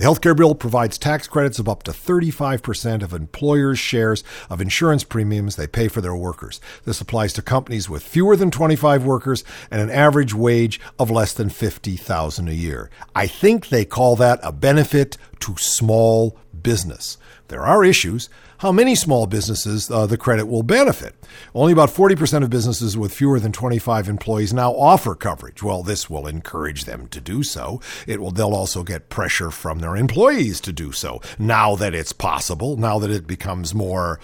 The 0.00 0.06
healthcare 0.06 0.34
bill 0.34 0.54
provides 0.54 0.96
tax 0.96 1.26
credits 1.26 1.58
of 1.58 1.68
up 1.68 1.82
to 1.82 1.90
35% 1.90 3.02
of 3.02 3.12
employers' 3.12 3.78
shares 3.78 4.24
of 4.48 4.58
insurance 4.62 5.04
premiums 5.04 5.56
they 5.56 5.66
pay 5.66 5.88
for 5.88 6.00
their 6.00 6.16
workers. 6.16 6.58
This 6.86 7.02
applies 7.02 7.34
to 7.34 7.42
companies 7.42 7.90
with 7.90 8.02
fewer 8.02 8.34
than 8.34 8.50
25 8.50 9.04
workers 9.04 9.44
and 9.70 9.82
an 9.82 9.90
average 9.90 10.32
wage 10.32 10.80
of 10.98 11.10
less 11.10 11.34
than 11.34 11.50
50,000 11.50 12.48
a 12.48 12.52
year. 12.54 12.88
I 13.14 13.26
think 13.26 13.68
they 13.68 13.84
call 13.84 14.16
that 14.16 14.40
a 14.42 14.52
benefit 14.52 15.18
to 15.40 15.56
small 15.58 16.38
business. 16.62 17.18
There 17.48 17.66
are 17.66 17.84
issues. 17.84 18.30
How 18.60 18.72
many 18.72 18.94
small 18.94 19.26
businesses 19.26 19.90
uh, 19.90 20.04
the 20.04 20.18
credit 20.18 20.44
will 20.44 20.62
benefit? 20.62 21.14
Only 21.54 21.72
about 21.72 21.88
40% 21.88 22.42
of 22.42 22.50
businesses 22.50 22.94
with 22.94 23.14
fewer 23.14 23.40
than 23.40 23.52
25 23.52 24.06
employees 24.06 24.52
now 24.52 24.72
offer 24.72 25.14
coverage. 25.14 25.62
Well, 25.62 25.82
this 25.82 26.10
will 26.10 26.26
encourage 26.26 26.84
them 26.84 27.08
to 27.08 27.22
do 27.22 27.42
so. 27.42 27.80
It 28.06 28.20
will 28.20 28.32
they'll 28.32 28.52
also 28.52 28.82
get 28.82 29.08
pressure 29.08 29.50
from 29.50 29.78
their 29.78 29.96
employees 29.96 30.60
to 30.60 30.74
do 30.74 30.92
so. 30.92 31.22
Now 31.38 31.74
that 31.76 31.94
it's 31.94 32.12
possible, 32.12 32.76
now 32.76 32.98
that 32.98 33.10
it 33.10 33.26
becomes 33.26 33.74
more 33.74 34.20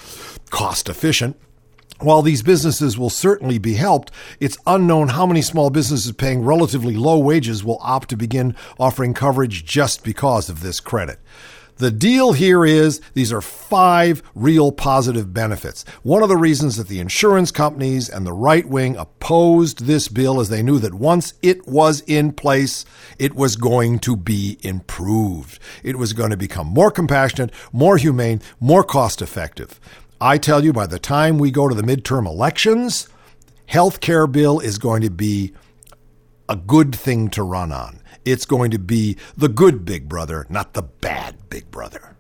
cost 0.51 0.91
efficient, 0.91 1.41
while 2.01 2.21
these 2.21 2.43
businesses 2.43 2.99
will 2.99 3.09
certainly 3.09 3.57
be 3.57 3.73
helped, 3.73 4.11
it's 4.39 4.59
unknown 4.67 5.09
how 5.09 5.25
many 5.25 5.41
small 5.41 5.71
businesses 5.71 6.13
paying 6.13 6.45
relatively 6.45 6.95
low 6.95 7.19
wages 7.19 7.65
will 7.65 7.79
opt 7.81 8.11
to 8.11 8.19
begin 8.19 8.55
offering 8.79 9.15
coverage 9.15 9.65
just 9.65 10.05
because 10.05 10.51
of 10.51 10.61
this 10.61 10.79
credit. 10.79 11.21
The 11.79 11.91
deal 11.91 12.33
here 12.33 12.65
is 12.65 13.03
these 13.13 13.33
are 13.33 13.43
five 13.43 14.23
real 14.35 14.73
positive 14.73 15.35
benefits. 15.35 15.85
One 16.03 16.23
of 16.23 16.31
the 16.31 16.37
reasons 16.37 16.77
that 16.77 16.89
the 16.89 17.01
insurance 17.01 17.51
companies 17.51 18.09
and 18.09 18.27
the 18.27 18.33
right 18.33 18.67
wing 18.67 18.97
opposed 18.97 19.85
this 19.85 20.09
bill 20.09 20.41
is 20.41 20.49
they 20.49 20.63
knew 20.63 20.79
that 20.79 20.95
once 20.95 21.35
it 21.43 21.67
was 21.69 22.01
in 22.07 22.33
place, 22.33 22.87
it 23.19 23.35
was 23.35 23.57
going 23.57 23.99
to 24.01 24.17
be 24.17 24.59
improved. 24.63 25.59
It 25.83 25.97
was 25.97 26.15
going 26.15 26.31
to 26.31 26.37
become 26.39 26.67
more 26.67 26.91
compassionate, 26.91 27.53
more 27.73 27.99
humane, 27.99 28.41
more 28.59 28.83
cost 28.83 29.21
effective. 29.21 29.79
I 30.19 30.39
tell 30.39 30.65
you, 30.65 30.73
by 30.73 30.87
the 30.87 30.99
time 30.99 31.37
we 31.37 31.51
go 31.51 31.69
to 31.69 31.75
the 31.75 31.83
midterm 31.83 32.27
elections, 32.27 33.07
health 33.67 34.01
care 34.01 34.27
bill 34.27 34.61
is 34.61 34.79
going 34.79 35.03
to 35.03 35.11
be 35.11 35.53
a 36.49 36.57
good 36.57 36.95
thing 36.95 37.29
to 37.31 37.43
run 37.43 37.71
on. 37.71 37.96
It's 38.27 38.45
going 38.45 38.73
to 38.73 38.79
be 38.81 39.17
the 39.37 39.49
good 39.49 39.85
big 39.85 40.09
brother, 40.09 40.47
not 40.49 40.75
the 40.75 40.83
bad 40.83 41.49
big 41.49 41.71
brother. 41.71 42.17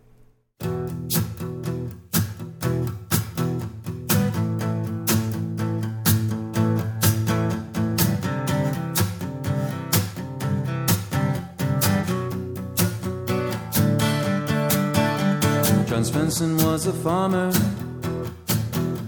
John 15.88 16.05
Svensson 16.05 16.62
was 16.64 16.87
a 16.87 16.92
farmer. 16.92 17.51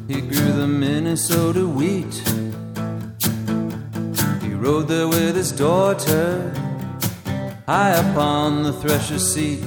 He 0.08 0.20
grew 0.20 0.52
the 0.52 0.66
Minnesota 0.66 1.64
wheat. 1.64 2.12
He 4.42 4.52
rode 4.54 4.88
there 4.88 5.06
with 5.06 5.36
his 5.36 5.52
daughter 5.52 6.52
high 7.68 7.90
upon 7.90 8.62
the 8.62 8.72
thresher 8.72 9.18
seat. 9.18 9.60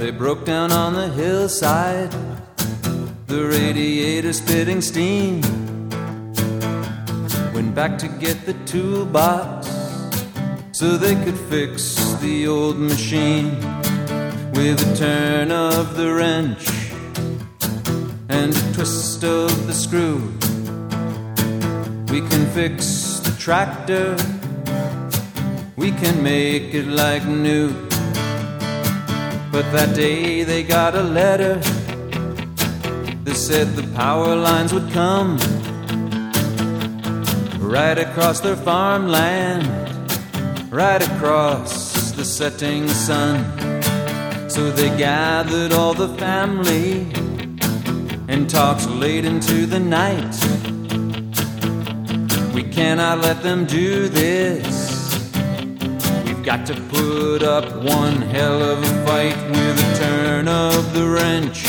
They 0.00 0.10
broke 0.10 0.44
down 0.44 0.72
on 0.72 0.94
the 0.94 1.08
hillside, 1.10 2.10
the 3.28 3.46
radiator 3.46 4.32
spitting 4.32 4.80
steam. 4.80 5.40
Went 7.54 7.72
back 7.72 7.98
to 7.98 8.08
get 8.08 8.44
the 8.46 8.54
toolbox 8.66 9.68
so 10.72 10.96
they 10.96 11.14
could 11.24 11.38
fix 11.38 11.94
the 12.14 12.48
old 12.48 12.76
machine 12.76 13.54
with 14.50 14.82
a 14.84 14.96
turn 14.96 15.52
of 15.52 15.96
the 15.96 16.12
wrench 16.12 16.68
and 18.28 18.56
a 18.56 18.72
twist 18.72 19.22
of 19.22 19.68
the 19.68 19.72
screw. 19.72 20.16
We 22.12 22.28
can 22.28 22.44
fix 22.50 23.20
the 23.20 23.36
tractor 23.38 24.16
we 25.80 25.90
can 25.92 26.22
make 26.22 26.74
it 26.74 26.86
like 26.86 27.24
new. 27.24 27.72
But 29.50 29.64
that 29.72 29.94
day 29.94 30.44
they 30.44 30.62
got 30.62 30.94
a 30.94 31.02
letter 31.02 31.54
that 33.24 33.34
said 33.34 33.68
the 33.68 33.86
power 33.96 34.36
lines 34.36 34.74
would 34.74 34.90
come 34.92 35.38
right 37.58 37.96
across 37.96 38.40
their 38.40 38.56
farmland, 38.56 39.64
right 40.70 41.02
across 41.12 42.10
the 42.12 42.26
setting 42.26 42.86
sun. 42.86 43.38
So 44.50 44.70
they 44.70 44.90
gathered 44.98 45.72
all 45.72 45.94
the 45.94 46.10
family 46.18 47.10
and 48.28 48.50
talked 48.50 48.86
late 48.86 49.24
into 49.24 49.64
the 49.64 49.80
night. 49.80 50.34
We 52.54 52.64
cannot 52.64 53.20
let 53.20 53.42
them 53.42 53.64
do 53.64 54.08
this 54.08 54.69
got 56.56 56.66
to 56.66 56.74
put 56.88 57.44
up 57.44 57.64
one 57.76 58.20
hell 58.22 58.60
of 58.60 58.82
a 58.82 59.06
fight 59.06 59.36
with 59.50 59.78
a 59.78 59.98
turn 60.00 60.48
of 60.48 60.92
the 60.92 61.06
wrench 61.08 61.64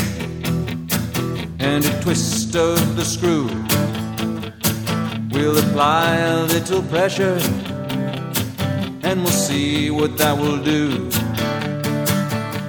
and 1.59 1.85
a 1.85 2.01
twist 2.01 2.55
of 2.55 2.95
the 2.95 3.05
screw. 3.05 3.45
We'll 5.29 5.59
apply 5.59 6.15
a 6.15 6.45
little 6.45 6.81
pressure 6.81 7.37
and 9.03 9.21
we'll 9.21 9.39
see 9.49 9.91
what 9.91 10.17
that 10.17 10.35
will 10.35 10.57
do. 10.57 11.11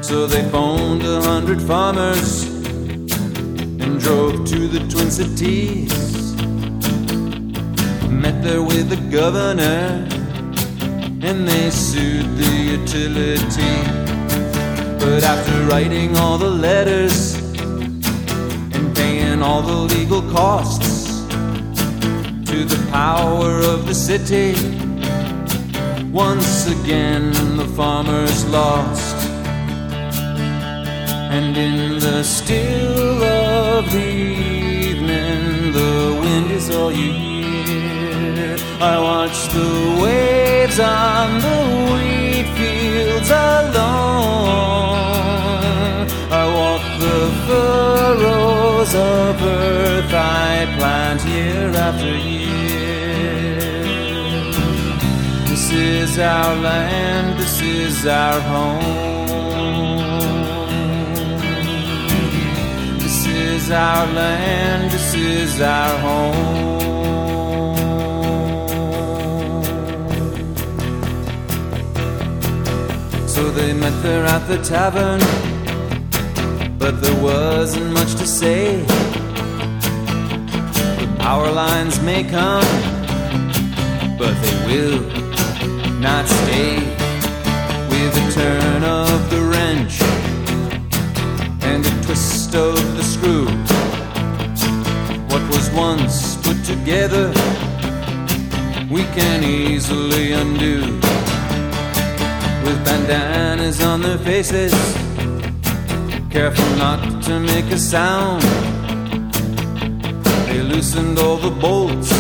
So 0.03 0.27
they 0.27 0.43
phoned 0.51 1.07
a 1.07 1.23
hundred 1.23 1.63
farmers 1.63 2.45
and 3.83 3.99
drove 3.99 4.45
to 4.49 4.69
the 4.69 4.81
Twin 4.93 5.11
Cities. 5.11 6.35
Met 8.11 8.43
there 8.45 8.63
with 8.63 8.91
the 8.91 9.01
governor 9.11 10.22
and 11.23 11.47
they 11.47 11.71
sued 11.71 12.37
the 12.37 12.53
utility. 12.79 13.77
But 14.99 15.23
after 15.23 15.65
writing 15.67 16.17
all 16.17 16.37
the 16.37 16.51
letters 16.51 17.37
and 18.75 18.95
paying 18.97 19.41
all 19.41 19.63
the 19.63 19.95
legal 19.95 20.23
costs 20.33 21.23
to 22.51 22.65
the 22.65 22.89
power 22.91 23.59
of 23.59 23.87
the 23.87 23.95
city, 23.95 24.53
once 26.11 26.67
again 26.67 27.31
the 27.57 27.69
farmers 27.77 28.45
lost. 28.47 29.17
And 31.37 31.57
in 31.57 32.01
the 32.01 32.23
still 32.25 33.23
of 33.23 33.91
the 33.93 34.11
evening, 34.11 35.73
the 35.73 36.19
wind 36.21 36.51
is 36.51 36.69
all 36.71 36.93
you. 36.93 37.32
I 38.83 38.99
watch 38.99 39.47
the 39.55 40.01
waves 40.03 40.81
on 40.81 41.41
the 41.41 41.59
wheat 41.93 42.49
fields 42.59 43.31
alone. 43.31 43.79
I 46.33 46.45
walk 46.59 46.83
the 46.99 47.21
furrows 47.47 48.93
of 48.93 49.41
earth 49.41 50.13
I 50.13 50.67
plant 50.77 51.25
year 51.27 51.71
after 51.71 52.17
year. 52.17 53.61
This 55.47 55.71
is 55.71 56.19
our 56.19 56.57
land, 56.57 57.39
this 57.39 57.61
is 57.61 58.05
our 58.05 58.41
home. 58.41 58.83
This 62.99 63.27
is 63.29 63.71
our 63.71 64.07
land, 64.09 64.91
this 64.91 65.15
is 65.15 65.61
our 65.61 65.99
home. 65.99 66.72
Met 73.83 74.03
there 74.05 74.25
at 74.25 74.47
the 74.47 74.59
tavern, 74.59 75.19
but 76.79 77.03
there 77.03 77.21
wasn't 77.21 77.93
much 77.93 78.13
to 78.15 78.25
say. 78.25 78.81
The 81.01 81.17
power 81.19 81.51
lines 81.51 82.01
may 82.01 82.23
come, 82.23 82.73
but 84.21 84.35
they 84.45 84.57
will 84.69 85.01
not 85.99 86.29
stay. 86.29 86.77
With 87.91 88.23
a 88.25 88.27
turn 88.41 88.85
of 88.85 89.19
the 89.33 89.41
wrench 89.51 89.95
and 91.71 91.85
a 91.85 91.95
twist 92.05 92.55
of 92.55 92.77
the 92.97 93.03
screw, 93.03 93.47
what 95.31 95.43
was 95.53 95.69
once 95.71 96.37
put 96.47 96.59
together, 96.65 97.27
we 98.89 99.03
can 99.17 99.43
easily 99.43 100.31
undo 100.33 101.01
with 102.65 102.85
bandanas 102.85 103.83
on 103.83 104.03
their 104.03 104.19
faces, 104.19 104.73
careful 106.31 106.77
not 106.77 107.23
to 107.25 107.41
make 107.41 107.67
a 107.67 107.79
sound. 107.79 108.43
They 110.47 110.63
loosened 110.63 111.19
all 111.19 111.37
the 111.37 111.51
bolts 111.51 112.11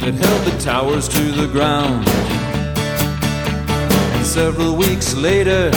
that 0.00 0.14
held 0.14 0.42
the 0.44 0.56
towers 0.60 1.08
to 1.08 1.22
the 1.32 1.46
ground. 1.46 2.08
And 4.16 4.26
several 4.26 4.76
weeks 4.76 5.14
later, 5.14 5.70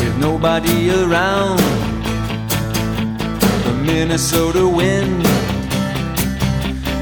with 0.00 0.16
nobody 0.18 0.90
around, 0.90 1.58
the 3.64 3.74
Minnesota 3.84 4.66
wind 4.68 5.22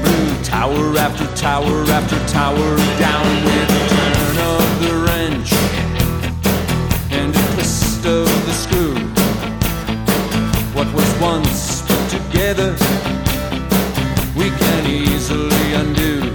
blew 0.03 0.43
tower 0.43 0.97
after 0.97 1.27
tower 1.35 1.83
after 1.91 2.17
tower 2.27 2.77
down 2.97 3.45
with 3.45 3.88
of 8.09 8.45
the 8.47 8.53
screw. 8.53 8.95
What 10.73 10.91
was 10.95 11.09
once 11.21 11.83
put 11.83 12.09
together, 12.09 12.71
we 14.35 14.49
can 14.49 14.87
easily 14.87 15.73
undo 15.73 16.28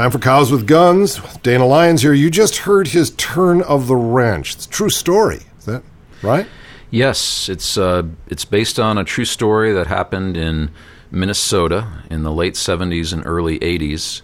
Time 0.00 0.10
for 0.10 0.18
Cows 0.18 0.50
with 0.50 0.66
Guns. 0.66 1.20
Dana 1.42 1.66
Lyons 1.66 2.00
here. 2.00 2.14
You 2.14 2.30
just 2.30 2.56
heard 2.56 2.88
his 2.88 3.10
turn 3.10 3.60
of 3.60 3.86
the 3.86 3.96
wrench. 3.96 4.54
It's 4.54 4.64
a 4.64 4.68
true 4.70 4.88
story. 4.88 5.40
Is 5.58 5.66
that 5.66 5.82
right? 6.22 6.46
Yes, 6.90 7.50
it's 7.50 7.76
uh, 7.76 8.04
it's 8.26 8.46
based 8.46 8.80
on 8.80 8.96
a 8.96 9.04
true 9.04 9.26
story 9.26 9.74
that 9.74 9.88
happened 9.88 10.38
in 10.38 10.70
Minnesota 11.10 11.86
in 12.10 12.22
the 12.22 12.32
late 12.32 12.54
'70s 12.54 13.12
and 13.12 13.26
early 13.26 13.58
'80s, 13.58 14.22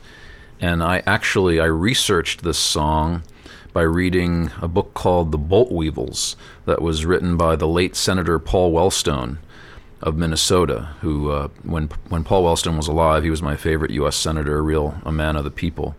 and 0.63 0.83
I 0.83 1.03
actually 1.07 1.61
I 1.61 1.67
researched 1.67 2.43
this 2.43 2.57
song 2.57 3.23
by 3.75 3.83
reading 3.83 4.53
a 4.63 4.69
book 4.69 4.95
called 4.95 5.31
The 5.31 5.37
Bolt 5.37 5.71
Weevils 5.71 6.37
that 6.65 6.81
was 6.81 7.05
written 7.05 7.37
by 7.37 7.55
the 7.55 7.69
late 7.69 7.97
Senator 7.97 8.39
Paul 8.39 8.73
Wellstone 8.73 9.37
of 10.03 10.17
Minnesota, 10.17 10.91
who 11.01 11.31
uh, 11.31 11.49
when 11.63 11.89
when 12.09 12.25
Paul 12.25 12.45
Wellstone 12.45 12.77
was 12.77 12.89
alive, 12.89 13.23
he 13.23 13.31
was 13.31 13.43
my 13.43 13.57
favorite 13.57 13.91
U.S. 13.93 14.17
senator, 14.17 14.59
a 14.59 14.63
real 14.63 14.95
a 15.05 15.13
man 15.13 15.37
of 15.37 15.45
the 15.45 15.51
people, 15.51 15.97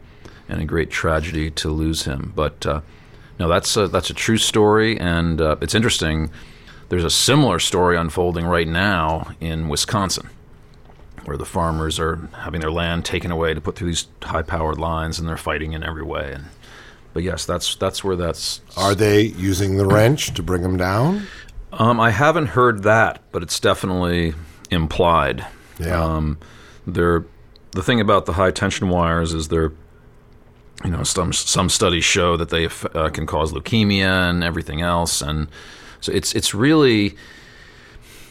and 0.47 0.61
a 0.61 0.65
great 0.65 0.89
tragedy 0.89 1.49
to 1.51 1.69
lose 1.69 2.03
him. 2.03 2.31
But 2.35 2.65
uh, 2.65 2.81
no, 3.39 3.47
that's 3.47 3.75
a, 3.77 3.87
that's 3.87 4.09
a 4.09 4.13
true 4.13 4.37
story, 4.37 4.99
and 4.99 5.41
uh, 5.41 5.57
it's 5.61 5.75
interesting. 5.75 6.29
There's 6.89 7.03
a 7.03 7.09
similar 7.09 7.59
story 7.59 7.97
unfolding 7.97 8.45
right 8.45 8.67
now 8.67 9.31
in 9.41 9.67
Wisconsin, 9.67 10.29
where 11.25 11.37
the 11.37 11.45
farmers 11.45 11.99
are 11.99 12.29
having 12.33 12.61
their 12.61 12.71
land 12.71 13.03
taken 13.03 13.29
away 13.29 13.53
to 13.53 13.59
put 13.59 13.75
through 13.75 13.89
these 13.89 14.07
high-powered 14.23 14.77
lines, 14.77 15.19
and 15.19 15.27
they're 15.27 15.37
fighting 15.37 15.73
in 15.73 15.83
every 15.83 16.03
way. 16.03 16.31
And, 16.33 16.45
but 17.13 17.23
yes, 17.23 17.45
that's 17.45 17.75
that's 17.75 18.03
where 18.03 18.15
that's. 18.15 18.61
Are 18.77 18.95
they 18.95 19.23
using 19.23 19.77
the 19.77 19.85
wrench 19.85 20.33
to 20.35 20.43
bring 20.43 20.61
them 20.61 20.77
down? 20.77 21.27
Um, 21.73 21.99
I 21.99 22.11
haven't 22.11 22.47
heard 22.47 22.83
that, 22.83 23.21
but 23.31 23.43
it's 23.43 23.59
definitely 23.59 24.33
implied. 24.71 25.45
Yeah. 25.79 26.03
Um, 26.03 26.39
they're 26.85 27.25
the 27.71 27.83
thing 27.83 27.99
about 27.99 28.25
the 28.25 28.33
high 28.33 28.51
tension 28.51 28.89
wires 28.89 29.33
is 29.33 29.49
they're, 29.49 29.71
you 30.83 30.89
know, 30.89 31.03
some 31.03 31.33
some 31.33 31.69
studies 31.69 32.05
show 32.05 32.37
that 32.37 32.49
they 32.49 32.65
uh, 32.65 33.09
can 33.09 33.25
cause 33.25 33.51
leukemia 33.51 34.29
and 34.29 34.43
everything 34.43 34.81
else, 34.81 35.21
and 35.21 35.47
so 35.99 36.11
it's 36.11 36.33
it's 36.33 36.53
really 36.53 37.15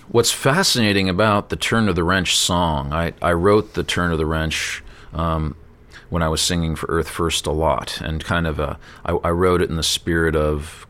what's 0.09 0.33
fascinating 0.33 1.09
about 1.09 1.51
the 1.51 1.57
Turn 1.57 1.89
of 1.89 1.95
the 1.97 2.05
Wrench 2.05 2.37
song. 2.37 2.93
I 2.93 3.13
I 3.21 3.33
wrote 3.33 3.75
the 3.75 3.85
Turn 3.85 4.13
of 4.13 4.19
the 4.19 4.27
Wrench. 4.27 4.83
Um, 5.13 5.57
when 6.09 6.23
I 6.23 6.29
was 6.29 6.41
singing 6.41 6.77
for 6.77 6.87
Earth 6.89 7.09
First 7.09 7.47
a 7.47 7.51
lot, 7.51 8.01
and 8.01 8.25
kind 8.25 8.47
of 8.47 8.61
a, 8.61 8.79
I, 9.05 9.13
I 9.25 9.31
wrote 9.31 9.61
it 9.61 9.69
in 9.69 9.75
the 9.75 9.83
spirit 9.83 10.37
of 10.37 10.86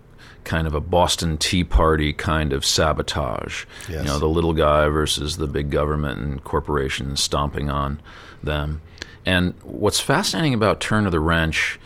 kind 0.47 0.67
of 0.67 0.75
a 0.75 0.81
Boston 0.81 1.37
Tea 1.37 1.65
Party 1.65 2.15
kind 2.15 2.55
of 2.55 2.65
sabotage. 2.65 3.67
Yes. 3.89 4.05
You 4.05 4.05
know, 4.05 4.19
the 4.19 4.29
little 4.29 4.55
guy 4.55 4.89
versus 4.89 5.37
the 5.37 5.47
big 5.47 5.71
government 5.71 6.21
and 6.21 6.43
corporations 6.43 7.23
stomping 7.23 7.69
on 7.69 8.01
them. 8.43 8.81
And 9.27 9.55
what's 9.63 10.01
fascinating 10.01 10.55
about 10.55 10.81
Turn 10.81 11.05
of 11.05 11.13
the 11.13 11.21
Wrench 11.21 11.79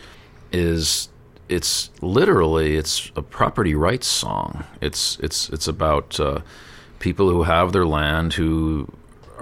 is 0.53 1.09
it's 1.49 1.89
literally 2.01 2.77
it's 2.77 3.11
a 3.15 3.21
property 3.21 3.75
rights 3.75 4.07
song. 4.07 4.63
It's 4.79 5.17
it's 5.19 5.49
it's 5.49 5.67
about 5.67 6.19
uh, 6.19 6.41
people 6.99 7.29
who 7.29 7.43
have 7.43 7.73
their 7.73 7.85
land 7.85 8.33
who 8.33 8.87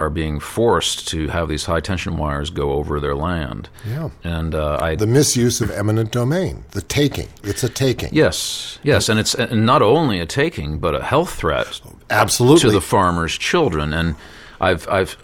are 0.00 0.10
being 0.10 0.40
forced 0.40 1.06
to 1.08 1.28
have 1.28 1.48
these 1.48 1.66
high 1.66 1.80
tension 1.80 2.16
wires 2.16 2.50
go 2.50 2.72
over 2.72 2.98
their 2.98 3.14
land. 3.14 3.68
Yeah. 3.86 4.10
And 4.24 4.54
uh, 4.54 4.78
I 4.80 4.96
The 4.96 5.06
misuse 5.06 5.60
of 5.60 5.70
eminent 5.70 6.10
domain, 6.10 6.64
the 6.70 6.82
taking. 6.82 7.28
It's 7.42 7.62
a 7.62 7.68
taking. 7.68 8.08
Yes, 8.12 8.78
yes, 8.82 9.08
and 9.08 9.20
it's 9.20 9.34
and 9.34 9.66
not 9.66 9.82
only 9.82 10.18
a 10.18 10.26
taking, 10.26 10.78
but 10.78 10.94
a 10.94 11.02
health 11.02 11.34
threat. 11.34 11.80
Absolutely. 12.08 12.60
to 12.60 12.70
the 12.70 12.80
farmers' 12.80 13.36
children. 13.38 13.92
And 13.92 14.16
I've 14.60 14.88
I've 14.88 15.16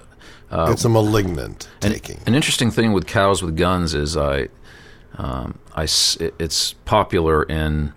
uh, 0.50 0.68
it's 0.70 0.84
a 0.84 0.88
malignant 0.88 1.68
an, 1.82 1.92
taking. 1.92 2.20
An 2.26 2.34
interesting 2.34 2.70
thing 2.70 2.92
with 2.92 3.06
cows 3.06 3.42
with 3.42 3.56
guns 3.56 3.94
is 3.94 4.16
I, 4.16 4.48
um, 5.16 5.58
I 5.74 5.84
it's 5.84 6.74
popular 6.84 7.42
in 7.42 7.92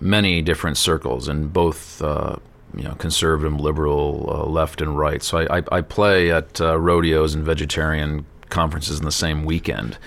many 0.00 0.42
different 0.42 0.76
circles 0.76 1.28
in 1.28 1.48
both. 1.48 2.02
Uh, 2.02 2.36
you 2.74 2.84
know, 2.84 2.94
conservative, 2.94 3.58
liberal, 3.60 4.26
uh, 4.28 4.44
left, 4.46 4.80
and 4.80 4.96
right. 4.98 5.22
So 5.22 5.38
I, 5.38 5.58
I, 5.58 5.62
I 5.72 5.80
play 5.82 6.30
at 6.30 6.60
uh, 6.60 6.78
rodeos 6.78 7.34
and 7.34 7.44
vegetarian 7.44 8.24
conferences 8.48 8.98
in 8.98 9.04
the 9.04 9.12
same 9.12 9.44
weekend. 9.44 9.98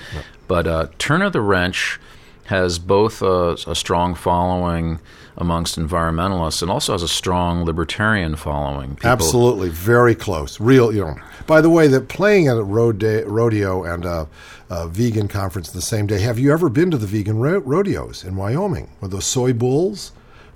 But 0.48 0.68
uh, 0.68 0.88
Turn 0.98 1.22
of 1.22 1.34
the 1.34 1.42
Wrench 1.42 2.00
has 2.46 2.78
both 2.78 3.22
a, 3.22 3.58
a 3.68 3.76
strong 3.76 4.14
following 4.16 5.00
amongst 5.38 5.78
environmentalists 5.78 6.62
and 6.62 6.70
also 6.72 6.94
has 6.94 7.02
a 7.04 7.08
strong 7.08 7.66
libertarian 7.66 8.36
following. 8.36 8.96
People- 8.96 9.10
Absolutely, 9.10 9.70
very 9.70 10.16
close. 10.16 10.60
Real, 10.60 10.94
you 10.94 11.02
know. 11.06 11.16
By 11.48 11.62
the 11.62 11.70
way, 11.70 11.88
that 11.88 12.08
playing 12.08 12.48
at 12.48 12.58
a 12.58 12.64
rode- 12.64 13.04
rodeo 13.26 13.84
and 13.84 14.06
a, 14.06 14.28
a 14.70 14.88
vegan 14.88 15.28
conference 15.28 15.72
the 15.72 15.82
same 15.82 16.08
day. 16.08 16.20
Have 16.20 16.40
you 16.40 16.54
ever 16.54 16.70
been 16.70 16.90
to 16.92 16.98
the 16.98 17.08
vegan 17.08 17.38
ro- 17.40 17.60
rodeos 17.60 18.24
in 18.24 18.36
Wyoming 18.36 18.90
with 19.02 19.12
those 19.12 19.26
soy 19.26 19.52
bulls? 19.54 20.12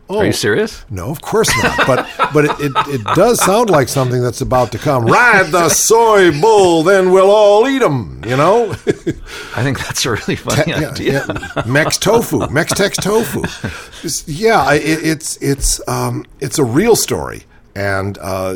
Are 0.09 0.25
you 0.25 0.31
serious? 0.33 0.83
No, 0.89 1.09
of 1.11 1.21
course 1.21 1.49
not. 1.63 1.85
But 1.85 2.09
but 2.33 2.45
it, 2.45 2.51
it, 2.59 2.71
it 2.95 3.03
does 3.15 3.43
sound 3.45 3.69
like 3.69 3.87
something 3.87 4.21
that's 4.23 4.41
about 4.41 4.71
to 4.71 4.77
come. 4.79 5.05
Ride 5.05 5.51
the 5.51 5.69
soy 5.69 6.31
bull, 6.41 6.81
then 6.83 7.11
we'll 7.11 7.29
all 7.29 7.67
eat 7.67 7.79
them. 7.79 8.21
You 8.25 8.35
know. 8.35 8.71
I 9.55 9.61
think 9.63 9.77
that's 9.79 10.05
a 10.05 10.11
really 10.11 10.35
funny 10.35 10.63
yeah, 10.71 10.89
idea. 10.89 11.25
yeah. 11.27 11.63
Mex 11.65 11.97
tofu, 11.97 12.49
Mex 12.49 12.73
Tex 12.73 12.97
tofu. 12.97 13.43
It's- 13.43 14.27
yeah, 14.27 14.73
it, 14.73 14.81
it's 15.05 15.37
it's 15.37 15.87
um, 15.87 16.25
it's 16.39 16.57
a 16.57 16.63
real 16.63 16.95
story. 16.95 17.43
And 17.75 18.17
uh, 18.17 18.53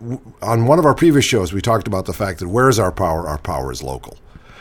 w- 0.00 0.20
on 0.42 0.66
one 0.66 0.78
of 0.78 0.86
our 0.86 0.94
previous 0.94 1.24
shows, 1.24 1.52
we 1.52 1.60
talked 1.60 1.86
about 1.86 2.06
the 2.06 2.12
fact 2.14 2.38
that 2.40 2.48
where 2.48 2.68
is 2.68 2.78
our 2.78 2.90
power? 2.90 3.28
Our 3.28 3.38
power 3.38 3.70
is 3.70 3.82
local. 3.82 4.16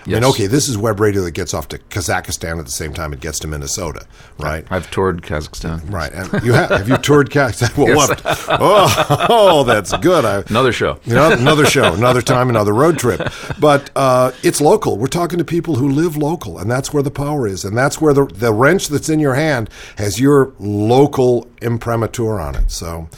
I 0.08 0.20
mean, 0.20 0.24
okay, 0.26 0.48
this 0.48 0.68
is 0.70 0.78
web 0.78 1.00
radio 1.00 1.22
that 1.24 1.32
gets 1.32 1.54
off 1.54 1.68
to 1.70 1.78
Kazakhstan 1.78 2.60
at 2.60 2.66
the 2.66 2.72
same 2.72 2.94
time 2.94 3.12
it 3.14 3.20
gets 3.20 3.40
to 3.40 3.48
Minnesota, 3.48 4.06
right? 4.40 4.66
I've 4.72 4.90
toured 4.90 5.22
Kazakhstan. 5.22 5.92
Right, 5.92 6.12
and 6.14 6.44
you 6.46 6.54
have 6.54 6.70
have 6.70 6.88
you 6.90 6.98
toured 6.98 7.30
Kazakhstan? 7.30 7.78
Well, 7.78 7.88
Yes. 7.88 8.10
what- 8.10 8.60
oh, 8.62 9.28
oh, 9.30 9.64
that's 9.64 9.96
good. 9.98 10.24
I, 10.26 10.44
Another 10.50 10.72
show. 10.72 11.00
you 11.06 11.14
know, 11.14 11.32
another 11.32 11.66
show, 11.66 11.94
another 11.94 12.22
time, 12.22 12.50
another 12.50 12.74
road 12.74 12.98
trip. 12.98 13.22
But 13.60 13.90
uh, 13.96 14.32
it's 14.44 14.62
local. 14.62 14.98
We're 14.98 15.08
talking 15.08 15.38
to 15.40 15.46
people 15.46 15.76
who 15.76 15.90
live 15.90 16.16
local, 16.18 16.58
and 16.58 16.70
that's 16.72 16.94
where 16.94 17.04
the 17.04 17.12
power 17.12 17.46
is, 17.48 17.66
and 17.66 17.78
that's 17.78 18.00
where 18.02 18.14
the 18.14 18.26
the 18.26 18.54
wrench 18.54 18.88
that's 18.88 19.10
in 19.10 19.20
your 19.20 19.36
hand 19.36 19.70
has 19.98 20.20
your 20.20 20.54
local 20.60 21.48
imprimatur 21.62 22.40
on 22.40 22.56
it. 22.56 22.72
So. 22.72 23.10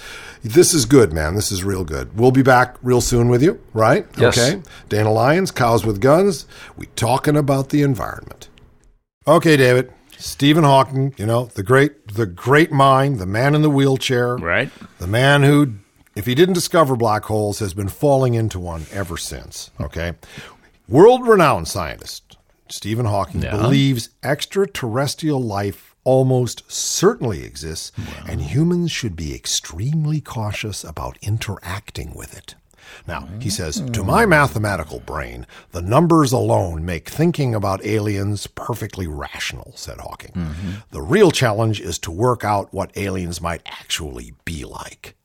This 0.43 0.73
is 0.73 0.85
good, 0.85 1.11
man. 1.11 1.35
This 1.35 1.51
is 1.51 1.63
real 1.63 1.83
good. 1.83 2.17
We'll 2.17 2.31
be 2.31 2.41
back 2.43 2.77
real 2.81 3.01
soon 3.01 3.27
with 3.29 3.43
you, 3.43 3.59
right? 3.73 4.05
Yes. 4.17 4.37
Okay. 4.37 4.61
Dana 4.87 5.11
Lyons, 5.11 5.51
Cows 5.51 5.85
with 5.85 5.99
Guns. 5.99 6.45
We 6.77 6.85
talking 6.95 7.35
about 7.35 7.69
the 7.69 7.81
environment. 7.81 8.47
Okay, 9.27 9.57
David. 9.57 9.91
Stephen 10.17 10.63
Hawking, 10.65 11.13
you 11.17 11.25
know, 11.25 11.45
the 11.45 11.63
great 11.63 12.09
the 12.13 12.25
great 12.25 12.71
mind, 12.71 13.19
the 13.19 13.25
man 13.25 13.55
in 13.55 13.61
the 13.61 13.69
wheelchair. 13.69 14.35
Right. 14.35 14.69
The 14.97 15.07
man 15.07 15.43
who 15.43 15.75
if 16.15 16.25
he 16.25 16.35
didn't 16.35 16.55
discover 16.55 16.95
black 16.97 17.25
holes 17.25 17.59
has 17.59 17.73
been 17.73 17.87
falling 17.87 18.33
into 18.33 18.59
one 18.59 18.85
ever 18.91 19.15
since, 19.15 19.71
okay? 19.79 20.13
World-renowned 20.89 21.67
scientist 21.67 22.37
Stephen 22.67 23.05
Hawking 23.05 23.41
Yeah. 23.43 23.55
believes 23.55 24.09
extraterrestrial 24.23 25.41
life 25.41 25.88
almost 26.03 26.69
certainly 26.71 27.43
exists 27.43 27.91
and 28.27 28.41
humans 28.41 28.91
should 28.91 29.15
be 29.15 29.35
extremely 29.35 30.21
cautious 30.21 30.83
about 30.83 31.17
interacting 31.21 32.13
with 32.13 32.37
it. 32.37 32.55
Now, 33.07 33.27
he 33.39 33.49
says, 33.49 33.81
to 33.91 34.03
my 34.03 34.23
hmm. 34.23 34.31
mathematical 34.31 34.99
brain, 34.99 35.45
the 35.71 35.81
numbers 35.81 36.31
alone 36.31 36.85
make 36.85 37.09
thinking 37.09 37.53
about 37.53 37.85
aliens 37.85 38.47
perfectly 38.47 39.07
rational, 39.07 39.73
said 39.75 39.99
Hawking. 39.99 40.31
Mm-hmm. 40.31 40.71
The 40.91 41.01
real 41.01 41.31
challenge 41.31 41.79
is 41.81 41.99
to 41.99 42.11
work 42.11 42.43
out 42.43 42.73
what 42.73 42.95
aliens 42.97 43.41
might 43.41 43.61
actually 43.65 44.33
be 44.45 44.65
like. 44.65 45.15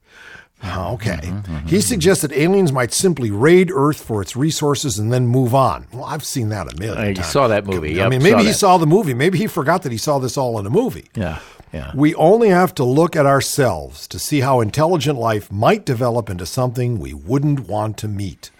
Uh-huh, 0.63 0.93
okay. 0.95 1.17
Mm-hmm, 1.23 1.55
mm-hmm. 1.57 1.67
He 1.67 1.81
suggests 1.83 2.23
that 2.23 2.33
aliens 2.33 2.73
might 2.73 2.93
simply 2.93 3.31
raid 3.31 3.71
Earth 3.71 4.01
for 4.03 4.23
its 4.23 4.35
resources 4.35 4.99
and 4.99 5.13
then 5.13 5.27
move 5.27 5.55
on. 5.55 5.87
Well, 5.93 6.05
I've 6.05 6.25
seen 6.25 6.49
that 6.51 6.73
a 6.73 6.77
million 6.79 6.99
uh, 6.99 7.09
I 7.11 7.13
times. 7.13 7.29
saw 7.29 7.49
that 7.49 7.67
movie. 7.67 8.01
I 8.01 8.05
Yep, 8.05 8.11
mean, 8.11 8.23
maybe 8.23 8.33
saw 8.33 8.39
he 8.39 8.47
that. 8.47 8.55
saw 8.55 8.79
the 8.79 8.87
movie. 8.87 9.13
Maybe 9.15 9.37
he 9.37 9.47
forgot 9.47 9.83
that 9.83 9.93
he 9.93 9.99
saw 9.99 10.19
this 10.19 10.39
all 10.39 10.59
in 10.59 10.65
a 10.67 10.71
movie. 10.71 11.09
Yeah. 11.15 11.41
Yeah. 11.73 11.91
We 11.95 12.15
only 12.15 12.49
have 12.51 12.73
to 12.77 12.85
look 12.85 13.15
at 13.17 13.27
ourselves 13.27 14.07
to 14.09 14.19
see 14.19 14.41
how 14.41 14.61
intelligent 14.61 15.19
life 15.19 15.51
might 15.53 15.85
develop 15.85 16.31
into 16.31 16.47
something 16.47 16.99
we 16.99 17.13
wouldn't 17.13 17.69
want 17.69 17.99
to 17.99 18.09
meet. 18.09 18.51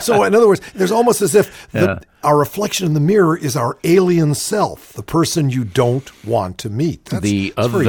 So, 0.00 0.22
in 0.24 0.34
other 0.34 0.48
words, 0.48 0.60
there's 0.74 0.90
almost 0.92 1.22
as 1.22 1.34
if 1.34 1.70
the, 1.72 1.80
Yeah. 1.80 1.98
our 2.22 2.38
reflection 2.38 2.86
in 2.86 2.94
the 2.94 3.00
mirror 3.00 3.36
is 3.36 3.56
our 3.56 3.78
alien 3.84 4.34
self, 4.34 4.92
the 4.92 5.02
person 5.02 5.50
you 5.50 5.64
don't 5.64 6.10
want 6.24 6.58
to 6.58 6.70
meet. 6.70 7.04
That's, 7.06 7.22
the 7.22 7.52
that's 7.56 7.68
other, 7.74 7.84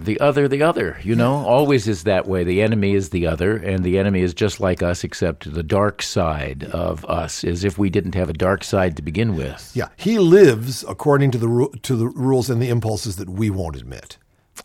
the 0.00 0.18
other, 0.20 0.48
the 0.48 0.62
other. 0.62 0.98
You 1.02 1.14
know, 1.16 1.34
always 1.46 1.86
is 1.88 2.04
that 2.04 2.26
way. 2.26 2.44
The 2.44 2.62
enemy 2.62 2.94
is 2.94 3.10
the 3.10 3.26
other, 3.26 3.56
and 3.56 3.84
the 3.84 3.98
enemy 3.98 4.20
is 4.22 4.34
just 4.34 4.60
like 4.60 4.82
us, 4.82 5.04
except 5.04 5.52
the 5.52 5.62
dark 5.62 6.02
side 6.02 6.64
of 6.72 7.04
us 7.06 7.44
as 7.44 7.64
if 7.64 7.78
we 7.78 7.90
didn't 7.90 8.14
have 8.14 8.28
a 8.30 8.34
dark 8.34 8.64
side 8.64 8.96
to 8.96 9.02
begin 9.02 9.36
with. 9.36 9.70
Yeah, 9.74 9.88
he 9.96 10.18
lives 10.18 10.84
according 10.88 11.30
to 11.32 11.38
the 11.38 11.48
ru- 11.48 11.72
to 11.82 11.96
the 11.96 12.06
rules 12.08 12.50
and 12.50 12.60
the 12.62 12.68
impulses 12.68 13.16
that 13.16 13.28
we 13.30 13.50
won't 13.50 13.76
admit. 13.76 14.18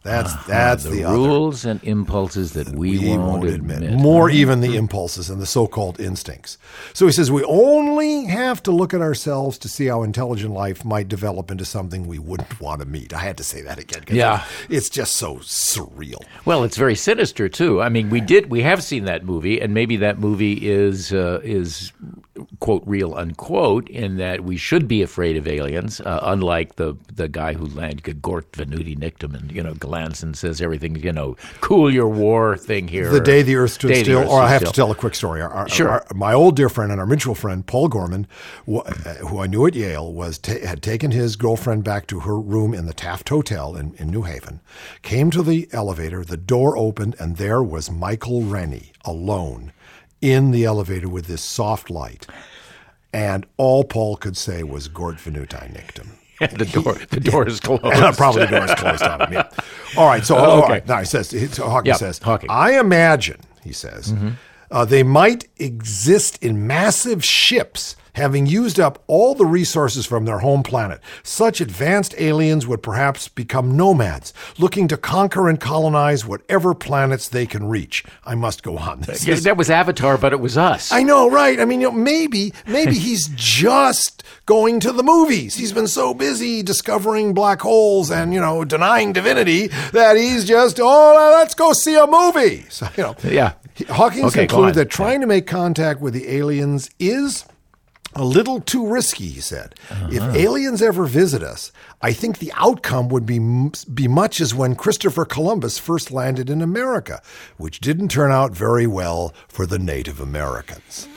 That's 0.04 0.34
that's 0.46 0.84
the, 0.84 0.90
the, 0.90 1.04
other. 1.06 1.18
rules 1.18 1.66
and 1.66 1.84
impulses 1.84 2.54
that 2.54 2.70
we, 2.70 2.98
we 2.98 3.10
won't, 3.10 3.22
won't 3.22 3.46
admit. 3.46 3.84
admit. 3.84 4.00
More 4.00 4.30
even 4.30 4.62
the 4.62 4.76
impulses 4.76 5.30
and 5.30 5.42
the 5.42 5.46
so-called 5.46 6.00
instincts. 6.00 6.58
So 6.94 7.06
he 7.06 7.12
says 7.12 7.32
we 7.32 7.44
only 7.44 8.26
have 8.26 8.64
to 8.64 8.72
look 8.72 8.94
at 8.94 9.02
ourselves 9.02 9.58
to 9.60 9.70
see 9.70 9.86
how 9.88 10.04
intelligent 10.04 10.54
life 10.54 10.84
might 10.84 11.08
develop 11.08 11.52
into 11.52 11.66
something 11.66 12.08
we 12.08 12.20
wouldn't 12.20 12.60
want 12.60 12.82
to 12.82 12.88
meet. 12.88 13.14
I 13.14 13.20
had 13.20 13.38
to 13.38 13.44
say 13.44 13.62
that 13.62 13.80
again. 13.80 14.04
Yeah. 14.08 14.46
it's 14.70 14.90
just 14.90 15.16
so 15.16 15.38
surreal. 15.38 16.24
Well, 16.46 16.64
it's 16.64 16.78
very 16.78 16.96
sinister 16.96 17.48
too. 17.50 17.82
I 17.82 17.90
mean, 17.90 18.10
we 18.10 18.22
did 18.22 18.50
we 18.50 18.62
have 18.62 18.84
seen 18.84 19.06
that 19.06 19.24
movie, 19.24 19.62
and 19.62 19.74
maybe 19.74 19.98
that 19.98 20.20
movie 20.20 20.68
is 20.68 21.14
uh, 21.14 21.40
is 21.44 21.92
quote 22.60 22.84
real 22.86 23.14
unquote 23.16 23.90
in 23.90 24.18
that 24.18 24.44
we 24.44 24.58
should 24.58 24.88
be 24.88 25.02
afraid 25.02 25.38
of 25.38 25.48
aliens, 25.48 26.02
uh, 26.02 26.20
unlike 26.24 26.76
the 26.76 26.96
the 27.14 27.28
guy 27.28 27.54
who 27.54 27.66
landed 27.66 28.22
Gort 28.22 28.52
Venuti 28.54 28.98
Nictum 28.98 29.34
and 29.36 29.52
you 29.52 29.62
know 29.64 29.74
glance 29.76 30.24
and 30.24 30.36
says 30.38 30.62
everything 30.62 30.96
you 30.96 31.12
know 31.12 31.36
cool 31.62 31.92
your 31.92 32.08
war 32.08 32.58
thing 32.58 32.88
here. 32.88 33.10
The 33.10 33.20
day 33.20 33.42
the 33.42 33.56
Earth 33.56 33.72
stood 33.72 33.96
still, 33.98 34.20
Earth 34.22 34.30
or 34.30 34.42
I 34.42 34.46
stood 34.48 34.52
have 34.66 34.74
to 34.74 34.76
tell 34.76 34.92
a 34.92 34.96
quick 34.96 35.16
story. 35.16 35.42
Our, 35.42 35.50
our- 35.50 35.70
Sure. 35.70 35.90
our- 35.90 36.06
my 36.14 36.34
old 36.34 36.56
dear 36.56 36.70
friend 36.70 36.92
and 36.92 37.00
our 37.00 37.08
mutual 37.08 37.36
friend 37.36 37.66
Paul 37.66 37.88
Gorman, 37.88 38.28
wh- 38.70 38.80
uh, 38.86 39.16
who 39.28 39.40
I 39.40 39.48
knew 39.48 39.66
at 39.66 39.76
Yale, 39.76 40.12
was 40.12 40.38
ta- 40.38 40.66
had 40.66 40.82
taken 40.82 41.12
his 41.12 41.36
girlfriend 41.36 41.84
back 41.84 42.08
to 42.08 42.22
her 42.22 42.40
room 42.40 42.74
in 42.74 42.86
the 42.86 42.94
Taft 42.94 43.30
Hotel 43.30 43.76
in, 43.76 43.94
in 43.96 44.10
New 44.10 44.24
Haven. 44.24 44.60
Came 45.02 45.32
to 45.32 45.42
the 45.44 45.68
elevator, 45.72 46.24
the 46.24 46.38
door 46.38 46.78
opened, 46.78 47.16
and 47.20 47.38
there 47.38 47.64
was 47.64 47.90
Michael 47.92 48.44
Rennie 48.44 48.92
alone 49.06 49.72
in 50.22 50.52
the 50.52 50.64
elevator 50.66 51.10
with 51.10 51.26
this 51.28 51.42
soft 51.42 51.90
light. 51.90 52.28
And 53.14 53.46
all 53.58 53.84
Paul 53.84 54.16
could 54.18 54.38
say 54.38 54.64
was 54.64 54.88
"Gort 54.88 55.18
Venuti 55.18 55.72
Nictum." 55.74 56.08
the 56.58 56.66
door 56.66 56.94
the 57.10 57.20
door 57.32 57.48
is 57.48 57.60
closed. 57.60 57.84
Probably 58.18 58.46
the 58.46 58.52
door 58.52 58.66
is 58.66 58.74
closed 58.76 59.04
on 59.04 59.22
him. 59.22 59.34
Yeah. 59.34 59.50
All 59.98 60.08
right. 60.08 60.24
So, 60.26 60.38
Oh, 60.38 60.64
okay. 60.64 60.72
right. 60.74 60.88
Now 60.88 61.00
he 61.00 61.06
says, 61.06 61.30
so 61.54 61.70
Hawking 61.70 61.90
Yep, 61.90 61.98
says, 61.98 62.18
Hawking. 62.20 62.50
I 62.50 62.80
imagine, 62.80 63.40
he 63.64 63.74
says, 63.74 64.14
uh, 64.72 64.86
they 64.86 65.04
might 65.04 65.48
exist 65.58 66.42
in 66.44 66.66
massive 66.66 67.24
ships, 67.24 67.96
having 68.14 68.46
used 68.46 68.80
up 68.80 69.02
all 69.08 69.36
the 69.36 69.46
resources 69.46 70.06
from 70.06 70.26
their 70.26 70.40
home 70.40 70.64
planet. 70.64 71.00
Such 71.24 71.62
advanced 71.62 72.16
aliens 72.18 72.68
would 72.68 72.84
perhaps 72.84 73.28
become 73.28 73.76
nomads, 73.78 74.34
looking 74.58 74.88
to 74.90 74.98
conquer 74.98 75.50
and 75.50 75.60
colonize 75.60 76.26
whatever 76.26 76.74
planets 76.74 77.28
they 77.28 77.46
can 77.46 77.68
reach. 77.68 78.04
I 78.26 78.36
must 78.36 78.64
go 78.64 78.78
on. 78.78 79.02
This 79.12 79.26
Yeah, 79.26 79.36
that 79.36 79.58
was 79.58 79.70
Avatar, 79.70 80.18
but 80.18 80.34
it 80.34 80.40
was 80.40 80.58
us. 80.58 80.92
I 80.92 81.04
know, 81.04 81.30
right? 81.30 81.60
I 81.60 81.66
mean, 81.66 81.82
you 81.82 81.90
know, 81.90 81.96
maybe, 81.96 82.54
maybe 82.68 82.94
he's 82.98 83.28
just 83.36 84.24
going 84.46 84.80
to 84.82 84.92
the 84.92 85.04
movies. 85.04 85.56
He's 85.56 85.72
been 85.72 85.88
so 85.88 86.14
busy 86.14 86.62
discovering 86.64 87.34
black 87.34 87.62
holes 87.62 88.12
and 88.12 88.34
you 88.34 88.40
know 88.40 88.64
denying 88.66 89.14
divinity 89.14 89.68
that 89.94 90.18
he's 90.18 90.46
just 90.46 90.80
oh, 90.80 91.34
let's 91.38 91.54
go 91.56 91.74
see 91.74 91.96
a 91.96 92.08
movie. 92.08 92.66
So 92.70 92.88
you 92.98 93.04
know, 93.04 93.16
Yeah. 93.24 93.54
Hawkins 93.90 94.26
Okay, 94.26 94.48
concluded 94.48 94.76
that 94.76 94.90
trying 94.90 95.22
to 95.22 95.28
make 95.28 95.48
contact 95.48 96.02
with 96.02 96.14
the 96.14 96.30
aliens 96.30 96.90
is. 97.00 97.46
A 98.16 98.26
little 98.26 98.60
too 98.60 98.86
risky, 98.86 99.28
he 99.30 99.40
said. 99.40 99.76
If 100.10 100.22
Uh-huh. 100.22 100.34
aliens 100.36 100.82
ever 100.82 101.06
visit 101.06 101.42
us, 101.44 101.72
I 102.02 102.12
think 102.14 102.40
the 102.40 102.52
outcome 102.56 103.08
would 103.10 103.26
be 103.26 103.40
be 103.94 104.08
much 104.08 104.42
as 104.42 104.54
when 104.54 104.76
Christopher 104.76 105.24
Columbus 105.26 105.78
first 105.80 106.12
landed 106.12 106.50
in 106.50 106.62
America, 106.62 107.22
which 107.58 107.80
didn't 107.80 108.10
turn 108.10 108.32
out 108.32 108.52
very 108.56 108.86
well 108.88 109.34
for 109.48 109.66
the 109.66 109.80
Native 109.80 110.20
Americans. 110.20 111.08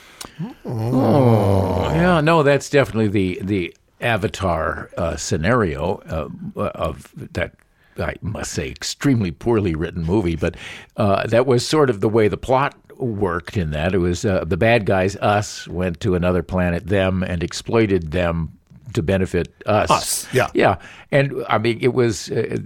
Oh, 0.64 1.90
yeah, 1.94 2.20
no, 2.20 2.42
that's 2.42 2.68
definitely 2.70 3.08
the 3.08 3.38
the 3.42 3.76
Avatar 4.00 4.90
uh, 4.96 5.16
scenario 5.16 5.96
uh, 6.08 6.28
of 6.74 7.12
that. 7.32 7.54
I 7.96 8.14
must 8.22 8.50
say, 8.52 8.68
extremely 8.70 9.30
poorly 9.30 9.76
written 9.76 10.02
movie, 10.04 10.34
but 10.34 10.56
uh, 10.96 11.28
that 11.28 11.46
was 11.46 11.64
sort 11.64 11.88
of 11.90 12.00
the 12.00 12.08
way 12.08 12.26
the 12.26 12.36
plot 12.36 12.74
worked. 13.04 13.56
In 13.56 13.70
that, 13.70 13.94
it 13.94 13.98
was 13.98 14.24
uh, 14.24 14.44
the 14.44 14.56
bad 14.56 14.86
guys, 14.86 15.16
us, 15.16 15.68
went 15.68 16.00
to 16.00 16.14
another 16.14 16.42
planet, 16.42 16.86
them, 16.86 17.22
and 17.22 17.42
exploited 17.42 18.10
them 18.10 18.56
to 18.94 19.02
benefit 19.02 19.54
us. 19.66 19.90
Us, 19.90 20.28
yeah. 20.32 20.50
Yeah. 20.54 20.76
And 21.10 21.44
I 21.48 21.58
mean, 21.58 21.78
it 21.80 21.94
was. 21.94 22.30
Uh, 22.30 22.58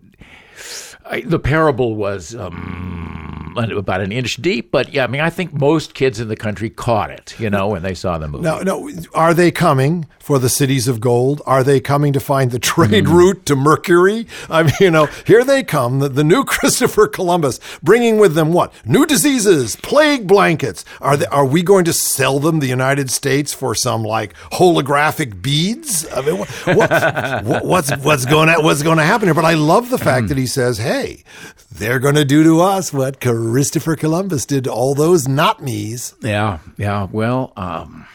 I, 1.07 1.23
the 1.23 1.39
parable 1.39 1.95
was 1.95 2.35
um, 2.35 3.38
about 3.59 4.01
an 4.01 4.13
inch 4.13 4.37
deep, 4.37 4.71
but 4.71 4.93
yeah, 4.93 5.05
I 5.05 5.07
mean, 5.07 5.21
I 5.21 5.31
think 5.31 5.53
most 5.53 5.95
kids 5.95 6.21
in 6.21 6.29
the 6.29 6.37
country 6.37 6.71
caught 6.71 7.11
it, 7.11 7.35
you 7.39 7.51
know, 7.51 7.69
when 7.69 7.83
they 7.83 7.95
saw 7.95 8.19
the 8.19 8.29
movie. 8.29 8.45
No, 8.45 8.61
no. 8.63 8.91
Are 9.15 9.35
they 9.35 9.51
coming 9.51 10.07
for 10.19 10.39
the 10.39 10.49
cities 10.49 10.89
of 10.89 11.01
gold? 11.01 11.41
Are 11.47 11.65
they 11.65 11.81
coming 11.81 12.13
to 12.13 12.21
find 12.21 12.51
the 12.51 12.59
trade 12.59 13.05
Mm. 13.07 13.13
route 13.13 13.47
to 13.47 13.57
Mercury? 13.57 14.27
I 14.51 14.63
mean, 14.63 14.73
you 14.81 14.91
know, 14.91 15.07
here 15.27 15.45
they 15.45 15.63
come, 15.63 15.99
the, 16.01 16.09
the 16.09 16.25
new 16.25 16.45
Christopher 16.55 17.07
Columbus, 17.09 17.61
bringing 17.83 18.19
with 18.19 18.35
them 18.35 18.53
what? 18.53 18.73
New 18.85 19.07
diseases, 19.07 19.77
plague 19.77 20.27
blankets. 20.27 20.85
Are 21.01 21.17
they, 21.17 21.27
Are 21.27 21.47
we 21.47 21.63
going 21.63 21.85
to 21.87 21.93
sell 21.93 22.39
them 22.39 22.61
the 22.61 22.67
United 22.67 23.11
States 23.11 23.53
for 23.55 23.75
some 23.75 24.03
like 24.03 24.35
holographic 24.53 25.41
beads? 25.43 26.07
I 26.13 26.21
mean, 26.23 26.39
what, 26.39 26.49
what, 26.77 27.65
what's 27.65 27.91
what's 27.99 28.25
going 28.25 28.49
to 28.49 28.61
what's 28.63 28.83
going 28.83 28.99
to 28.99 29.05
happen 29.05 29.27
here? 29.29 29.35
But 29.35 29.45
I 29.45 29.55
love 29.55 29.91
the 29.91 29.99
fact 29.99 30.29
that 30.29 30.37
he 30.39 30.47
says, 30.47 30.79
"Hey, 30.79 31.25
they're 31.73 31.99
going 31.99 32.15
to 32.17 32.25
do 32.25 32.43
to 32.45 32.61
us 32.61 32.93
what 32.93 33.21
Christopher 33.51 33.97
Columbus 33.97 34.47
did 34.47 34.67
all 34.67 34.95
those 34.95 35.27
not 35.27 35.63
me's." 35.63 36.15
Yeah, 36.23 36.59
yeah. 36.77 37.09
Well, 37.11 37.53
um, 37.57 38.07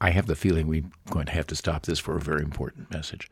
I 0.00 0.10
have 0.10 0.26
the 0.26 0.36
feeling 0.36 0.66
we're 0.66 0.84
going 1.10 1.26
to 1.26 1.32
have 1.32 1.46
to 1.48 1.56
stop 1.56 1.82
this 1.82 1.98
for 1.98 2.16
a 2.16 2.20
very 2.20 2.42
important 2.42 2.90
message. 2.90 3.30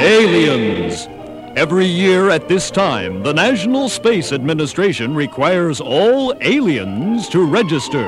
Aliens. 0.00 1.08
Every 1.56 1.86
year 1.86 2.30
at 2.30 2.48
this 2.48 2.70
time, 2.70 3.24
the 3.24 3.34
National 3.34 3.88
Space 3.88 4.32
Administration 4.32 5.14
requires 5.14 5.80
all 5.80 6.34
aliens 6.40 7.28
to 7.30 7.44
register. 7.44 8.06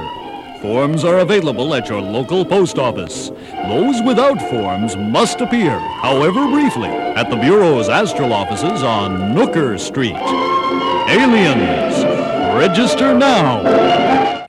Forms 0.60 1.04
are 1.04 1.20
available 1.20 1.74
at 1.74 1.88
your 1.88 2.02
local 2.02 2.44
post 2.44 2.78
office. 2.78 3.30
Those 3.68 4.02
without 4.04 4.38
forms 4.50 4.94
must 4.94 5.40
appear, 5.40 5.78
however 5.78 6.46
briefly, 6.48 6.90
at 6.90 7.30
the 7.30 7.36
Bureau's 7.36 7.88
astral 7.88 8.34
offices 8.34 8.82
on 8.82 9.34
Nooker 9.34 9.80
Street. 9.80 10.16
Aliens, 11.08 12.04
register 12.54 13.14
now. 13.14 14.46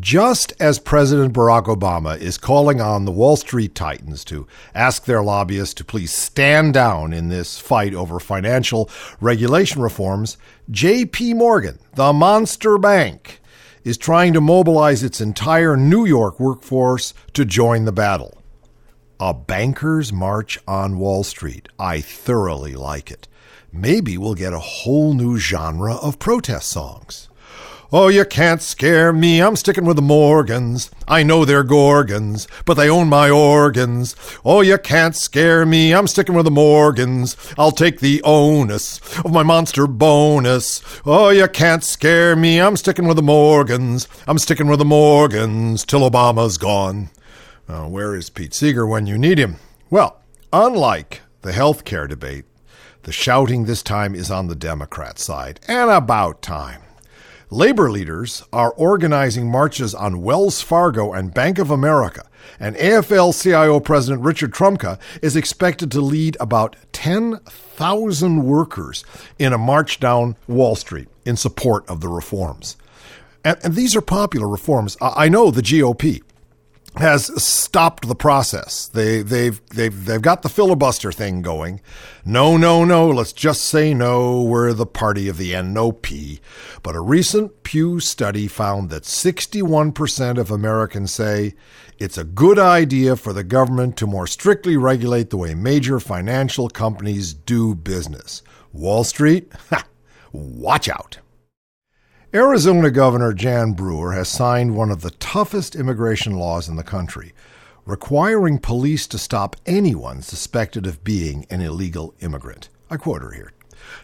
Just 0.00 0.52
as 0.60 0.78
President 0.78 1.32
Barack 1.32 1.64
Obama 1.64 2.18
is 2.18 2.36
calling 2.36 2.82
on 2.82 3.06
the 3.06 3.12
Wall 3.12 3.36
Street 3.36 3.74
Titans 3.74 4.22
to 4.26 4.46
ask 4.74 5.06
their 5.06 5.22
lobbyists 5.22 5.72
to 5.76 5.84
please 5.84 6.12
stand 6.12 6.74
down 6.74 7.14
in 7.14 7.30
this 7.30 7.58
fight 7.58 7.94
over 7.94 8.20
financial 8.20 8.90
regulation 9.18 9.80
reforms, 9.80 10.36
JP 10.70 11.36
Morgan, 11.36 11.78
the 11.94 12.12
monster 12.12 12.76
bank, 12.76 13.40
is 13.84 13.98
trying 13.98 14.32
to 14.32 14.40
mobilize 14.40 15.02
its 15.02 15.20
entire 15.20 15.76
New 15.76 16.04
York 16.06 16.40
workforce 16.40 17.14
to 17.34 17.44
join 17.44 17.84
the 17.84 17.92
battle. 17.92 18.42
A 19.20 19.32
banker's 19.32 20.12
march 20.12 20.58
on 20.66 20.98
Wall 20.98 21.22
Street. 21.22 21.68
I 21.78 22.00
thoroughly 22.00 22.74
like 22.74 23.10
it. 23.10 23.28
Maybe 23.72 24.18
we'll 24.18 24.34
get 24.34 24.52
a 24.52 24.58
whole 24.58 25.14
new 25.14 25.38
genre 25.38 25.94
of 25.96 26.18
protest 26.18 26.68
songs. 26.68 27.28
Oh, 27.96 28.08
you 28.08 28.24
can't 28.24 28.60
scare 28.60 29.12
me. 29.12 29.40
I'm 29.40 29.54
sticking 29.54 29.84
with 29.84 29.94
the 29.94 30.02
Morgans. 30.02 30.90
I 31.06 31.22
know 31.22 31.44
they're 31.44 31.62
Gorgons, 31.62 32.48
but 32.64 32.74
they 32.74 32.90
own 32.90 33.08
my 33.08 33.30
organs. 33.30 34.16
Oh, 34.44 34.62
you 34.62 34.78
can't 34.78 35.14
scare 35.14 35.64
me. 35.64 35.94
I'm 35.94 36.08
sticking 36.08 36.34
with 36.34 36.46
the 36.46 36.50
Morgans. 36.50 37.36
I'll 37.56 37.70
take 37.70 38.00
the 38.00 38.20
onus 38.24 38.98
of 39.18 39.30
my 39.30 39.44
monster 39.44 39.86
bonus. 39.86 40.82
Oh, 41.06 41.28
you 41.28 41.46
can't 41.46 41.84
scare 41.84 42.34
me. 42.34 42.60
I'm 42.60 42.76
sticking 42.76 43.06
with 43.06 43.16
the 43.16 43.22
Morgans. 43.22 44.08
I'm 44.26 44.38
sticking 44.38 44.66
with 44.66 44.80
the 44.80 44.84
Morgans 44.84 45.84
till 45.84 46.00
Obama's 46.00 46.58
gone. 46.58 47.10
Uh, 47.68 47.86
where 47.86 48.16
is 48.16 48.28
Pete 48.28 48.54
Seeger 48.54 48.88
when 48.88 49.06
you 49.06 49.16
need 49.16 49.38
him? 49.38 49.58
Well, 49.88 50.20
unlike 50.52 51.20
the 51.42 51.52
health 51.52 51.84
care 51.84 52.08
debate, 52.08 52.46
the 53.04 53.12
shouting 53.12 53.66
this 53.66 53.84
time 53.84 54.16
is 54.16 54.32
on 54.32 54.48
the 54.48 54.56
Democrat 54.56 55.20
side, 55.20 55.60
and 55.68 55.92
about 55.92 56.42
time. 56.42 56.80
Labor 57.54 57.88
leaders 57.88 58.42
are 58.52 58.72
organizing 58.72 59.48
marches 59.48 59.94
on 59.94 60.22
Wells 60.22 60.60
Fargo 60.60 61.12
and 61.12 61.32
Bank 61.32 61.60
of 61.60 61.70
America, 61.70 62.26
and 62.58 62.74
AFL 62.74 63.40
CIO 63.40 63.78
President 63.78 64.24
Richard 64.24 64.52
Trumka 64.52 64.98
is 65.22 65.36
expected 65.36 65.88
to 65.92 66.00
lead 66.00 66.36
about 66.40 66.74
10,000 66.90 68.42
workers 68.42 69.04
in 69.38 69.52
a 69.52 69.58
march 69.58 70.00
down 70.00 70.34
Wall 70.48 70.74
Street 70.74 71.06
in 71.24 71.36
support 71.36 71.88
of 71.88 72.00
the 72.00 72.08
reforms. 72.08 72.76
And, 73.44 73.56
and 73.62 73.76
these 73.76 73.94
are 73.94 74.00
popular 74.00 74.48
reforms. 74.48 74.96
I 75.00 75.26
I 75.26 75.28
know 75.28 75.52
the 75.52 75.62
GOP 75.62 76.24
has 76.96 77.26
stopped 77.42 78.06
the 78.06 78.14
process. 78.14 78.86
They 78.86 79.22
they've 79.22 79.60
they've 79.70 80.04
they've 80.04 80.22
got 80.22 80.42
the 80.42 80.48
filibuster 80.48 81.10
thing 81.10 81.42
going. 81.42 81.80
No, 82.24 82.56
no, 82.56 82.84
no. 82.84 83.08
Let's 83.08 83.32
just 83.32 83.64
say 83.64 83.92
no. 83.92 84.42
We're 84.42 84.72
the 84.72 84.86
party 84.86 85.28
of 85.28 85.36
the 85.36 85.60
NOP. 85.60 86.06
But 86.82 86.94
a 86.94 87.00
recent 87.00 87.62
Pew 87.64 88.00
study 88.00 88.46
found 88.46 88.90
that 88.90 89.02
61% 89.02 90.38
of 90.38 90.50
Americans 90.50 91.12
say 91.12 91.54
it's 91.98 92.18
a 92.18 92.24
good 92.24 92.58
idea 92.58 93.16
for 93.16 93.32
the 93.32 93.44
government 93.44 93.96
to 93.98 94.06
more 94.06 94.26
strictly 94.26 94.76
regulate 94.76 95.30
the 95.30 95.36
way 95.36 95.54
major 95.54 95.98
financial 95.98 96.68
companies 96.68 97.34
do 97.34 97.74
business. 97.74 98.42
Wall 98.72 99.04
Street, 99.04 99.52
watch 100.32 100.88
out. 100.88 101.18
Arizona 102.34 102.90
Governor 102.90 103.32
Jan 103.32 103.74
Brewer 103.74 104.12
has 104.14 104.28
signed 104.28 104.74
one 104.74 104.90
of 104.90 105.02
the 105.02 105.12
toughest 105.12 105.76
immigration 105.76 106.32
laws 106.32 106.68
in 106.68 106.74
the 106.74 106.82
country, 106.82 107.32
requiring 107.86 108.58
police 108.58 109.06
to 109.06 109.18
stop 109.18 109.54
anyone 109.66 110.20
suspected 110.20 110.84
of 110.84 111.04
being 111.04 111.46
an 111.48 111.60
illegal 111.60 112.12
immigrant. 112.18 112.70
I 112.90 112.96
quote 112.96 113.22
her 113.22 113.30
here. 113.30 113.52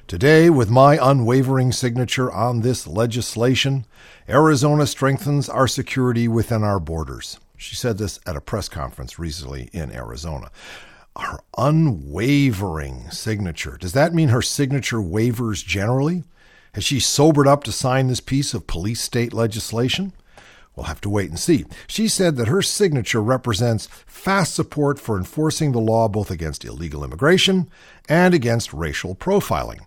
Today, 0.06 0.48
with 0.48 0.70
my 0.70 0.96
unwavering 1.02 1.72
signature 1.72 2.30
on 2.30 2.60
this 2.60 2.86
legislation, 2.86 3.84
Arizona 4.28 4.86
strengthens 4.86 5.48
our 5.48 5.66
security 5.66 6.28
within 6.28 6.62
our 6.62 6.78
borders. 6.78 7.40
She 7.56 7.74
said 7.74 7.98
this 7.98 8.20
at 8.26 8.36
a 8.36 8.40
press 8.40 8.68
conference 8.68 9.18
recently 9.18 9.70
in 9.72 9.90
Arizona. 9.90 10.52
Our 11.16 11.42
unwavering 11.58 13.10
signature. 13.10 13.76
Does 13.76 13.94
that 13.94 14.14
mean 14.14 14.28
her 14.28 14.40
signature 14.40 15.02
wavers 15.02 15.64
generally? 15.64 16.22
Has 16.74 16.84
she 16.84 17.00
sobered 17.00 17.48
up 17.48 17.64
to 17.64 17.72
sign 17.72 18.06
this 18.06 18.20
piece 18.20 18.54
of 18.54 18.66
police 18.66 19.00
state 19.00 19.32
legislation? 19.32 20.12
We'll 20.76 20.86
have 20.86 21.00
to 21.02 21.10
wait 21.10 21.28
and 21.28 21.38
see. 21.38 21.66
She 21.88 22.08
said 22.08 22.36
that 22.36 22.48
her 22.48 22.62
signature 22.62 23.20
represents 23.20 23.88
fast 24.06 24.54
support 24.54 24.98
for 24.98 25.18
enforcing 25.18 25.72
the 25.72 25.80
law 25.80 26.08
both 26.08 26.30
against 26.30 26.64
illegal 26.64 27.04
immigration 27.04 27.68
and 28.08 28.32
against 28.32 28.72
racial 28.72 29.14
profiling. 29.14 29.80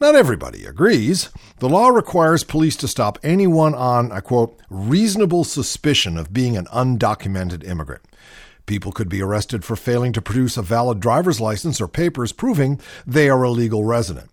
Not 0.00 0.16
everybody 0.16 0.64
agrees. 0.64 1.28
The 1.58 1.68
law 1.68 1.88
requires 1.88 2.42
police 2.42 2.76
to 2.76 2.88
stop 2.88 3.20
anyone 3.22 3.74
on, 3.74 4.10
I 4.10 4.18
quote, 4.18 4.58
reasonable 4.68 5.44
suspicion 5.44 6.16
of 6.16 6.32
being 6.32 6.56
an 6.56 6.66
undocumented 6.72 7.62
immigrant. 7.64 8.02
People 8.66 8.90
could 8.90 9.08
be 9.08 9.22
arrested 9.22 9.64
for 9.64 9.76
failing 9.76 10.12
to 10.14 10.22
produce 10.22 10.56
a 10.56 10.62
valid 10.62 10.98
driver's 10.98 11.40
license 11.40 11.80
or 11.80 11.86
papers 11.86 12.32
proving 12.32 12.80
they 13.06 13.28
are 13.28 13.44
a 13.44 13.50
legal 13.50 13.84
resident. 13.84 14.31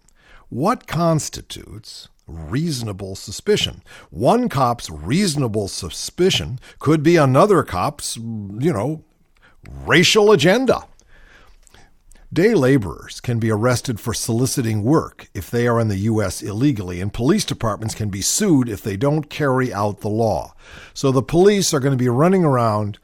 What 0.50 0.88
constitutes 0.88 2.10
reasonable 2.28 3.16
suspicion? 3.16 3.84
One 4.10 4.50
cop's 4.50 4.89
reasonable 4.89 5.68
suspicion 5.68 6.60
could 6.80 7.04
be 7.04 7.18
another 7.18 7.64
cop's, 7.64 8.18
you 8.18 8.74
know, 8.74 9.04
racial 9.70 10.32
agenda. 10.32 10.86
Day 12.32 12.54
laborers 12.54 13.22
can 13.22 13.39
be 13.39 13.50
arrested 13.50 14.00
for 14.00 14.14
soliciting 14.14 14.84
work 14.84 15.30
if 15.34 15.50
they 15.50 15.68
are 15.68 15.80
in 15.80 15.88
the 15.88 15.97
U.S. 15.97 16.43
illegally, 16.43 17.02
and 17.02 17.12
police 17.12 17.43
departments 17.43 17.95
can 17.95 18.10
be 18.10 18.22
sued 18.22 18.70
if 18.70 18.84
they 18.84 18.95
don't 18.95 19.32
carry 19.32 19.74
out 19.74 20.02
the 20.02 20.10
law. 20.10 20.54
So 20.93 21.12
the 21.12 21.24
police 21.24 21.74
are 21.74 21.80
going 21.80 21.97
to 21.97 22.04
be 22.04 22.08
running 22.08 22.43
around 22.43 23.00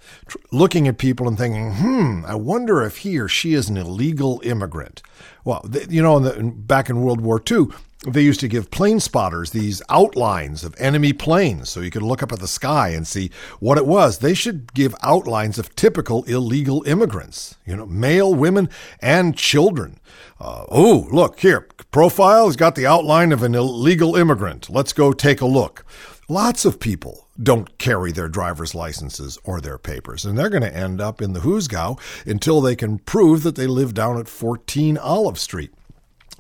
looking 0.51 0.87
at 0.87 0.99
people 0.99 1.27
and 1.27 1.39
thinking, 1.39 1.73
hmm, 1.73 2.21
I 2.27 2.35
wonder 2.35 2.83
if 2.83 2.97
he 2.97 3.17
or 3.17 3.27
she 3.27 3.55
is 3.55 3.67
an 3.67 3.77
illegal 3.77 4.41
immigrant. 4.43 5.01
Well, 5.45 5.63
you 5.89 6.01
know, 6.01 6.17
in 6.17 6.23
the, 6.23 6.51
back 6.51 6.89
in 6.89 7.01
World 7.01 7.21
War 7.21 7.41
II, 7.49 7.67
they 8.07 8.21
used 8.21 8.39
to 8.39 8.47
give 8.47 8.71
plane 8.71 8.99
spotters 8.99 9.51
these 9.51 9.81
outlines 9.89 10.63
of 10.63 10.75
enemy 10.79 11.13
planes 11.13 11.69
so 11.69 11.79
you 11.79 11.91
could 11.91 12.01
look 12.01 12.21
up 12.21 12.31
at 12.31 12.39
the 12.39 12.47
sky 12.47 12.89
and 12.89 13.07
see 13.07 13.31
what 13.59 13.77
it 13.77 13.85
was. 13.85 14.17
They 14.17 14.33
should 14.33 14.73
give 14.73 14.95
outlines 15.01 15.57
of 15.57 15.75
typical 15.75 16.23
illegal 16.23 16.83
immigrants, 16.87 17.55
you 17.65 17.75
know, 17.75 17.85
male, 17.85 18.33
women, 18.33 18.69
and 18.99 19.37
children. 19.37 19.99
Uh, 20.39 20.65
oh, 20.69 21.07
look 21.11 21.39
here, 21.39 21.67
profile 21.91 22.47
has 22.47 22.55
got 22.55 22.75
the 22.75 22.87
outline 22.87 23.31
of 23.31 23.43
an 23.43 23.55
illegal 23.55 24.15
immigrant. 24.15 24.69
Let's 24.69 24.93
go 24.93 25.13
take 25.13 25.41
a 25.41 25.45
look. 25.45 25.85
Lots 26.27 26.65
of 26.65 26.79
people 26.79 27.24
don't 27.41 27.77
carry 27.77 28.11
their 28.11 28.29
driver's 28.29 28.73
licenses 28.73 29.37
or 29.43 29.59
their 29.59 29.77
papers, 29.77 30.25
and 30.25 30.37
they're 30.37 30.49
going 30.49 30.63
to 30.63 30.75
end 30.75 31.01
up 31.01 31.21
in 31.21 31.33
the 31.33 31.41
Hoosgow 31.41 31.99
until 32.25 32.61
they 32.61 32.75
can 32.75 32.99
prove 32.99 33.43
that 33.43 33.55
they 33.55 33.67
live 33.67 33.93
down 33.93 34.17
at 34.17 34.27
14 34.27 34.97
Olive 34.97 35.39
Street. 35.39 35.71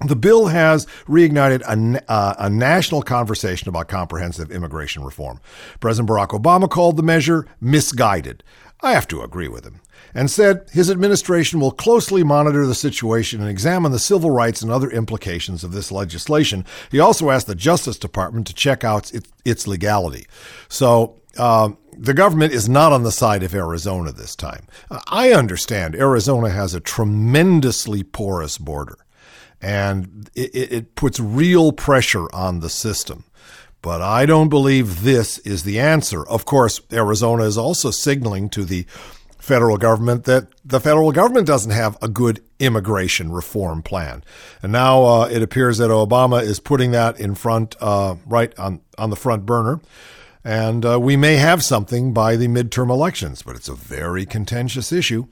The 0.05 0.15
bill 0.15 0.47
has 0.47 0.85
reignited 1.07 1.61
a, 1.61 2.11
uh, 2.11 2.35
a, 2.37 2.49
national 2.49 3.01
conversation 3.01 3.69
about 3.69 3.87
comprehensive 3.87 4.51
immigration 4.51 5.05
reform. 5.05 5.39
President 5.79 6.09
Barack 6.09 6.29
Obama 6.29 6.69
called 6.69 6.97
the 6.97 7.03
measure 7.03 7.47
misguided. 7.61 8.43
I 8.81 8.91
have 8.91 9.07
to 9.07 9.21
agree 9.21 9.47
with 9.47 9.63
him, 9.63 9.79
and 10.15 10.31
said 10.31 10.65
his 10.71 10.89
administration 10.89 11.59
will 11.59 11.71
closely 11.71 12.23
monitor 12.23 12.65
the 12.65 12.73
situation 12.73 13.41
and 13.41 13.49
examine 13.49 13.91
the 13.91 13.99
civil 13.99 14.31
rights 14.31 14.61
and 14.61 14.71
other 14.71 14.89
implications 14.89 15.63
of 15.63 15.73
this 15.73 15.91
legislation. 15.91 16.65
He 16.89 16.99
also 16.99 17.29
asked 17.29 17.47
the 17.47 17.53
Justice 17.53 17.99
Department 17.99 18.47
to 18.47 18.53
check 18.53 18.83
out 18.83 19.13
its, 19.13 19.29
its 19.43 19.67
legality. 19.67 20.25
So, 20.69 21.21
um, 21.37 21.77
the 21.97 22.13
government 22.13 22.53
is 22.53 22.67
not 22.67 22.91
on 22.91 23.03
the 23.03 23.11
side 23.11 23.43
of 23.43 23.53
Arizona 23.53 24.11
this 24.11 24.35
time. 24.35 24.67
I 25.07 25.31
understand 25.31 25.95
Arizona 25.95 26.49
has 26.49 26.73
a 26.73 26.79
tremendously 26.79 28.03
porous 28.03 28.57
border, 28.57 28.97
and 29.61 30.29
it, 30.35 30.71
it 30.71 30.95
puts 30.95 31.19
real 31.19 31.71
pressure 31.71 32.27
on 32.33 32.59
the 32.59 32.69
system. 32.69 33.25
But 33.81 34.01
I 34.01 34.25
don't 34.25 34.49
believe 34.49 35.03
this 35.03 35.37
is 35.39 35.63
the 35.63 35.79
answer. 35.79 36.27
Of 36.27 36.43
course, 36.43 36.81
Arizona 36.91 37.43
is 37.43 37.57
also 37.57 37.91
signaling 37.91 38.49
to 38.49 38.65
the 38.65 38.85
federal 39.45 39.77
government 39.77 40.23
that 40.23 40.47
the 40.65 40.79
federal 40.79 41.11
government 41.11 41.45
doesn't 41.45 41.71
have 41.71 41.95
a 42.01 42.07
good 42.07 42.41
immigration 42.57 43.31
reform 43.31 43.83
plan. 43.83 44.23
And 44.63 44.71
now 44.71 45.03
uh, 45.03 45.29
it 45.31 45.43
appears 45.43 45.77
that 45.77 45.91
Obama 45.91 46.41
is 46.41 46.59
putting 46.59 46.89
that 46.91 47.19
in 47.19 47.35
front, 47.35 47.75
uh, 47.79 48.15
right 48.25 48.57
on, 48.57 48.81
on 48.97 49.11
the 49.11 49.15
front 49.15 49.45
burner. 49.45 49.81
And 50.43 50.83
uh, 50.83 50.99
we 50.99 51.15
may 51.15 51.35
have 51.35 51.63
something 51.63 52.11
by 52.11 52.35
the 52.35 52.47
midterm 52.47 52.89
elections, 52.89 53.43
but 53.43 53.55
it's 53.55 53.69
a 53.69 53.75
very 53.75 54.25
contentious 54.25 54.91
issue. 54.91 55.27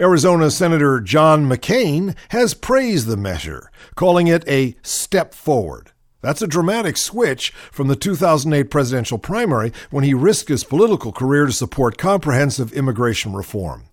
Arizona 0.00 0.50
Senator 0.50 1.00
John 1.00 1.48
McCain 1.48 2.16
has 2.30 2.54
praised 2.54 3.06
the 3.06 3.16
measure, 3.16 3.70
calling 3.94 4.26
it 4.26 4.42
a 4.48 4.74
step 4.82 5.32
forward. 5.32 5.92
That's 6.24 6.40
a 6.40 6.46
dramatic 6.46 6.96
switch 6.96 7.50
from 7.70 7.88
the 7.88 7.96
2008 7.96 8.70
presidential 8.70 9.18
primary 9.18 9.72
when 9.90 10.04
he 10.04 10.14
risked 10.14 10.48
his 10.48 10.64
political 10.64 11.12
career 11.12 11.44
to 11.44 11.52
support 11.52 11.98
comprehensive 11.98 12.72
immigration 12.72 13.34
reform. 13.34 13.84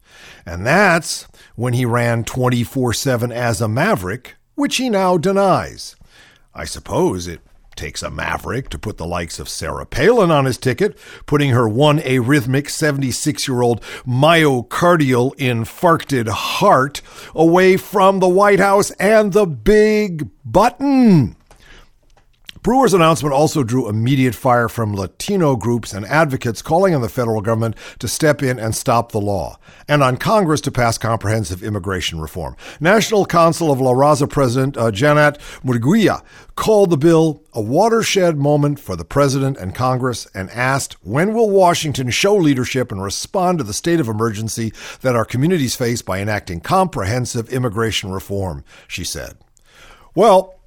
And 0.46 0.66
that's 0.66 1.28
when 1.56 1.74
he 1.74 1.84
ran 1.84 2.24
24 2.24 2.94
7 2.94 3.34
as 3.34 3.60
a 3.60 3.68
maverick, 3.68 4.36
which 4.56 4.78
he 4.78 4.90
now 4.90 5.18
denies. 5.18 5.98
I 6.56 6.64
suppose 6.64 7.28
it 7.28 7.42
takes 7.76 8.02
a 8.02 8.10
maverick 8.10 8.70
to 8.70 8.80
put 8.80 8.98
the 8.98 9.06
likes 9.06 9.38
of 9.38 9.50
Sarah 9.50 9.86
Palin 9.86 10.32
on 10.32 10.46
his 10.46 10.58
ticket, 10.58 10.98
putting 11.26 11.50
her 11.50 11.68
one 11.68 12.00
arrhythmic 12.00 12.70
76 12.70 13.46
year 13.46 13.62
old 13.62 13.82
myocardial 14.08 15.36
infarcted 15.36 16.30
heart 16.30 17.02
away 17.36 17.76
from 17.76 18.20
the 18.20 18.30
White 18.30 18.60
House 18.60 18.92
and 18.92 19.34
the 19.34 19.46
big 19.46 20.30
button. 20.46 21.36
Brewer's 22.64 22.94
announcement 22.94 23.34
also 23.34 23.64
drew 23.64 23.90
immediate 23.90 24.36
fire 24.36 24.70
from 24.70 24.94
Latino 24.94 25.56
groups 25.56 25.94
and 25.94 26.06
advocates 26.06 26.62
calling 26.62 26.94
on 26.94 27.02
the 27.02 27.10
federal 27.10 27.42
government 27.42 27.76
to 27.98 28.08
step 28.08 28.44
in 28.44 28.60
and 28.60 28.76
stop 28.76 29.12
the 29.12 29.20
law, 29.20 29.58
and 29.88 30.04
on 30.04 30.16
Congress 30.16 30.62
to 30.62 30.72
pass 30.72 31.00
comprehensive 31.00 31.64
immigration 31.64 32.22
reform. 32.22 32.56
National 32.80 33.26
Council 33.26 33.72
of 33.72 33.82
La 33.82 33.94
Raza 33.94 34.30
President 34.30 34.78
uh, 34.78 34.92
Janet 34.92 35.40
Murguia 35.66 36.24
called 36.56 36.92
the 36.92 36.98
bill 36.98 37.42
a 37.54 37.62
watershed 37.62 38.38
moment 38.38 38.80
for 38.80 38.96
the 38.96 39.04
president 39.04 39.58
and 39.58 39.74
Congress 39.74 40.28
and 40.36 40.48
asked, 40.52 41.04
when 41.04 41.34
will 41.34 41.50
Washington 41.50 42.12
show 42.12 42.36
leadership 42.36 42.92
and 42.92 43.02
respond 43.02 43.58
to 43.58 43.64
the 43.64 43.74
state 43.74 44.00
of 44.00 44.08
emergency 44.08 44.72
that 45.02 45.16
our 45.16 45.26
communities 45.26 45.76
face 45.76 46.04
by 46.04 46.20
enacting 46.20 46.60
comprehensive 46.60 47.50
immigration 47.50 48.12
reform? 48.12 48.64
She 48.88 49.04
said. 49.04 49.40
Well, 50.14 50.61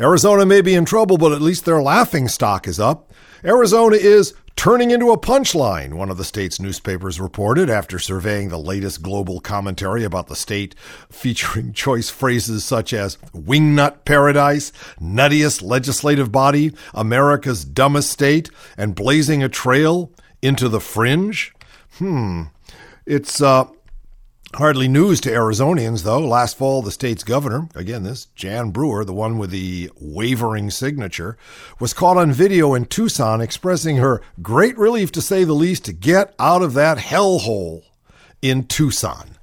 Arizona 0.00 0.46
may 0.46 0.62
be 0.62 0.74
in 0.74 0.86
trouble, 0.86 1.18
but 1.18 1.32
at 1.32 1.42
least 1.42 1.64
their 1.64 1.82
laughing 1.82 2.26
stock 2.26 2.66
is 2.66 2.80
up. 2.80 3.12
Arizona 3.44 3.96
is 3.96 4.34
turning 4.56 4.90
into 4.90 5.10
a 5.10 5.18
punchline, 5.18 5.94
one 5.94 6.10
of 6.10 6.16
the 6.16 6.24
state's 6.24 6.60
newspapers 6.60 7.20
reported 7.20 7.70
after 7.70 7.98
surveying 7.98 8.48
the 8.48 8.58
latest 8.58 9.02
global 9.02 9.40
commentary 9.40 10.04
about 10.04 10.26
the 10.26 10.36
state, 10.36 10.74
featuring 11.10 11.72
choice 11.74 12.10
phrases 12.10 12.64
such 12.64 12.92
as 12.92 13.16
wingnut 13.34 14.04
paradise, 14.04 14.72
nuttiest 15.00 15.62
legislative 15.62 16.32
body, 16.32 16.72
America's 16.94 17.64
dumbest 17.64 18.10
state, 18.10 18.50
and 18.76 18.94
blazing 18.94 19.42
a 19.42 19.48
trail 19.48 20.12
into 20.42 20.68
the 20.68 20.80
fringe. 20.80 21.52
Hmm. 21.98 22.44
It's 23.06 23.40
uh, 23.40 23.66
Hardly 24.54 24.88
news 24.88 25.20
to 25.20 25.30
Arizonians, 25.30 26.02
though. 26.02 26.18
Last 26.18 26.58
fall, 26.58 26.82
the 26.82 26.90
state's 26.90 27.22
governor, 27.22 27.68
again, 27.76 28.02
this 28.02 28.26
Jan 28.34 28.70
Brewer, 28.70 29.04
the 29.04 29.12
one 29.12 29.38
with 29.38 29.50
the 29.50 29.90
wavering 30.00 30.70
signature, 30.70 31.36
was 31.78 31.94
caught 31.94 32.16
on 32.16 32.32
video 32.32 32.74
in 32.74 32.86
Tucson 32.86 33.40
expressing 33.40 33.98
her 33.98 34.20
great 34.42 34.76
relief, 34.76 35.12
to 35.12 35.22
say 35.22 35.44
the 35.44 35.52
least, 35.52 35.84
to 35.84 35.92
get 35.92 36.34
out 36.40 36.62
of 36.62 36.74
that 36.74 36.98
hellhole 36.98 37.84
in 38.42 38.64
Tucson. 38.66 39.36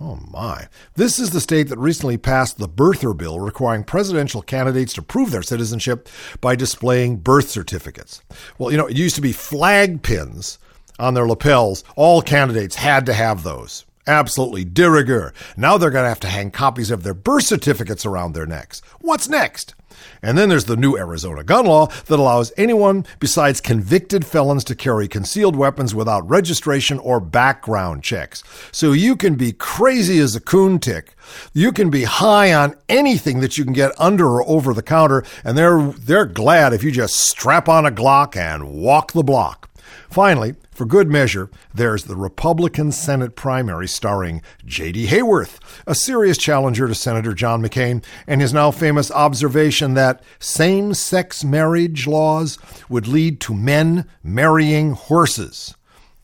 Oh 0.00 0.18
my. 0.28 0.66
This 0.96 1.20
is 1.20 1.30
the 1.30 1.40
state 1.40 1.68
that 1.68 1.78
recently 1.78 2.16
passed 2.16 2.58
the 2.58 2.68
birther 2.68 3.16
bill 3.16 3.38
requiring 3.38 3.84
presidential 3.84 4.42
candidates 4.42 4.92
to 4.94 5.02
prove 5.02 5.30
their 5.30 5.42
citizenship 5.42 6.08
by 6.40 6.56
displaying 6.56 7.18
birth 7.18 7.48
certificates. 7.48 8.22
Well, 8.58 8.72
you 8.72 8.76
know, 8.76 8.86
it 8.86 8.96
used 8.96 9.16
to 9.16 9.22
be 9.22 9.32
flag 9.32 10.02
pins 10.02 10.58
on 10.98 11.14
their 11.14 11.28
lapels. 11.28 11.84
All 11.94 12.22
candidates 12.22 12.74
had 12.74 13.06
to 13.06 13.12
have 13.12 13.44
those. 13.44 13.84
Absolutely 14.08 14.64
de 14.64 14.90
rigueur. 14.90 15.34
Now 15.54 15.76
they're 15.76 15.90
going 15.90 16.04
to 16.04 16.08
have 16.08 16.20
to 16.20 16.28
hang 16.28 16.50
copies 16.50 16.90
of 16.90 17.02
their 17.02 17.14
birth 17.14 17.44
certificates 17.44 18.06
around 18.06 18.32
their 18.32 18.46
necks. 18.46 18.80
What's 19.00 19.28
next? 19.28 19.74
And 20.22 20.38
then 20.38 20.48
there's 20.48 20.64
the 20.64 20.76
new 20.76 20.96
Arizona 20.96 21.44
gun 21.44 21.66
law 21.66 21.86
that 22.06 22.18
allows 22.18 22.52
anyone 22.56 23.04
besides 23.18 23.60
convicted 23.60 24.24
felons 24.24 24.64
to 24.64 24.74
carry 24.74 25.08
concealed 25.08 25.56
weapons 25.56 25.94
without 25.94 26.28
registration 26.28 26.98
or 26.98 27.20
background 27.20 28.02
checks. 28.02 28.42
So 28.72 28.92
you 28.92 29.14
can 29.14 29.34
be 29.34 29.52
crazy 29.52 30.18
as 30.18 30.34
a 30.34 30.40
coon 30.40 30.78
tick. 30.78 31.14
You 31.52 31.72
can 31.72 31.90
be 31.90 32.04
high 32.04 32.52
on 32.54 32.76
anything 32.88 33.40
that 33.40 33.58
you 33.58 33.64
can 33.64 33.74
get 33.74 33.92
under 33.98 34.26
or 34.26 34.48
over 34.48 34.72
the 34.72 34.82
counter, 34.82 35.22
and 35.44 35.58
they're 35.58 35.92
they're 35.98 36.26
glad 36.26 36.72
if 36.72 36.82
you 36.82 36.90
just 36.90 37.16
strap 37.16 37.68
on 37.68 37.84
a 37.84 37.90
Glock 37.90 38.36
and 38.36 38.70
walk 38.70 39.12
the 39.12 39.22
block. 39.22 39.67
Finally, 40.10 40.54
for 40.70 40.86
good 40.86 41.10
measure, 41.10 41.50
there's 41.74 42.04
the 42.04 42.16
Republican 42.16 42.90
Senate 42.90 43.36
primary 43.36 43.86
starring 43.86 44.40
J.D. 44.64 45.08
Hayworth, 45.08 45.58
a 45.86 45.94
serious 45.94 46.38
challenger 46.38 46.88
to 46.88 46.94
Senator 46.94 47.34
John 47.34 47.62
McCain, 47.62 48.02
and 48.26 48.40
his 48.40 48.54
now 48.54 48.70
famous 48.70 49.10
observation 49.10 49.94
that 49.94 50.22
same 50.38 50.94
sex 50.94 51.44
marriage 51.44 52.06
laws 52.06 52.58
would 52.88 53.06
lead 53.06 53.38
to 53.40 53.54
men 53.54 54.06
marrying 54.22 54.92
horses. 54.92 55.74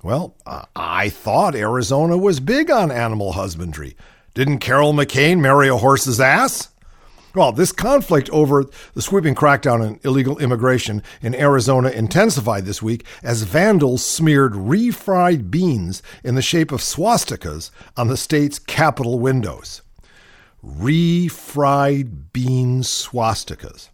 Well, 0.03 0.35
I 0.77 1.09
thought 1.09 1.55
Arizona 1.55 2.17
was 2.17 2.41
big 2.41 2.71
on 2.71 2.91
animal 2.91 3.33
husbandry. 3.33 3.97
Didn't 4.35 4.59
Carol 4.59 4.93
McCain 4.93 5.41
marry 5.41 5.69
a 5.69 5.77
horse's 5.77 6.21
ass? 6.21 6.69
Well, 7.35 7.51
this 7.51 7.73
conflict 7.73 8.31
over 8.31 8.65
the 8.95 9.03
sweeping 9.03 9.35
crackdown 9.35 9.81
on 9.81 10.01
illegal 10.05 10.39
immigration 10.39 11.03
in 11.21 11.35
Arizona 11.35 11.89
intensified 11.89 12.65
this 12.65 12.81
week 12.81 13.05
as 13.25 13.43
vandals 13.43 14.05
smeared 14.07 14.53
refried 14.53 15.51
beans 15.51 16.01
in 16.23 16.37
the 16.37 16.43
shape 16.43 16.71
of 16.71 16.81
swastikas 16.81 17.73
on 17.97 18.07
the 18.07 18.17
state's 18.17 18.61
capitol 18.61 19.19
windows. 19.19 19.83
Refried 20.65 22.33
bean 22.33 22.83
swastikas. 22.83 23.89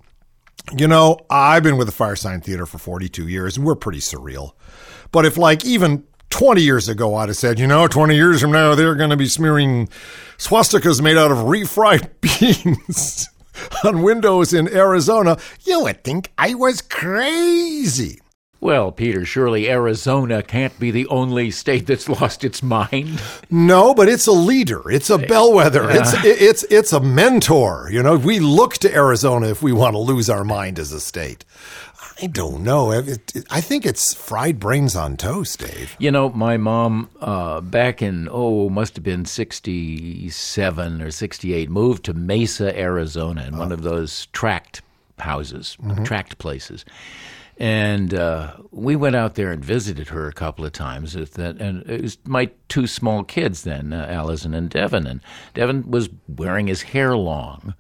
You 0.77 0.87
know, 0.87 1.19
I've 1.31 1.63
been 1.63 1.79
with 1.79 1.89
the 1.89 1.95
Firesign 1.95 2.45
Theater 2.45 2.67
for 2.67 2.77
42 2.77 3.27
years, 3.27 3.57
and 3.57 3.65
we're 3.65 3.75
pretty 3.75 4.01
surreal. 4.01 4.53
But 5.13 5.25
if, 5.25 5.39
like, 5.39 5.65
even 5.65 6.05
20 6.31 6.63
years 6.63 6.89
ago, 6.89 7.15
I'd 7.17 7.29
have 7.29 7.37
said, 7.37 7.59
you 7.59 7.67
know, 7.67 7.87
20 7.87 8.15
years 8.15 8.41
from 8.41 8.53
now, 8.53 8.75
they're 8.75 8.95
going 8.95 9.11
to 9.11 9.17
be 9.17 9.27
smearing 9.27 9.89
swastikas 10.39 11.03
made 11.03 11.17
out 11.19 11.31
of 11.31 11.39
refried 11.39 12.09
beans 12.21 13.29
on 13.85 14.03
windows 14.03 14.55
in 14.55 14.69
Arizona. 14.69 15.37
You 15.65 15.83
would 15.83 16.03
think 16.03 16.33
I 16.39 16.55
was 16.55 16.81
crazy. 16.81 18.21
Well, 18.63 18.93
Peter, 18.93 19.25
surely 19.25 19.71
Arizona 19.71 20.43
can't 20.43 20.79
be 20.79 20.91
the 20.91 21.07
only 21.07 21.51
state 21.51 21.87
that's 21.87 22.09
lost 22.21 22.45
its 22.45 22.63
mind. 22.63 23.21
No, 23.51 23.95
but 23.95 24.09
it's 24.09 24.27
a 24.27 24.33
leader. 24.33 24.91
It's 24.91 25.09
a 25.09 25.17
bellwether. 25.17 25.91
It's 25.91 26.13
it's 26.25 26.63
it's 26.65 26.93
a 26.93 27.01
mentor. 27.01 27.89
You 27.91 28.03
know, 28.03 28.17
we 28.17 28.39
look 28.39 28.75
to 28.79 28.95
Arizona 28.95 29.49
if 29.49 29.63
we 29.63 29.73
want 29.73 29.95
to 29.95 29.99
lose 29.99 30.29
our 30.29 30.45
mind 30.45 30.79
as 30.79 30.93
a 30.93 31.01
state. 31.01 31.47
I 32.23 32.27
don't 32.27 32.63
know. 32.63 32.93
I 33.51 33.61
think 33.63 33.87
it's 33.87 34.13
fried 34.13 34.59
brains 34.61 34.95
on 34.95 35.17
toast, 35.17 35.61
Dave. 35.61 35.97
You 35.99 36.11
know, 36.11 36.29
my 36.31 36.57
mom, 36.59 37.09
uh, 37.21 37.61
back 37.63 38.03
in, 38.03 38.29
oh, 38.31 38.69
must 38.69 38.97
have 38.97 39.05
been 39.05 39.25
67 39.25 41.03
or 41.03 41.11
68, 41.11 41.71
moved 41.71 42.05
to 42.05 42.13
Mesa, 42.15 42.79
Arizona, 42.79 43.45
in 43.47 43.57
one 43.57 43.73
of 43.73 43.83
those 43.83 44.27
tract 44.33 44.83
houses, 45.19 45.77
Mhm. 45.83 46.05
tract 46.05 46.39
places. 46.39 46.85
And 47.59 48.15
uh, 48.15 48.53
we 48.71 48.97
went 48.97 49.17
out 49.17 49.35
there 49.35 49.51
and 49.53 49.63
visited 49.63 50.09
her 50.09 50.29
a 50.29 50.33
couple 50.33 50.65
of 50.65 50.73
times. 50.73 51.15
And 51.15 51.83
it 51.87 52.01
was 52.03 52.17
my 52.25 52.51
two 52.69 52.87
small 52.87 53.23
kids 53.23 53.63
then, 53.65 53.93
uh, 53.93 54.07
Allison 54.09 54.55
and 54.55 54.71
Devin. 54.71 55.07
And 55.07 55.21
Devin 55.55 55.91
was 55.91 56.09
wearing 56.27 56.69
his 56.69 56.83
hair 56.83 57.15
long, 57.17 57.75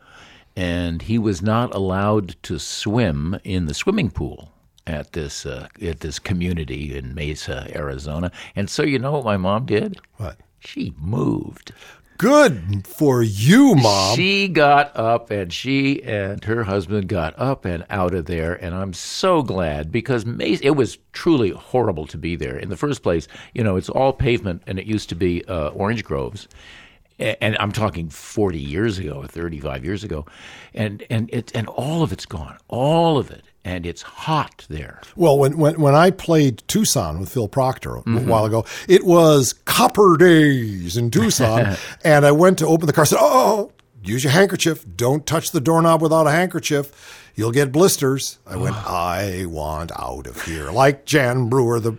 and 0.61 1.01
he 1.01 1.19
was 1.19 1.41
not 1.41 1.75
allowed 1.75 2.37
to 2.43 2.59
swim 2.59 3.41
in 3.45 3.65
the 3.65 3.73
swimming 3.73 4.11
pool 4.11 4.53
at 4.87 5.15
this 5.15 5.47
uh, 5.47 5.69
at 5.81 6.01
this 6.01 6.19
community 6.19 6.95
in 6.95 7.15
Mesa, 7.15 7.67
Arizona. 7.75 8.31
And 8.55 8.69
so 8.69 8.83
you 8.83 8.99
know 8.99 9.13
what 9.13 9.25
my 9.25 9.39
mom 9.39 9.65
did? 9.65 9.99
What? 10.19 10.37
She 10.59 10.93
moved. 10.99 11.73
Good 12.19 12.87
for 12.87 13.23
you, 13.23 13.75
mom. 13.77 14.15
She 14.15 14.49
got 14.49 14.95
up 14.95 15.31
and 15.31 15.51
she 15.51 16.03
and 16.03 16.45
her 16.45 16.65
husband 16.65 17.09
got 17.09 17.33
up 17.39 17.65
and 17.65 17.87
out 17.89 18.13
of 18.13 18.27
there. 18.27 18.53
And 18.53 18.75
I'm 18.75 18.93
so 18.93 19.43
glad 19.43 19.91
because 19.91 20.27
Mesa, 20.27 20.67
it 20.67 20.77
was 20.77 20.99
truly 21.15 21.53
horrible 21.53 22.07
to 22.09 22.19
be 22.19 22.37
there. 22.37 22.59
In 22.59 22.69
the 22.69 22.77
first 22.77 23.03
place, 23.03 23.27
you 23.55 23.65
know, 23.65 23.77
it's 23.77 23.89
all 23.89 24.13
pavement 24.13 24.63
and 24.67 24.79
it 24.79 24.85
used 24.85 25.09
to 25.09 25.15
be 25.15 25.43
uh, 25.47 25.69
orange 25.69 26.05
groves. 26.05 26.47
And 27.21 27.57
I'm 27.59 27.71
talking 27.73 28.09
40 28.09 28.59
years 28.59 28.99
ago, 28.99 29.25
35 29.29 29.85
years 29.85 30.03
ago. 30.05 30.25
And, 30.75 31.05
and, 31.11 31.29
it, 31.33 31.53
and 31.55 31.66
all 31.68 32.03
of 32.03 32.12
it's 32.12 32.25
gone, 32.27 32.57
all 32.68 33.18
of 33.18 33.31
it. 33.31 33.43
And 33.62 33.85
it's 33.85 34.01
hot 34.01 34.64
there. 34.71 35.03
Well, 35.16 35.39
when, 35.39 35.59
when 35.59 35.79
when 35.83 35.95
I 35.95 36.11
played 36.11 36.62
Tucson 36.66 37.21
with 37.21 37.29
Phil 37.31 37.47
Proctor 37.47 37.97
a 37.97 38.03
Mhm. 38.05 38.25
while 38.27 38.47
ago, 38.47 38.64
it 38.89 39.05
was 39.05 39.53
copper 39.53 40.16
days 40.16 40.97
in 40.97 41.11
Tucson, 41.11 41.77
and 42.05 42.25
I 42.25 42.33
went 42.33 42.59
to 42.61 42.66
open 42.66 42.87
the 42.87 42.95
car. 42.95 43.05
Said, 43.05 43.18
"Oh, 43.21 43.73
use 44.03 44.25
your 44.25 44.31
handkerchief. 44.33 44.87
Don't 44.97 45.27
touch 45.27 45.51
the 45.51 45.61
doorknob 45.61 46.01
without 46.01 46.27
a 46.27 46.31
handkerchief. 46.31 47.30
You'll 47.35 47.53
get 47.53 47.72
blisters." 47.72 48.39
I 48.47 48.57
went, 48.57 48.76
"I 48.76 49.47
want 49.47 49.93
out 49.99 50.26
of 50.26 50.43
here." 50.43 50.70
Like 50.70 51.05
Jan 51.07 51.49
Brewer, 51.49 51.81
the 51.81 51.93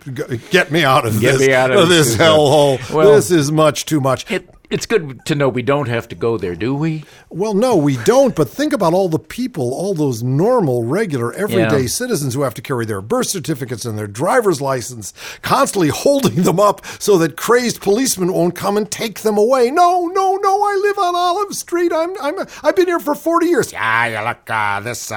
get 0.50 0.70
me 0.70 0.84
out 0.84 1.06
of 1.06 1.20
Get 1.20 1.38
this 1.38 1.48
me 1.48 1.54
out 1.54 1.70
of 1.70 1.88
this 1.88 2.08
this. 2.08 2.16
hellhole. 2.16 2.78
Well- 2.92 3.14
this 3.16 3.30
is 3.30 3.50
much 3.52 3.86
too 3.86 4.00
much. 4.00 4.26
It's 4.70 4.86
good 4.86 5.26
to 5.26 5.34
know 5.34 5.50
we 5.50 5.60
don't 5.60 5.88
have 5.88 6.08
to 6.08 6.14
go 6.14 6.38
there, 6.38 6.54
do 6.54 6.74
we? 6.74 7.04
Well, 7.28 7.52
no, 7.52 7.76
we 7.76 7.98
don't. 8.04 8.34
But 8.34 8.48
think 8.48 8.72
about 8.72 8.94
all 8.94 9.10
the 9.10 9.18
people, 9.18 9.74
all 9.74 9.92
those 9.92 10.22
normal, 10.22 10.84
regular, 10.84 11.30
everyday 11.34 11.82
Yeah. 11.82 11.86
citizens 11.88 12.32
who 12.32 12.40
have 12.40 12.54
to 12.54 12.62
carry 12.62 12.86
their 12.86 13.02
birth 13.02 13.26
certificates 13.28 13.84
and 13.84 13.98
their 13.98 14.06
driver's 14.06 14.62
license, 14.62 15.12
constantly 15.42 15.88
holding 15.94 16.44
them 16.44 16.58
up 16.58 16.80
so 16.98 17.18
that 17.18 17.36
crazed 17.36 17.82
policemen 17.82 18.32
won't 18.32 18.54
come 18.54 18.78
and 18.78 18.90
take 18.90 19.20
them 19.20 19.36
away. 19.36 19.70
No, 19.70 20.06
no, 20.06 20.36
no. 20.36 20.62
I 20.64 20.74
live 20.82 20.98
on 20.98 21.14
Olive 21.16 21.52
Street. 21.52 21.92
I'm, 21.92 22.14
I'm, 22.22 22.46
I've 22.62 22.74
been 22.74 22.86
here 22.86 22.98
for 23.00 23.14
forty 23.14 23.48
years. 23.48 23.72
Yeah, 23.74 24.06
you 24.06 24.26
look. 24.26 24.48
Uh, 24.48 24.80
this 24.80 25.12
uh, 25.12 25.16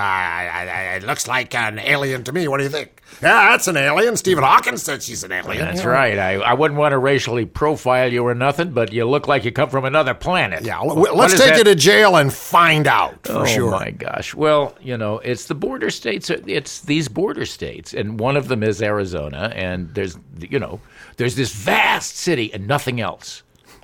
it 0.95 1.03
looks 1.03 1.27
like 1.27 1.53
an 1.55 1.79
alien 1.79 2.23
to 2.25 2.31
me. 2.31 2.47
What 2.47 2.57
do 2.57 2.63
you 2.63 2.69
think? 2.69 3.01
Yeah, 3.21 3.51
that's 3.51 3.67
an 3.67 3.77
alien. 3.77 4.17
Stephen 4.17 4.43
Hawking 4.43 4.77
said 4.77 5.01
she's 5.03 5.23
an 5.23 5.31
alien. 5.31 5.65
That's 5.65 5.81
Yeah. 5.81 5.87
right. 5.87 6.17
I, 6.17 6.33
I 6.35 6.53
wouldn't 6.53 6.79
want 6.79 6.91
to 6.93 6.97
racially 6.97 7.45
profile 7.45 8.11
you 8.11 8.25
or 8.25 8.35
nothing, 8.35 8.71
but 8.71 8.91
you 8.91 9.05
look 9.05 9.27
like 9.27 9.45
you 9.45 9.51
come 9.51 9.69
from 9.69 9.85
another 9.85 10.13
planet. 10.13 10.63
Yeah, 10.63 10.79
let's 10.79 11.37
take 11.39 11.57
you 11.57 11.63
to 11.63 11.75
jail 11.75 12.15
and 12.17 12.33
find 12.33 12.87
out 12.87 13.25
for 13.25 13.39
oh 13.39 13.45
sure. 13.45 13.71
my 13.71 13.91
gosh. 13.91 14.33
Well, 14.33 14.75
you 14.81 14.97
know, 14.97 15.19
it's 15.19 15.45
the 15.45 15.55
border 15.55 15.89
states. 15.89 16.29
It's 16.29 16.81
these 16.81 17.07
border 17.07 17.45
states, 17.45 17.93
and 17.93 18.19
one 18.19 18.35
of 18.37 18.47
them 18.47 18.63
is 18.63 18.81
Arizona. 18.81 19.51
And 19.55 19.93
there's, 19.93 20.17
you 20.39 20.59
know, 20.59 20.81
there's 21.17 21.35
this 21.35 21.53
vast 21.53 22.17
city 22.17 22.53
and 22.53 22.67
nothing 22.67 22.99
else. 22.99 23.43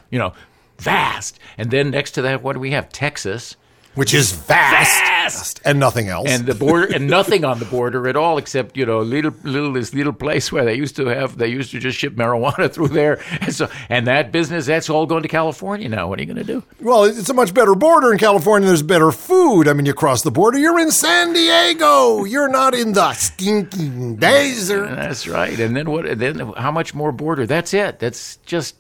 You 0.10 0.20
know, 0.20 0.34
vast. 0.80 1.40
And 1.58 1.72
then 1.72 1.92
next 1.92 2.12
to 2.12 2.22
that, 2.24 2.42
what 2.44 2.54
do 2.54 2.60
we 2.60 2.72
have? 2.72 2.90
Texas, 2.90 3.56
which 3.96 4.14
is 4.14 4.32
vast, 4.32 5.60
and 5.66 5.80
nothing 5.80 6.08
else. 6.08 6.30
and 6.30 6.46
the 6.46 6.56
border, 6.56 6.94
and 6.94 7.08
nothing 7.08 7.44
on 7.44 7.60
the 7.60 7.66
border 7.66 8.08
at 8.08 8.16
all, 8.16 8.38
except 8.38 8.78
you 8.78 8.86
know, 8.86 9.00
little, 9.02 9.34
little 9.44 9.74
this 9.74 9.94
little 9.94 10.14
place 10.14 10.52
where 10.52 10.64
they 10.64 10.76
used 10.76 10.96
to 10.96 11.08
have, 11.08 11.38
they 11.38 11.48
used 11.48 11.72
to 11.72 11.80
just 11.80 11.98
ship 11.98 12.14
marijuana 12.16 12.72
through 12.74 12.90
there. 12.90 13.22
And 13.42 13.54
so, 13.54 13.70
and 13.90 14.08
that 14.08 14.32
business, 14.32 14.66
that's 14.66 14.90
all 14.90 15.06
going 15.06 15.24
to 15.24 15.28
California 15.28 15.90
now. 15.90 16.08
What 16.08 16.20
are 16.20 16.22
you 16.22 16.34
going 16.34 16.46
to 16.46 16.54
do? 16.54 16.64
Well, 16.80 17.04
it's 17.04 17.30
a 17.30 17.34
much 17.34 17.54
better 17.54 17.76
border 17.76 18.12
in 18.12 18.18
California. 18.18 18.68
There's 18.68 18.84
better 18.84 19.12
food. 19.12 19.68
I 19.68 19.74
mean, 19.74 19.86
you 19.86 19.94
cross 19.94 20.22
the 20.22 20.32
border, 20.32 20.58
you're 20.58 20.80
in 20.80 20.92
San 20.92 21.34
Diego. 21.34 22.24
You're 22.24 22.50
not 22.50 22.74
in 22.74 22.94
the 22.94 23.14
stinking 23.14 24.16
desert. 24.18 24.88
That's 24.96 25.28
right. 25.28 25.60
And 25.60 25.76
then 25.76 25.90
what? 25.90 26.18
Then 26.18 26.40
how 26.58 26.72
much 26.72 26.94
more 26.94 27.12
border? 27.12 27.46
That's 27.46 27.74
it. 27.74 28.00
That's 28.00 28.38
just 28.46 28.76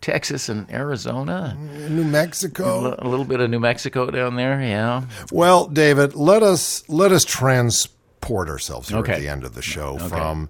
Texas 0.00 0.48
and 0.48 0.70
Arizona. 0.70 1.56
New 1.88 2.04
Mexico. 2.04 2.94
A 2.98 3.06
little 3.06 3.24
bit 3.26 3.40
of 3.40 3.50
New 3.50 3.60
Mexico 3.60 4.10
down 4.10 4.36
there. 4.36 4.60
Yeah. 4.60 5.04
Well, 5.30 5.66
David, 5.66 6.14
let 6.14 6.42
us 6.42 6.82
let 6.88 7.12
us 7.12 7.24
transport 7.24 8.48
ourselves 8.48 8.88
here 8.88 8.98
Okay. 8.98 9.12
at 9.14 9.20
the 9.20 9.28
end 9.28 9.44
of 9.44 9.54
the 9.54 9.62
show 9.62 9.96
Okay. 9.96 10.08
from 10.08 10.48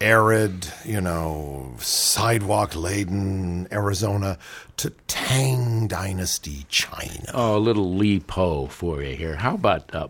arid, 0.00 0.66
you 0.84 1.00
know, 1.00 1.74
sidewalk 1.78 2.74
laden 2.76 3.66
Arizona 3.72 4.36
to 4.76 4.90
Tang 5.06 5.86
Dynasty 5.86 6.66
China. 6.68 7.30
Oh, 7.32 7.56
a 7.56 7.58
little 7.58 7.94
Li 7.94 8.20
Po 8.20 8.66
for 8.66 9.02
you 9.02 9.16
here. 9.16 9.36
How 9.36 9.54
about? 9.54 9.94
Uh, 9.94 10.08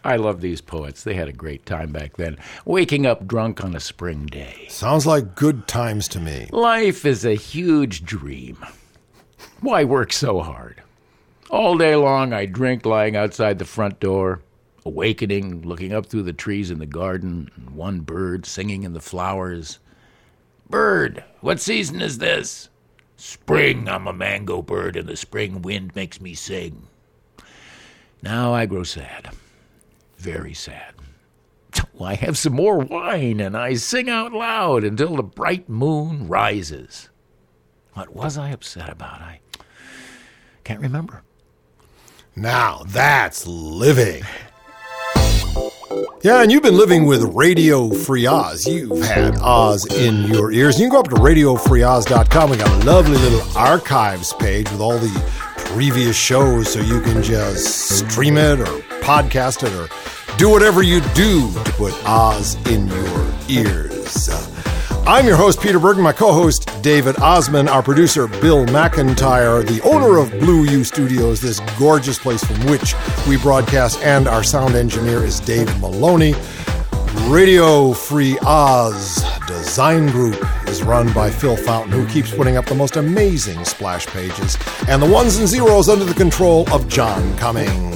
I 0.06 0.18
love 0.18 0.40
these 0.40 0.62
poets. 0.62 1.04
They 1.04 1.16
had 1.16 1.28
a 1.28 1.34
great 1.34 1.66
time 1.66 1.92
back 1.92 2.16
then. 2.16 2.38
Waking 2.64 3.08
up 3.08 3.28
drunk 3.28 3.64
on 3.64 3.76
a 3.76 3.80
spring 3.80 4.28
day. 4.28 4.68
Sounds 4.70 5.08
like 5.08 5.36
good 5.36 5.68
times 5.68 6.08
to 6.10 6.20
me. 6.20 6.48
Life 6.52 7.06
is 7.06 7.26
a 7.26 7.34
huge 7.34 8.06
dream. 8.06 8.64
Why 9.62 9.84
work 9.84 10.14
so 10.14 10.42
hard? 10.42 10.84
All 11.50 11.76
day 11.76 11.96
long, 11.96 12.34
I 12.34 12.46
drink 12.46 12.86
lying 12.86 13.16
outside 13.16 13.58
the 13.58 13.66
front 13.66 14.00
door, 14.00 14.42
awakening, 14.86 15.64
looking 15.64 15.92
up 15.92 16.06
through 16.06 16.24
the 16.24 16.34
trees 16.34 16.70
in 16.70 16.78
the 16.78 16.86
garden, 16.86 17.50
and 17.56 17.72
one 17.72 18.02
bird 18.02 18.46
singing 18.46 18.84
in 18.84 18.94
the 18.94 19.02
flowers. 19.02 19.80
Bird, 20.70 21.24
what 21.42 21.60
season 21.60 22.02
is 22.02 22.20
this? 22.20 22.70
Spring, 23.18 23.90
I'm 23.90 24.06
a 24.06 24.14
mango 24.14 24.62
bird, 24.62 24.96
and 24.96 25.08
the 25.10 25.18
spring 25.18 25.64
wind 25.64 25.96
makes 25.96 26.22
me 26.22 26.36
sing. 26.36 26.88
Now 28.22 28.54
I 28.54 28.68
grow 28.68 28.84
sad, 28.84 29.32
very 30.26 30.54
sad. 30.54 30.96
Well, 31.94 32.10
I 32.10 32.16
have 32.16 32.38
some 32.38 32.54
more 32.54 32.80
wine 32.80 33.40
and 33.40 33.56
I 33.56 33.76
sing 33.76 34.10
out 34.10 34.34
loud 34.34 34.84
until 34.84 35.16
the 35.16 35.24
bright 35.24 35.70
moon 35.70 36.28
rises. 36.28 37.10
What 37.94 38.14
was 38.14 38.38
I 38.38 38.50
upset 38.50 38.90
about? 38.90 39.22
I 39.22 39.40
can't 40.64 40.82
remember. 40.82 41.24
Now 42.36 42.84
that's 42.88 43.48
living. 43.48 44.24
Yeah, 46.22 46.42
and 46.42 46.52
you've 46.52 46.64
been 46.64 46.76
living 46.76 47.06
with 47.06 47.22
Radio 47.24 47.90
Free 47.92 48.26
Oz. 48.26 48.66
You've 48.66 49.06
had 49.06 49.38
Oz 49.38 49.86
in 49.96 50.24
your 50.24 50.52
ears. 50.52 50.78
You 50.80 50.86
can 50.86 50.92
go 50.92 51.00
up 51.00 51.08
to 51.10 51.16
radiofreeoz.com. 51.16 52.50
We 52.50 52.58
got 52.58 52.84
a 52.84 52.86
lovely 52.86 53.18
little 53.18 53.58
archives 53.58 54.34
page 54.34 54.70
with 54.72 54.82
all 54.82 54.98
the 54.98 55.24
previous 55.56 56.18
shows 56.18 56.74
so 56.74 56.80
you 56.80 57.00
can 57.02 57.22
just 57.22 58.00
stream 58.00 58.38
it 58.38 58.60
or 58.60 58.66
podcast 59.02 59.64
it 59.64 59.72
or 59.74 59.88
do 60.38 60.50
whatever 60.50 60.84
you 60.84 61.00
do 61.14 61.52
to 61.64 61.72
put 61.74 61.94
Oz 62.06 62.56
in 62.68 62.88
your 62.88 63.34
ears. 63.48 64.30
Uh, 64.30 65.04
I'm 65.08 65.26
your 65.26 65.38
host, 65.38 65.62
Peter 65.62 65.80
Bergman, 65.80 66.04
my 66.04 66.12
co 66.12 66.34
host, 66.34 66.70
David 66.82 67.16
Ossman, 67.16 67.70
our 67.70 67.82
producer, 67.82 68.28
Bill 68.28 68.66
McIntyre, 68.66 69.66
the 69.66 69.82
owner 69.84 70.18
of 70.18 70.32
Blue 70.32 70.66
U 70.66 70.84
Studios, 70.84 71.40
this 71.40 71.60
gorgeous 71.78 72.20
place 72.20 72.44
from 72.44 72.66
which 72.66 72.96
we 73.30 73.38
broadcast, 73.38 74.02
and 74.02 74.28
our 74.28 74.44
sound 74.44 74.76
engineer 74.76 75.24
is 75.24 75.40
Dave 75.40 75.80
Maloney. 75.80 76.34
Radio 77.28 77.94
Free 77.94 78.38
Oz 78.42 79.24
Design 79.48 80.08
Group 80.08 80.44
is 80.68 80.84
run 80.84 81.14
by 81.14 81.30
Phil 81.30 81.56
Fountain, 81.56 81.94
who 81.94 82.06
keeps 82.08 82.36
putting 82.36 82.58
up 82.58 82.66
the 82.66 82.76
most 82.76 82.98
amazing 82.98 83.64
splash 83.64 84.06
pages, 84.08 84.58
and 84.90 85.02
the 85.02 85.10
ones 85.10 85.38
and 85.38 85.48
zeros 85.48 85.88
under 85.88 86.04
the 86.04 86.14
control 86.14 86.70
of 86.74 86.90
John 86.90 87.38
Cumming. 87.38 87.96